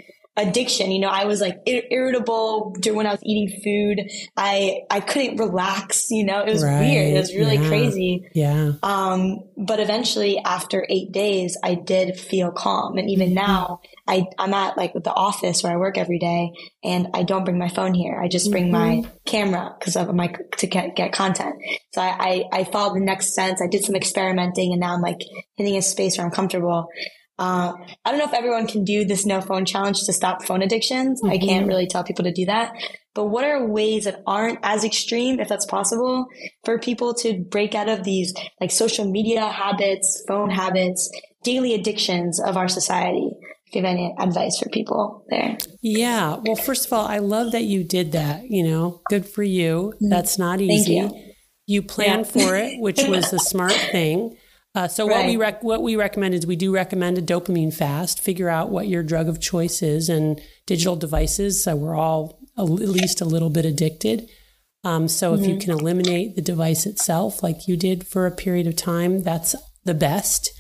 addiction. 0.41 0.91
You 0.91 1.01
know, 1.01 1.09
I 1.09 1.25
was 1.25 1.41
like 1.41 1.61
ir- 1.67 1.85
irritable 1.91 2.75
during 2.81 2.97
when 2.97 3.07
I 3.07 3.13
was 3.13 3.23
eating 3.23 3.61
food. 3.63 4.11
I, 4.37 4.83
I 4.91 5.01
couldn't 5.01 5.37
relax, 5.37 6.11
you 6.11 6.25
know, 6.25 6.41
it 6.41 6.51
was 6.51 6.63
weird. 6.63 7.15
It 7.15 7.19
was 7.19 7.35
really 7.35 7.57
yeah. 7.57 7.69
crazy. 7.69 8.29
Yeah. 8.35 8.73
Um, 8.83 9.41
but 9.57 9.81
eventually 9.81 10.39
after 10.39 10.87
eight 10.89 11.13
days, 11.13 11.57
I 11.63 11.75
did 11.75 12.19
feel 12.19 12.51
calm. 12.51 12.99
And 12.99 13.11
even 13.11 13.35
now 13.35 13.81
I, 14.07 14.25
I'm 14.39 14.55
at 14.55 14.77
like 14.77 14.93
the 14.95 15.15
office 15.15 15.63
where 15.63 15.73
I 15.73 15.77
work 15.77 15.99
every 15.99 16.19
day 16.19 16.53
and 16.83 17.09
I 17.15 17.23
don't 17.23 17.45
bring 17.45 17.59
my 17.59 17.69
phone 17.69 17.95
here. 17.95 18.19
I 18.21 18.29
just 18.29 18.51
bring 18.51 18.71
my 18.71 19.05
camera 19.27 19.77
because 19.79 19.97
of 19.97 20.15
my, 20.15 20.33
to 20.59 20.67
get, 20.67 20.97
get 20.97 21.13
content. 21.13 21.57
So 21.93 22.01
I, 22.01 22.45
I, 22.53 22.61
I 22.61 22.65
followed 22.65 22.97
the 22.97 23.05
next 23.05 23.35
sense. 23.35 23.61
I 23.63 23.67
did 23.67 23.85
some 23.85 23.95
experimenting 23.95 24.73
and 24.73 24.81
now 24.81 24.95
I'm 24.95 25.03
like 25.03 25.21
hitting 25.57 25.77
a 25.77 25.83
space 25.83 26.17
where 26.17 26.27
I'm 26.27 26.33
comfortable. 26.33 26.89
Uh, 27.41 27.73
I 28.05 28.11
don't 28.11 28.19
know 28.19 28.27
if 28.27 28.35
everyone 28.35 28.67
can 28.67 28.85
do 28.85 29.05
this 29.07 29.25
no 29.25 29.41
phone 29.41 29.65
challenge 29.65 30.05
to 30.05 30.13
stop 30.13 30.45
phone 30.45 30.61
addictions. 30.61 31.23
I 31.25 31.39
can't 31.39 31.67
really 31.67 31.87
tell 31.87 32.05
people 32.05 32.25
to 32.25 32.33
do 32.33 32.45
that. 32.45 32.75
But 33.15 33.25
what 33.29 33.45
are 33.45 33.67
ways 33.67 34.05
that 34.05 34.23
aren't 34.27 34.59
as 34.63 34.85
extreme, 34.85 35.41
if 35.41 35.49
that's 35.49 35.65
possible, 35.65 36.27
for 36.65 36.79
people 36.79 37.15
to 37.15 37.41
break 37.51 37.75
out 37.75 37.89
of 37.89 38.05
these 38.05 38.35
like 38.61 38.71
social 38.71 39.11
media 39.11 39.47
habits, 39.49 40.23
phone 40.29 40.51
habits, 40.51 41.11
daily 41.43 41.73
addictions 41.75 42.39
of 42.39 42.57
our 42.59 42.69
society? 42.69 43.31
Have 43.73 43.85
any 43.85 44.13
advice 44.19 44.59
for 44.59 44.69
people 44.69 45.25
there. 45.31 45.57
Yeah. 45.81 46.37
Well, 46.45 46.57
first 46.57 46.87
of 46.87 46.93
all, 46.93 47.07
I 47.07 47.19
love 47.19 47.53
that 47.53 47.63
you 47.63 47.85
did 47.85 48.13
that. 48.13 48.51
You 48.51 48.65
know, 48.65 49.01
good 49.09 49.25
for 49.25 49.45
you. 49.45 49.95
That's 50.01 50.39
not 50.39 50.59
Mm-hmm. 50.59 50.69
Thank 50.69 50.81
easy. 50.81 50.95
you. 50.95 51.33
You 51.67 51.83
planned 51.83 52.27
for 52.27 52.57
it, 52.57 52.81
which 52.81 53.03
was 53.05 53.33
a 53.33 53.39
smart 53.39 53.73
thing. 53.93 54.37
Uh, 54.75 54.87
so 54.87 55.05
what 55.05 55.27
we 55.27 55.37
rec- 55.37 55.65
what 55.65 55.83
we 55.83 55.97
recommend 55.97 56.33
is 56.35 56.47
we 56.47 56.55
do 56.57 56.73
recommend 56.73 57.19
a 57.19 57.23
dopamine 57.23 57.75
fast. 57.75 58.21
Figure 58.21 58.49
out 58.49 58.71
what 58.71 58.87
your 58.87 59.03
drug 59.03 59.29
of 59.29 59.41
choice 59.41 59.83
is 59.83 60.09
and 60.09 60.41
digital 60.67 60.95
devices. 60.95 61.65
So 61.65 61.75
we're 61.75 61.97
all 61.97 62.39
a, 62.57 62.63
at 62.63 62.69
least 62.69 63.21
a 63.21 63.25
little 63.25 63.51
bit 63.51 63.65
addicted. 63.65 64.31
Um, 64.85 65.09
so 65.09 65.35
if 65.35 65.41
you 65.41 65.55
Mm-hmm. 65.57 65.59
can 65.61 65.71
eliminate 65.73 66.37
the 66.37 66.43
device 66.43 66.87
itself, 66.87 67.43
like 67.43 67.67
you 67.69 67.77
did 67.77 68.07
for 68.07 68.27
a 68.27 68.31
period 68.31 68.67
of 68.69 68.77
time, 68.77 69.23
that's 69.23 69.55
the 69.85 69.93
best. 69.95 70.53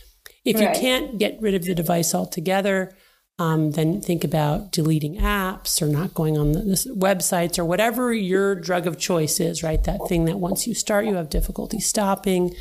If 0.44 0.56
Right. 0.56 0.74
you 0.74 0.80
can't 0.80 1.18
get 1.18 1.40
rid 1.40 1.54
of 1.54 1.64
the 1.64 1.74
device 1.74 2.14
altogether, 2.14 2.92
um, 3.38 3.70
then 3.70 4.00
think 4.02 4.24
about 4.24 4.72
deleting 4.72 5.16
apps 5.18 5.80
or 5.80 5.86
not 5.86 6.12
going 6.14 6.36
on 6.36 6.52
the, 6.52 6.61
the 6.62 6.94
websites 6.98 7.58
or 7.58 7.64
whatever 7.64 8.12
your 8.12 8.54
drug 8.56 8.86
of 8.86 8.98
choice 8.98 9.38
is. 9.40 9.62
Right, 9.62 9.82
that 9.84 10.00
thing 10.08 10.24
that 10.26 10.38
once 10.40 10.66
you 10.66 10.74
start, 10.74 11.06
you 11.06 11.14
have 11.14 11.30
difficulty 11.30 11.78
stopping. 11.80 12.54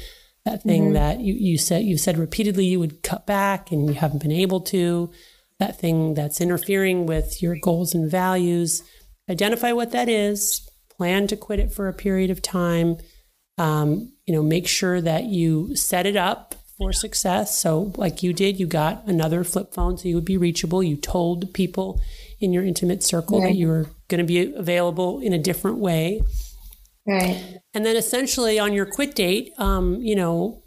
That 0.50 0.64
thing 0.64 0.94
that 0.94 1.20
you, 1.20 1.36
you 1.36 1.58
said 1.60 1.84
you 1.84 1.96
said 1.96 2.18
repeatedly 2.18 2.66
you 2.66 2.80
would 2.80 3.04
cut 3.04 3.28
back 3.28 3.72
and 3.72 3.88
you 3.88 3.94
haven't 3.94 4.22
been 4.24 4.32
able 4.32 4.62
to. 4.62 5.12
That 5.60 5.80
thing 5.80 6.16
that's 6.16 6.42
interfering 6.42 7.06
with 7.06 7.42
your 7.42 7.56
goals 7.62 7.94
and 7.94 8.10
values. 8.10 8.82
Identify 9.30 9.74
what 9.74 9.92
that 9.92 10.10
is. 10.10 10.68
Plan 10.90 11.28
to 11.28 11.38
quit 11.38 11.60
it 11.60 11.72
for 11.72 11.88
a 11.88 11.94
period 11.94 12.32
of 12.32 12.42
time. 12.42 12.98
Um, 13.60 14.14
you 14.26 14.34
know, 14.34 14.42
make 14.42 14.68
sure 14.68 15.00
that 15.02 15.26
you 15.26 15.76
set 15.76 16.08
it 16.08 16.16
up 16.16 16.56
for 16.80 16.94
success. 16.94 17.60
So, 17.60 17.94
like 17.96 18.24
you 18.24 18.34
did, 18.34 18.60
you 18.60 18.66
got 18.66 19.06
another 19.06 19.44
flip 19.44 19.74
phone 19.74 19.98
so 19.98 20.08
you 20.08 20.16
would 20.16 20.26
be 20.26 20.38
reachable. 20.38 20.82
You 20.82 20.96
told 20.96 21.54
people 21.54 22.02
in 22.40 22.54
your 22.54 22.64
intimate 22.64 23.04
circle 23.04 23.42
that 23.42 23.56
you 23.56 23.68
were 23.68 23.86
going 24.08 24.20
to 24.20 24.24
be 24.24 24.52
available 24.54 25.20
in 25.20 25.32
a 25.32 25.38
different 25.38 25.78
way. 25.78 26.22
Right. 27.08 27.58
And 27.74 27.86
then 27.86 27.96
essentially 27.96 28.60
on 28.60 28.74
your 28.74 28.86
quit 28.86 29.16
date, 29.16 29.52
um, 29.58 29.96
you 30.02 30.16
know, 30.16 30.64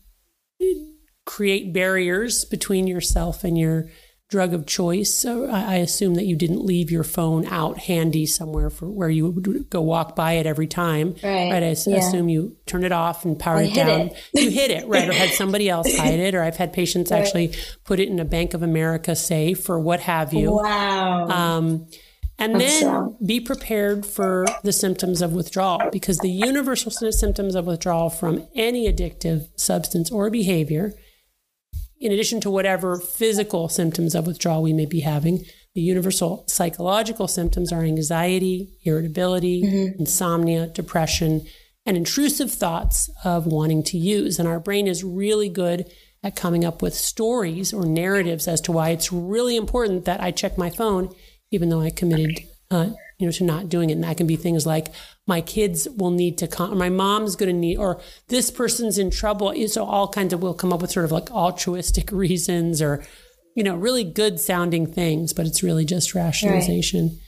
create 1.24 1.72
barriers 1.72 2.44
between 2.44 2.86
yourself 2.86 3.44
and 3.44 3.56
your 3.56 3.88
drug 4.28 4.54
of 4.54 4.66
choice. 4.66 5.12
So 5.12 5.44
I, 5.46 5.74
I 5.74 5.74
assume 5.76 6.14
that 6.14 6.24
you 6.24 6.36
didn't 6.36 6.64
leave 6.64 6.90
your 6.90 7.04
phone 7.04 7.44
out 7.46 7.78
handy 7.80 8.24
somewhere 8.24 8.70
for 8.70 8.88
where 8.90 9.10
you 9.10 9.28
would 9.28 9.68
go 9.68 9.82
walk 9.82 10.16
by 10.16 10.32
it 10.34 10.46
every 10.46 10.66
time. 10.66 11.14
Right. 11.22 11.52
I 11.52 11.58
Yeah. 11.58 11.98
assume 11.98 12.30
you 12.30 12.56
turned 12.66 12.84
it 12.84 12.92
off 12.92 13.26
and 13.26 13.38
powered 13.38 13.66
I 13.66 13.68
it 13.68 13.74
down. 13.74 14.00
it. 14.00 14.16
You 14.34 14.50
hid 14.50 14.70
it, 14.70 14.88
right? 14.88 15.06
Or 15.08 15.12
had 15.12 15.30
somebody 15.34 15.68
else 15.68 15.94
hide 15.94 16.18
it. 16.18 16.34
Or 16.34 16.42
I've 16.42 16.56
had 16.56 16.72
patients 16.72 17.12
actually 17.12 17.54
put 17.84 18.00
it 18.00 18.08
in 18.08 18.18
a 18.18 18.24
Bank 18.24 18.54
of 18.54 18.62
America 18.62 19.14
safe 19.14 19.68
or 19.68 19.78
what 19.78 20.00
have 20.00 20.32
you. 20.32 20.52
Wow. 20.52 21.28
Um, 21.28 21.86
and 22.42 22.60
then 22.60 23.16
be 23.24 23.40
prepared 23.40 24.04
for 24.04 24.44
the 24.64 24.72
symptoms 24.72 25.22
of 25.22 25.32
withdrawal 25.32 25.90
because 25.90 26.18
the 26.18 26.30
universal 26.30 26.90
symptoms 26.90 27.54
of 27.54 27.66
withdrawal 27.66 28.10
from 28.10 28.46
any 28.54 28.92
addictive 28.92 29.48
substance 29.56 30.10
or 30.10 30.28
behavior, 30.28 30.92
in 32.00 32.10
addition 32.10 32.40
to 32.40 32.50
whatever 32.50 32.98
physical 32.98 33.68
symptoms 33.68 34.14
of 34.14 34.26
withdrawal 34.26 34.62
we 34.62 34.72
may 34.72 34.86
be 34.86 35.00
having, 35.00 35.44
the 35.74 35.80
universal 35.80 36.44
psychological 36.48 37.28
symptoms 37.28 37.72
are 37.72 37.84
anxiety, 37.84 38.76
irritability, 38.82 39.62
mm-hmm. 39.62 40.00
insomnia, 40.00 40.66
depression, 40.66 41.46
and 41.86 41.96
intrusive 41.96 42.50
thoughts 42.50 43.08
of 43.24 43.46
wanting 43.46 43.82
to 43.84 43.98
use. 43.98 44.38
And 44.38 44.48
our 44.48 44.60
brain 44.60 44.86
is 44.86 45.04
really 45.04 45.48
good 45.48 45.90
at 46.22 46.36
coming 46.36 46.64
up 46.64 46.82
with 46.82 46.94
stories 46.94 47.72
or 47.72 47.84
narratives 47.84 48.46
as 48.46 48.60
to 48.62 48.72
why 48.72 48.90
it's 48.90 49.12
really 49.12 49.56
important 49.56 50.04
that 50.04 50.20
I 50.20 50.30
check 50.30 50.58
my 50.58 50.70
phone, 50.70 51.12
even 51.52 51.68
though 51.68 51.80
I 51.80 51.90
committed, 51.90 52.40
uh, 52.70 52.90
you 53.18 53.26
know, 53.26 53.32
to 53.32 53.44
not 53.44 53.68
doing 53.68 53.90
it. 53.90 53.94
And 53.94 54.04
that 54.04 54.16
can 54.16 54.26
be 54.26 54.34
things 54.34 54.66
like 54.66 54.88
my 55.26 55.40
kids 55.40 55.86
will 55.96 56.10
need 56.10 56.38
to 56.38 56.48
come, 56.48 56.72
or 56.72 56.74
my 56.74 56.88
mom's 56.88 57.36
going 57.36 57.54
to 57.54 57.58
need, 57.58 57.76
or 57.76 58.00
this 58.28 58.50
person's 58.50 58.98
in 58.98 59.10
trouble. 59.10 59.54
So 59.68 59.84
all 59.84 60.08
kinds 60.08 60.32
of, 60.32 60.42
we'll 60.42 60.54
come 60.54 60.72
up 60.72 60.82
with 60.82 60.90
sort 60.90 61.04
of 61.04 61.12
like 61.12 61.30
altruistic 61.30 62.10
reasons 62.12 62.82
or, 62.82 63.04
you 63.54 63.62
know, 63.62 63.76
really 63.76 64.02
good 64.02 64.40
sounding 64.40 64.86
things, 64.86 65.32
but 65.32 65.46
it's 65.46 65.62
really 65.62 65.84
just 65.84 66.14
rationalization. 66.14 67.20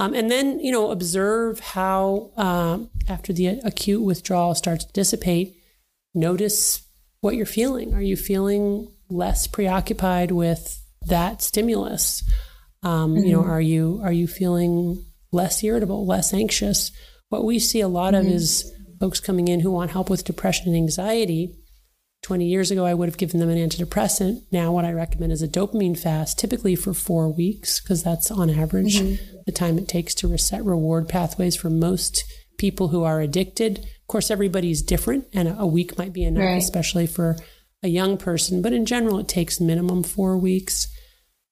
Um, 0.00 0.14
and 0.14 0.30
then, 0.30 0.60
you 0.60 0.72
know, 0.72 0.90
observe 0.90 1.60
how 1.60 2.30
um, 2.36 2.90
after 3.08 3.32
the 3.32 3.60
acute 3.64 4.02
withdrawal 4.02 4.54
starts 4.54 4.84
to 4.84 4.92
dissipate, 4.92 5.56
notice 6.14 6.82
what 7.20 7.34
you're 7.34 7.46
feeling. 7.46 7.94
Are 7.94 8.02
you 8.02 8.16
feeling 8.16 8.92
less 9.10 9.46
preoccupied 9.46 10.30
with 10.30 10.80
that 11.06 11.42
stimulus? 11.42 12.22
Um, 12.82 13.16
You 13.16 13.32
know, 13.32 13.40
mm-hmm. 13.42 13.50
are 13.50 13.60
you 13.60 14.00
are 14.02 14.12
you 14.12 14.26
feeling 14.26 15.04
less 15.32 15.62
irritable, 15.62 16.06
less 16.06 16.32
anxious? 16.32 16.90
What 17.28 17.44
we 17.44 17.58
see 17.58 17.80
a 17.80 17.88
lot 17.88 18.14
of 18.14 18.24
mm-hmm. 18.24 18.34
is 18.34 18.72
folks 19.00 19.20
coming 19.20 19.48
in 19.48 19.60
who 19.60 19.70
want 19.70 19.90
help 19.90 20.10
with 20.10 20.24
depression 20.24 20.68
and 20.68 20.76
anxiety. 20.76 21.54
20 22.22 22.46
years 22.46 22.70
ago, 22.72 22.84
I 22.84 22.94
would 22.94 23.08
have 23.08 23.16
given 23.16 23.38
them 23.38 23.48
an 23.48 23.58
antidepressant. 23.58 24.42
Now, 24.50 24.72
what 24.72 24.84
I 24.84 24.92
recommend 24.92 25.30
is 25.30 25.40
a 25.40 25.46
dopamine 25.48 25.96
fast, 25.96 26.36
typically 26.36 26.74
for 26.74 26.92
four 26.92 27.28
weeks, 27.32 27.80
because 27.80 28.02
that's 28.02 28.30
on 28.30 28.50
average 28.50 29.00
mm-hmm. 29.00 29.24
the 29.46 29.52
time 29.52 29.78
it 29.78 29.86
takes 29.86 30.14
to 30.16 30.28
reset 30.28 30.64
reward 30.64 31.08
pathways 31.08 31.54
for 31.54 31.70
most 31.70 32.24
people 32.58 32.88
who 32.88 33.04
are 33.04 33.20
addicted. 33.20 33.78
Of 33.78 34.06
course, 34.08 34.32
everybody's 34.32 34.82
different, 34.82 35.26
and 35.32 35.54
a 35.56 35.66
week 35.66 35.96
might 35.96 36.12
be 36.12 36.24
enough, 36.24 36.42
Right. 36.42 36.58
especially 36.58 37.06
for 37.06 37.36
a 37.84 37.88
young 37.88 38.16
person. 38.16 38.62
But 38.62 38.72
in 38.72 38.84
general, 38.84 39.18
it 39.20 39.28
takes 39.28 39.60
minimum 39.60 40.02
four 40.02 40.36
weeks. 40.36 40.88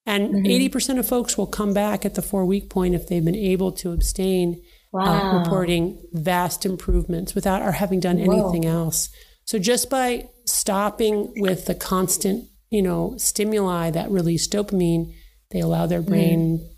And 0.06 0.46
80% 0.46 1.00
of 1.00 1.08
folks 1.08 1.36
will 1.36 1.48
come 1.48 1.74
back 1.74 2.04
at 2.04 2.14
the 2.14 2.22
four 2.22 2.44
week 2.44 2.70
point 2.70 2.94
if 2.94 3.08
they've 3.08 3.24
been 3.24 3.34
able 3.34 3.72
to 3.72 3.90
abstain, 3.90 4.62
uh, 4.94 5.42
reporting 5.42 6.00
vast 6.12 6.64
improvements 6.64 7.34
without 7.34 7.60
or 7.60 7.72
having 7.72 7.98
done 7.98 8.18
anything 8.18 8.64
else. 8.64 9.10
So 9.44 9.58
just 9.58 9.90
by 9.90 10.28
stopping 10.44 11.32
with 11.36 11.66
the 11.66 11.74
constant, 11.74 12.44
you 12.70 12.82
know, 12.82 13.14
stimuli 13.16 13.90
that 13.90 14.10
release 14.10 14.46
dopamine, 14.46 15.12
they 15.50 15.60
allow 15.60 15.86
their 15.86 16.02
brain 16.02 16.68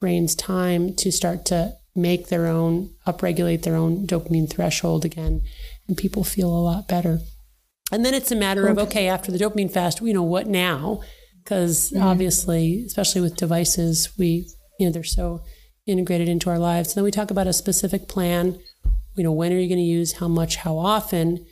brain's 0.00 0.34
time 0.34 0.92
to 0.96 1.12
start 1.12 1.44
to 1.44 1.76
make 1.94 2.28
their 2.28 2.48
own 2.48 2.90
upregulate 3.06 3.62
their 3.62 3.76
own 3.76 4.04
dopamine 4.06 4.50
threshold 4.50 5.04
again 5.04 5.40
and 5.86 5.96
people 5.96 6.24
feel 6.24 6.48
a 6.48 6.58
lot 6.58 6.88
better. 6.88 7.20
And 7.92 8.04
then 8.04 8.14
it's 8.14 8.32
a 8.32 8.36
matter 8.36 8.66
of 8.66 8.78
okay, 8.78 9.06
after 9.06 9.30
the 9.30 9.38
dopamine 9.38 9.70
fast, 9.70 10.00
you 10.00 10.14
know, 10.14 10.22
what 10.22 10.46
now? 10.46 11.02
Because 11.42 11.92
obviously, 11.96 12.84
especially 12.86 13.20
with 13.20 13.36
devices, 13.36 14.10
we 14.18 14.48
you 14.78 14.86
know 14.86 14.92
they're 14.92 15.04
so 15.04 15.42
integrated 15.86 16.28
into 16.28 16.50
our 16.50 16.58
lives. 16.58 16.90
And 16.90 16.96
then 16.96 17.04
we 17.04 17.10
talk 17.10 17.30
about 17.30 17.46
a 17.46 17.52
specific 17.52 18.08
plan. 18.08 18.58
You 19.14 19.24
know, 19.24 19.32
when 19.32 19.52
are 19.52 19.58
you 19.58 19.68
going 19.68 19.78
to 19.78 19.84
use 19.84 20.14
how 20.14 20.28
much, 20.28 20.56
how 20.56 20.78
often? 20.78 21.44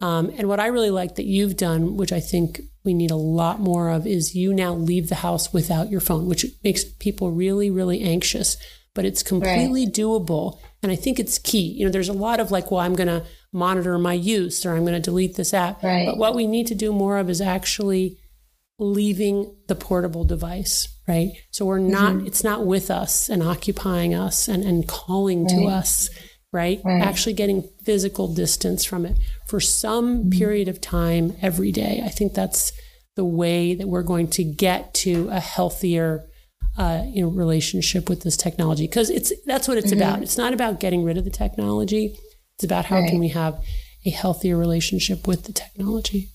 Um, 0.00 0.32
and 0.36 0.48
what 0.48 0.60
I 0.60 0.66
really 0.66 0.90
like 0.90 1.14
that 1.16 1.26
you've 1.26 1.56
done, 1.56 1.96
which 1.96 2.12
I 2.12 2.20
think 2.20 2.60
we 2.84 2.94
need 2.94 3.10
a 3.10 3.16
lot 3.16 3.60
more 3.60 3.90
of, 3.90 4.06
is 4.06 4.34
you 4.34 4.52
now 4.52 4.74
leave 4.74 5.08
the 5.08 5.16
house 5.16 5.52
without 5.52 5.90
your 5.90 6.00
phone, 6.00 6.26
which 6.26 6.46
makes 6.62 6.84
people 6.84 7.30
really, 7.30 7.70
really 7.70 8.02
anxious. 8.02 8.56
But 8.94 9.04
it's 9.04 9.22
completely 9.22 9.86
doable. 9.86 10.60
And 10.82 10.92
I 10.92 10.96
think 10.96 11.18
it's 11.18 11.38
key. 11.38 11.72
You 11.72 11.84
know, 11.84 11.90
there's 11.90 12.08
a 12.08 12.12
lot 12.12 12.38
of 12.38 12.50
like, 12.50 12.70
well, 12.70 12.80
I'm 12.80 12.94
going 12.94 13.08
to 13.08 13.24
monitor 13.52 13.98
my 13.98 14.12
use 14.12 14.64
or 14.64 14.74
I'm 14.74 14.84
going 14.84 14.94
to 14.94 15.00
delete 15.00 15.36
this 15.36 15.52
app. 15.52 15.82
Right. 15.82 16.06
But 16.06 16.16
what 16.16 16.34
we 16.34 16.46
need 16.46 16.68
to 16.68 16.74
do 16.74 16.92
more 16.92 17.18
of 17.18 17.28
is 17.28 17.40
actually 17.40 18.18
leaving 18.78 19.54
the 19.68 19.74
portable 19.74 20.24
device, 20.24 20.88
right? 21.06 21.32
So 21.50 21.64
we're 21.64 21.78
not, 21.78 22.14
Mm-hmm. 22.14 22.26
it's 22.26 22.42
not 22.44 22.66
with 22.66 22.90
us 22.90 23.28
and 23.28 23.42
occupying 23.42 24.14
us 24.14 24.48
and, 24.48 24.64
and 24.64 24.86
calling 24.88 25.46
to 25.48 25.66
us, 25.66 26.10
right? 26.52 26.80
Right. 26.84 27.00
Actually 27.02 27.34
getting 27.34 27.68
physical 27.84 28.32
distance 28.34 28.84
from 28.84 29.06
it 29.06 29.16
for 29.46 29.60
some 29.60 30.18
Mm-hmm. 30.24 30.30
period 30.30 30.68
of 30.68 30.80
time 30.80 31.36
every 31.40 31.70
day. 31.72 32.02
I 32.04 32.08
think 32.08 32.34
that's 32.34 32.72
the 33.16 33.24
way 33.24 33.74
that 33.74 33.86
we're 33.86 34.02
going 34.02 34.26
to 34.28 34.42
get 34.42 34.92
to 34.94 35.28
a 35.30 35.38
healthier 35.38 36.24
uh, 36.76 37.04
you 37.06 37.22
know, 37.22 37.28
relationship 37.28 38.08
with 38.08 38.22
this 38.22 38.36
technology 38.36 38.88
because 38.88 39.08
it's 39.08 39.32
that's 39.46 39.68
what 39.68 39.78
it's 39.78 39.92
about. 39.92 40.20
It's 40.22 40.36
not 40.36 40.52
about 40.52 40.80
getting 40.80 41.04
rid 41.04 41.16
of 41.16 41.22
the 41.24 41.30
technology. 41.30 42.18
It's 42.56 42.64
about 42.64 42.86
how 42.86 42.96
Mm-hmm. 42.96 43.02
Right. 43.04 43.10
can 43.10 43.20
we 43.20 43.28
have 43.28 43.64
a 44.04 44.10
healthier 44.10 44.56
relationship 44.56 45.28
with 45.28 45.44
the 45.44 45.52
technology. 45.52 46.30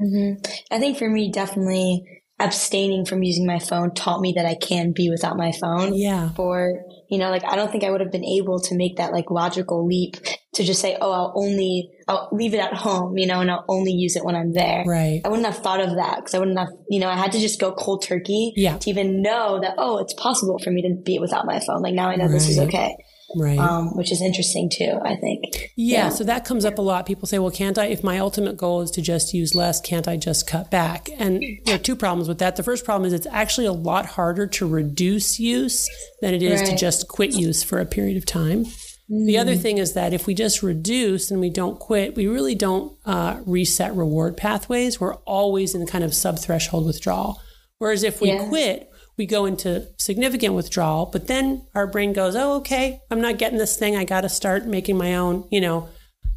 Mm-hmm. 0.00 0.74
I 0.74 0.78
think 0.78 0.98
for 0.98 1.08
me, 1.08 1.30
definitely 1.30 2.04
abstaining 2.40 3.04
from 3.04 3.22
using 3.22 3.46
my 3.46 3.58
phone 3.58 3.92
taught 3.94 4.20
me 4.20 4.32
that 4.34 4.46
I 4.46 4.54
can 4.54 4.92
be 4.92 5.10
without 5.10 5.36
my 5.36 5.52
phone. 5.52 5.94
Yeah. 5.94 6.30
For, 6.30 6.82
you 7.10 7.18
know, 7.18 7.30
like 7.30 7.44
I 7.44 7.54
don't 7.54 7.70
think 7.70 7.84
I 7.84 7.90
would 7.90 8.00
have 8.00 8.10
been 8.10 8.24
able 8.24 8.58
to 8.60 8.76
make 8.76 8.96
that 8.96 9.12
like 9.12 9.30
logical 9.30 9.86
leap 9.86 10.16
to 10.54 10.64
just 10.64 10.80
say, 10.80 10.96
oh, 11.00 11.12
I'll 11.12 11.32
only, 11.36 11.90
I'll 12.08 12.28
leave 12.32 12.54
it 12.54 12.60
at 12.60 12.72
home, 12.72 13.18
you 13.18 13.26
know, 13.26 13.40
and 13.40 13.50
I'll 13.50 13.64
only 13.68 13.92
use 13.92 14.16
it 14.16 14.24
when 14.24 14.34
I'm 14.34 14.52
there. 14.52 14.84
Right. 14.86 15.20
I 15.24 15.28
wouldn't 15.28 15.46
have 15.46 15.62
thought 15.62 15.80
of 15.80 15.96
that 15.96 16.16
because 16.16 16.34
I 16.34 16.38
wouldn't 16.38 16.58
have, 16.58 16.70
you 16.88 16.98
know, 16.98 17.08
I 17.10 17.16
had 17.16 17.32
to 17.32 17.38
just 17.38 17.60
go 17.60 17.72
cold 17.72 18.02
turkey 18.02 18.54
Yeah. 18.56 18.78
to 18.78 18.90
even 18.90 19.20
know 19.20 19.60
that, 19.60 19.74
oh, 19.76 19.98
it's 19.98 20.14
possible 20.14 20.58
for 20.58 20.70
me 20.70 20.82
to 20.82 20.94
be 20.94 21.18
without 21.18 21.44
my 21.44 21.60
phone. 21.60 21.82
Like 21.82 21.94
now 21.94 22.08
I 22.08 22.16
know 22.16 22.26
this 22.26 22.48
is 22.48 22.58
okay. 22.58 22.96
Right. 23.36 23.58
Um, 23.58 23.96
which 23.96 24.10
is 24.10 24.20
interesting 24.20 24.70
too, 24.70 24.98
I 25.04 25.16
think. 25.16 25.70
Yeah, 25.76 26.08
so 26.08 26.24
that 26.24 26.44
comes 26.44 26.64
up 26.64 26.78
a 26.78 26.82
lot. 26.82 27.06
People 27.06 27.26
say, 27.28 27.38
well, 27.38 27.50
can't 27.50 27.78
I, 27.78 27.86
if 27.86 28.02
my 28.02 28.18
ultimate 28.18 28.56
goal 28.56 28.80
is 28.80 28.90
to 28.92 29.02
just 29.02 29.32
use 29.32 29.54
less, 29.54 29.80
can't 29.80 30.08
I 30.08 30.16
just 30.16 30.46
cut 30.46 30.70
back? 30.70 31.08
And 31.18 31.42
there 31.64 31.76
are 31.76 31.78
two 31.78 31.96
problems 31.96 32.28
with 32.28 32.38
that. 32.38 32.56
The 32.56 32.62
first 32.62 32.84
problem 32.84 33.06
is 33.06 33.12
it's 33.12 33.26
actually 33.30 33.66
a 33.66 33.72
lot 33.72 34.06
harder 34.06 34.46
to 34.48 34.66
reduce 34.66 35.38
use 35.38 35.88
than 36.20 36.34
it 36.34 36.42
is 36.42 36.68
to 36.68 36.76
just 36.76 37.08
quit 37.08 37.32
use 37.32 37.62
for 37.62 37.78
a 37.78 37.86
period 37.86 38.16
of 38.16 38.26
time. 38.26 38.66
The 39.08 39.38
other 39.38 39.56
thing 39.56 39.78
is 39.78 39.94
that 39.94 40.12
if 40.12 40.26
we 40.26 40.34
just 40.34 40.62
reduce 40.62 41.30
and 41.30 41.40
we 41.40 41.50
don't 41.50 41.78
quit, 41.80 42.14
we 42.14 42.26
really 42.28 42.54
don't 42.54 42.96
uh, 43.04 43.40
reset 43.44 43.94
reward 43.94 44.36
pathways. 44.36 45.00
We're 45.00 45.16
always 45.16 45.74
in 45.74 45.86
kind 45.86 46.04
of 46.04 46.14
sub 46.14 46.38
threshold 46.38 46.86
withdrawal. 46.86 47.40
Whereas 47.78 48.02
if 48.02 48.20
we 48.20 48.32
Yeah. 48.32 48.46
quit, 48.48 48.89
we 49.20 49.26
go 49.26 49.44
into 49.44 49.86
significant 49.98 50.54
withdrawal, 50.54 51.04
but 51.04 51.26
then 51.26 51.66
our 51.74 51.86
brain 51.86 52.14
goes, 52.14 52.34
oh, 52.34 52.54
okay, 52.54 53.00
I'm 53.10 53.20
not 53.20 53.36
getting 53.36 53.58
this 53.58 53.76
thing. 53.76 53.94
I 53.94 54.04
got 54.04 54.22
to 54.22 54.30
start 54.30 54.64
making 54.64 54.96
my 54.96 55.14
own, 55.14 55.46
you 55.50 55.60
know, 55.60 55.90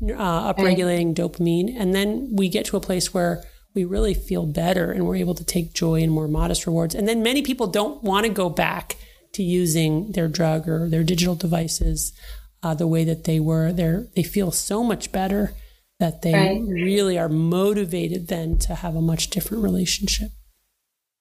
uh, 0.03 0.53
upregulating 0.53 1.15
dopamine. 1.15 1.73
And 1.79 1.95
then 1.95 2.35
we 2.35 2.49
get 2.49 2.65
to 2.65 2.75
a 2.75 2.81
place 2.81 3.13
where 3.13 3.41
we 3.73 3.85
really 3.85 4.13
feel 4.13 4.45
better 4.45 4.91
and 4.91 5.07
we're 5.07 5.15
able 5.15 5.33
to 5.35 5.45
take 5.45 5.73
joy 5.73 6.01
in 6.01 6.09
more 6.09 6.27
modest 6.27 6.67
rewards. 6.67 6.93
And 6.93 7.07
then 7.07 7.23
many 7.23 7.41
people 7.41 7.67
don't 7.67 8.03
want 8.03 8.25
to 8.25 8.33
go 8.33 8.49
back 8.49 8.97
to 9.31 9.43
using 9.43 10.11
their 10.11 10.27
drug 10.27 10.67
or 10.67 10.89
their 10.89 11.05
digital 11.05 11.35
devices 11.35 12.11
uh, 12.63 12.73
the 12.73 12.85
way 12.85 13.05
that 13.05 13.23
they 13.23 13.39
were. 13.39 13.71
They're, 13.71 14.07
they 14.13 14.23
feel 14.23 14.51
so 14.51 14.83
much 14.83 15.13
better 15.13 15.53
that 16.01 16.21
they 16.21 16.33
Right. 16.33 16.61
really 16.61 17.17
are 17.17 17.29
motivated 17.29 18.27
then 18.27 18.57
to 18.57 18.75
have 18.75 18.93
a 18.97 19.01
much 19.01 19.29
different 19.29 19.63
relationship. 19.63 20.31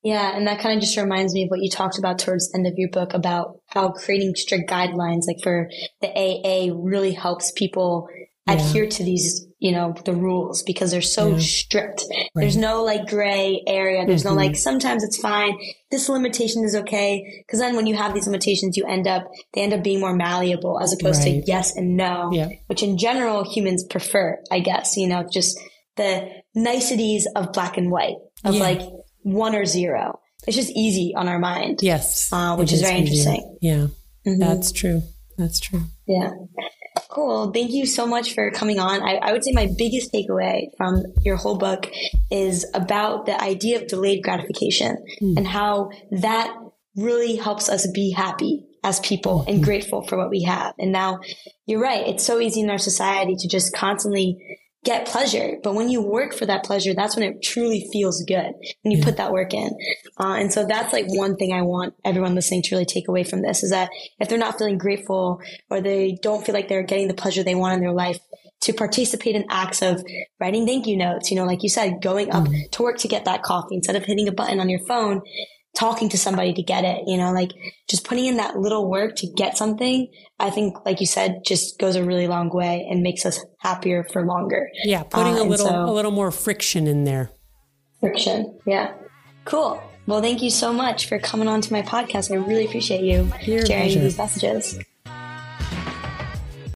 Yeah, 0.03 0.37
and 0.37 0.47
that 0.49 0.59
kind 0.59 0.77
of 0.77 0.83
just 0.83 0.97
reminds 0.97 1.33
me 1.33 1.45
of 1.45 1.51
what 1.51 1.63
you 1.63 1.71
talked 1.71 1.99
about 1.99 2.19
towards 2.19 2.51
the 2.51 2.59
end 2.59 2.67
of 2.67 2.75
your 2.77 2.91
book 2.91 3.15
about 3.15 3.61
how 3.69 3.91
creating 3.91 4.35
strict 4.35 4.69
guidelines, 4.69 5.23
like 5.29 5.43
for 5.43 5.69
the 6.01 6.09
AA, 6.09 6.75
really 6.75 7.13
helps 7.13 7.53
people 7.53 8.09
adhere 8.49 8.89
to 8.89 9.05
these, 9.05 9.47
you 9.61 9.71
know, 9.71 9.95
the 10.05 10.13
rules 10.13 10.65
because 10.65 10.91
they're 10.91 11.01
so 11.01 11.39
strict. 11.39 12.05
There's 12.35 12.57
no 12.57 12.83
like 12.83 13.07
gray 13.07 13.63
area. 13.67 14.05
There's 14.05 14.25
no 14.25 14.31
mm-hmm. 14.31 14.39
like 14.39 14.57
sometimes 14.57 15.05
it's 15.05 15.19
fine. 15.19 15.57
This 15.93 16.09
limitation 16.09 16.65
is 16.65 16.75
okay. 16.75 17.45
Because 17.47 17.61
then 17.61 17.77
when 17.77 17.87
you 17.87 17.97
have 17.97 18.15
these 18.15 18.27
limitations, 18.27 18.77
you 18.77 18.85
end 18.85 19.07
up 19.07 19.31
they 19.55 19.63
end 19.63 19.73
up 19.73 19.85
being 19.85 20.01
more 20.01 20.15
malleable 20.15 20.81
as 20.81 20.93
opposed 20.93 21.23
Right. 21.23 21.45
to 21.45 21.47
yes 21.47 21.77
and 21.77 21.97
no, 21.97 22.31
Yeah. 22.33 22.49
which 22.67 22.83
in 22.83 22.99
general 22.99 23.45
humans 23.45 23.85
prefer. 23.85 24.43
I 24.51 24.59
guess 24.59 24.97
you 24.97 25.07
know 25.07 25.25
just 25.33 25.59
the 25.97 26.29
niceties 26.55 27.29
of 27.37 27.53
black 27.53 27.77
and 27.77 27.93
white 27.93 28.17
of 28.45 28.55
Yeah. 28.55 28.61
like 28.61 28.81
one 29.23 29.55
or 29.55 29.65
zero. 29.65 30.21
It's 30.47 30.57
just 30.57 30.71
easy 30.71 31.15
on 31.17 31.29
our 31.29 31.39
mind. 31.39 31.81
Yes. 31.83 32.33
Uh, 32.33 32.57
which 32.57 32.73
is 32.73 32.81
very 32.81 33.01
easier. 33.01 33.33
interesting. 33.33 33.59
Yeah. 33.61 33.87
Mhm. 34.27 34.39
That's 34.39 34.73
true. 34.73 35.03
That's 35.39 35.61
true. 35.61 35.83
Yeah. 36.07 36.31
Cool. 37.09 37.53
Thank 37.53 37.71
you 37.73 37.87
so 37.87 38.07
much 38.07 38.35
for 38.35 38.51
coming 38.51 38.79
on. 38.79 39.03
I, 39.03 39.15
I 39.17 39.33
would 39.33 39.45
say 39.45 39.53
my 39.53 39.69
biggest 39.79 40.13
takeaway 40.13 40.67
from 40.77 41.03
your 41.23 41.37
whole 41.37 41.57
book 41.59 41.91
is 42.31 42.67
about 42.75 43.27
the 43.27 43.41
idea 43.41 43.81
of 43.81 43.89
delayed 43.89 44.23
gratification 44.23 44.97
and 45.21 45.47
how 45.47 45.91
that 46.11 46.55
really 46.97 47.37
helps 47.37 47.69
us 47.69 47.87
be 47.93 48.11
happy 48.13 48.67
as 48.85 49.01
people 49.01 49.45
and 49.47 49.63
grateful 49.65 50.03
for 50.07 50.19
what 50.19 50.29
we 50.31 50.43
have. 50.43 50.75
And 50.79 50.93
now 50.93 51.21
you're 51.67 51.81
right. 51.81 52.07
It's 52.09 52.25
so 52.25 52.41
easy 52.41 52.61
in 52.61 52.71
our 52.71 52.79
society 52.79 53.37
to 53.39 53.49
just 53.49 53.75
constantly 53.75 54.39
get 54.85 55.07
pleasure. 55.07 55.59
But 55.63 55.75
when 55.75 55.89
you 55.89 56.03
work 56.03 56.35
for 56.35 56.47
that 56.47 56.65
pleasure, 56.65 56.95
that's 56.95 57.17
when 57.17 57.25
it 57.25 57.43
truly 57.43 57.89
feels 57.93 58.25
good 58.25 58.53
when 58.83 58.97
you 58.97 59.03
put 59.03 59.17
that 59.17 59.33
work 59.33 59.55
in. 59.55 59.71
Uh, 60.19 60.35
and 60.35 60.53
so 60.53 60.67
that's 60.67 60.93
like 60.93 61.07
one 61.09 61.37
thing 61.37 61.53
I 61.53 61.63
want 61.63 61.95
everyone 62.05 62.35
listening 62.35 62.63
to 62.63 62.75
really 62.75 62.85
take 62.85 63.09
away 63.09 63.25
from 63.25 63.43
this 63.43 63.63
is 63.63 63.71
that 63.71 63.91
if 64.19 64.29
they're 64.29 64.39
not 64.39 64.59
feeling 64.59 64.79
grateful 64.79 65.41
or 65.71 65.81
they 65.81 66.19
don't 66.23 66.45
feel 66.45 66.55
like 66.55 66.69
they're 66.69 66.83
getting 66.83 67.09
the 67.09 67.15
pleasure 67.15 67.43
they 67.43 67.55
want 67.55 67.75
in 67.75 67.81
their 67.81 67.93
life, 67.93 68.19
to 68.63 68.73
participate 68.73 69.35
in 69.35 69.45
acts 69.51 69.83
of 69.83 70.05
writing 70.41 70.65
thank 70.67 70.87
you 70.87 70.97
notes, 70.97 71.31
you 71.31 71.37
know, 71.37 71.45
like 71.45 71.65
you 71.65 71.69
said, 71.69 72.01
going 72.01 72.31
up 72.31 72.47
to 72.71 72.83
work 72.83 72.97
to 72.97 73.09
get 73.09 73.25
that 73.25 73.43
coffee 73.43 73.75
instead 73.75 73.97
of 73.97 74.05
hitting 74.05 74.29
a 74.29 74.33
button 74.33 74.61
on 74.61 74.69
your 74.69 74.79
phone, 74.87 75.21
talking 75.75 76.09
to 76.11 76.19
somebody 76.19 76.53
to 76.53 76.63
get 76.63 76.85
it, 76.85 77.05
you 77.07 77.17
know, 77.17 77.33
like 77.33 77.51
just 77.89 78.05
putting 78.07 78.27
in 78.27 78.37
that 78.37 78.57
little 78.59 78.91
work 78.91 79.17
to 79.17 79.27
get 79.27 79.57
something, 79.57 80.07
I 80.39 80.51
think, 80.51 80.85
like 80.85 81.01
you 81.01 81.07
said, 81.07 81.41
just 81.47 81.79
goes 81.79 81.97
a 81.97 82.05
really 82.05 82.27
long 82.29 82.51
way 82.51 82.87
and 82.91 83.03
makes 83.03 83.25
us 83.25 83.43
happier 83.59 84.05
for 84.13 84.25
longer. 84.27 84.69
Yeah. 84.85 85.03
Putting 85.03 85.39
Uh, 85.39 85.43
a 85.43 85.45
little 85.45 85.67
so- 85.67 85.85
a 85.85 85.93
little 85.93 86.11
more 86.11 86.31
friction 86.31 86.87
in 86.87 87.05
there. 87.05 87.31
Friction. 88.01 88.59
Yeah. 88.67 88.93
Cool. 89.45 89.81
Well, 90.07 90.21
thank 90.21 90.43
you 90.43 90.51
so 90.51 90.73
much 90.73 91.07
for 91.09 91.19
coming 91.19 91.49
on 91.49 91.61
to 91.63 91.73
my 91.73 91.83
podcast. 91.83 92.31
I 92.33 92.35
really 92.35 92.67
appreciate 92.67 93.03
you 93.03 93.31
Your 93.45 93.65
sharing 93.65 93.85
pleasure. 93.85 94.01
these 94.01 94.19
messages. 94.19 94.79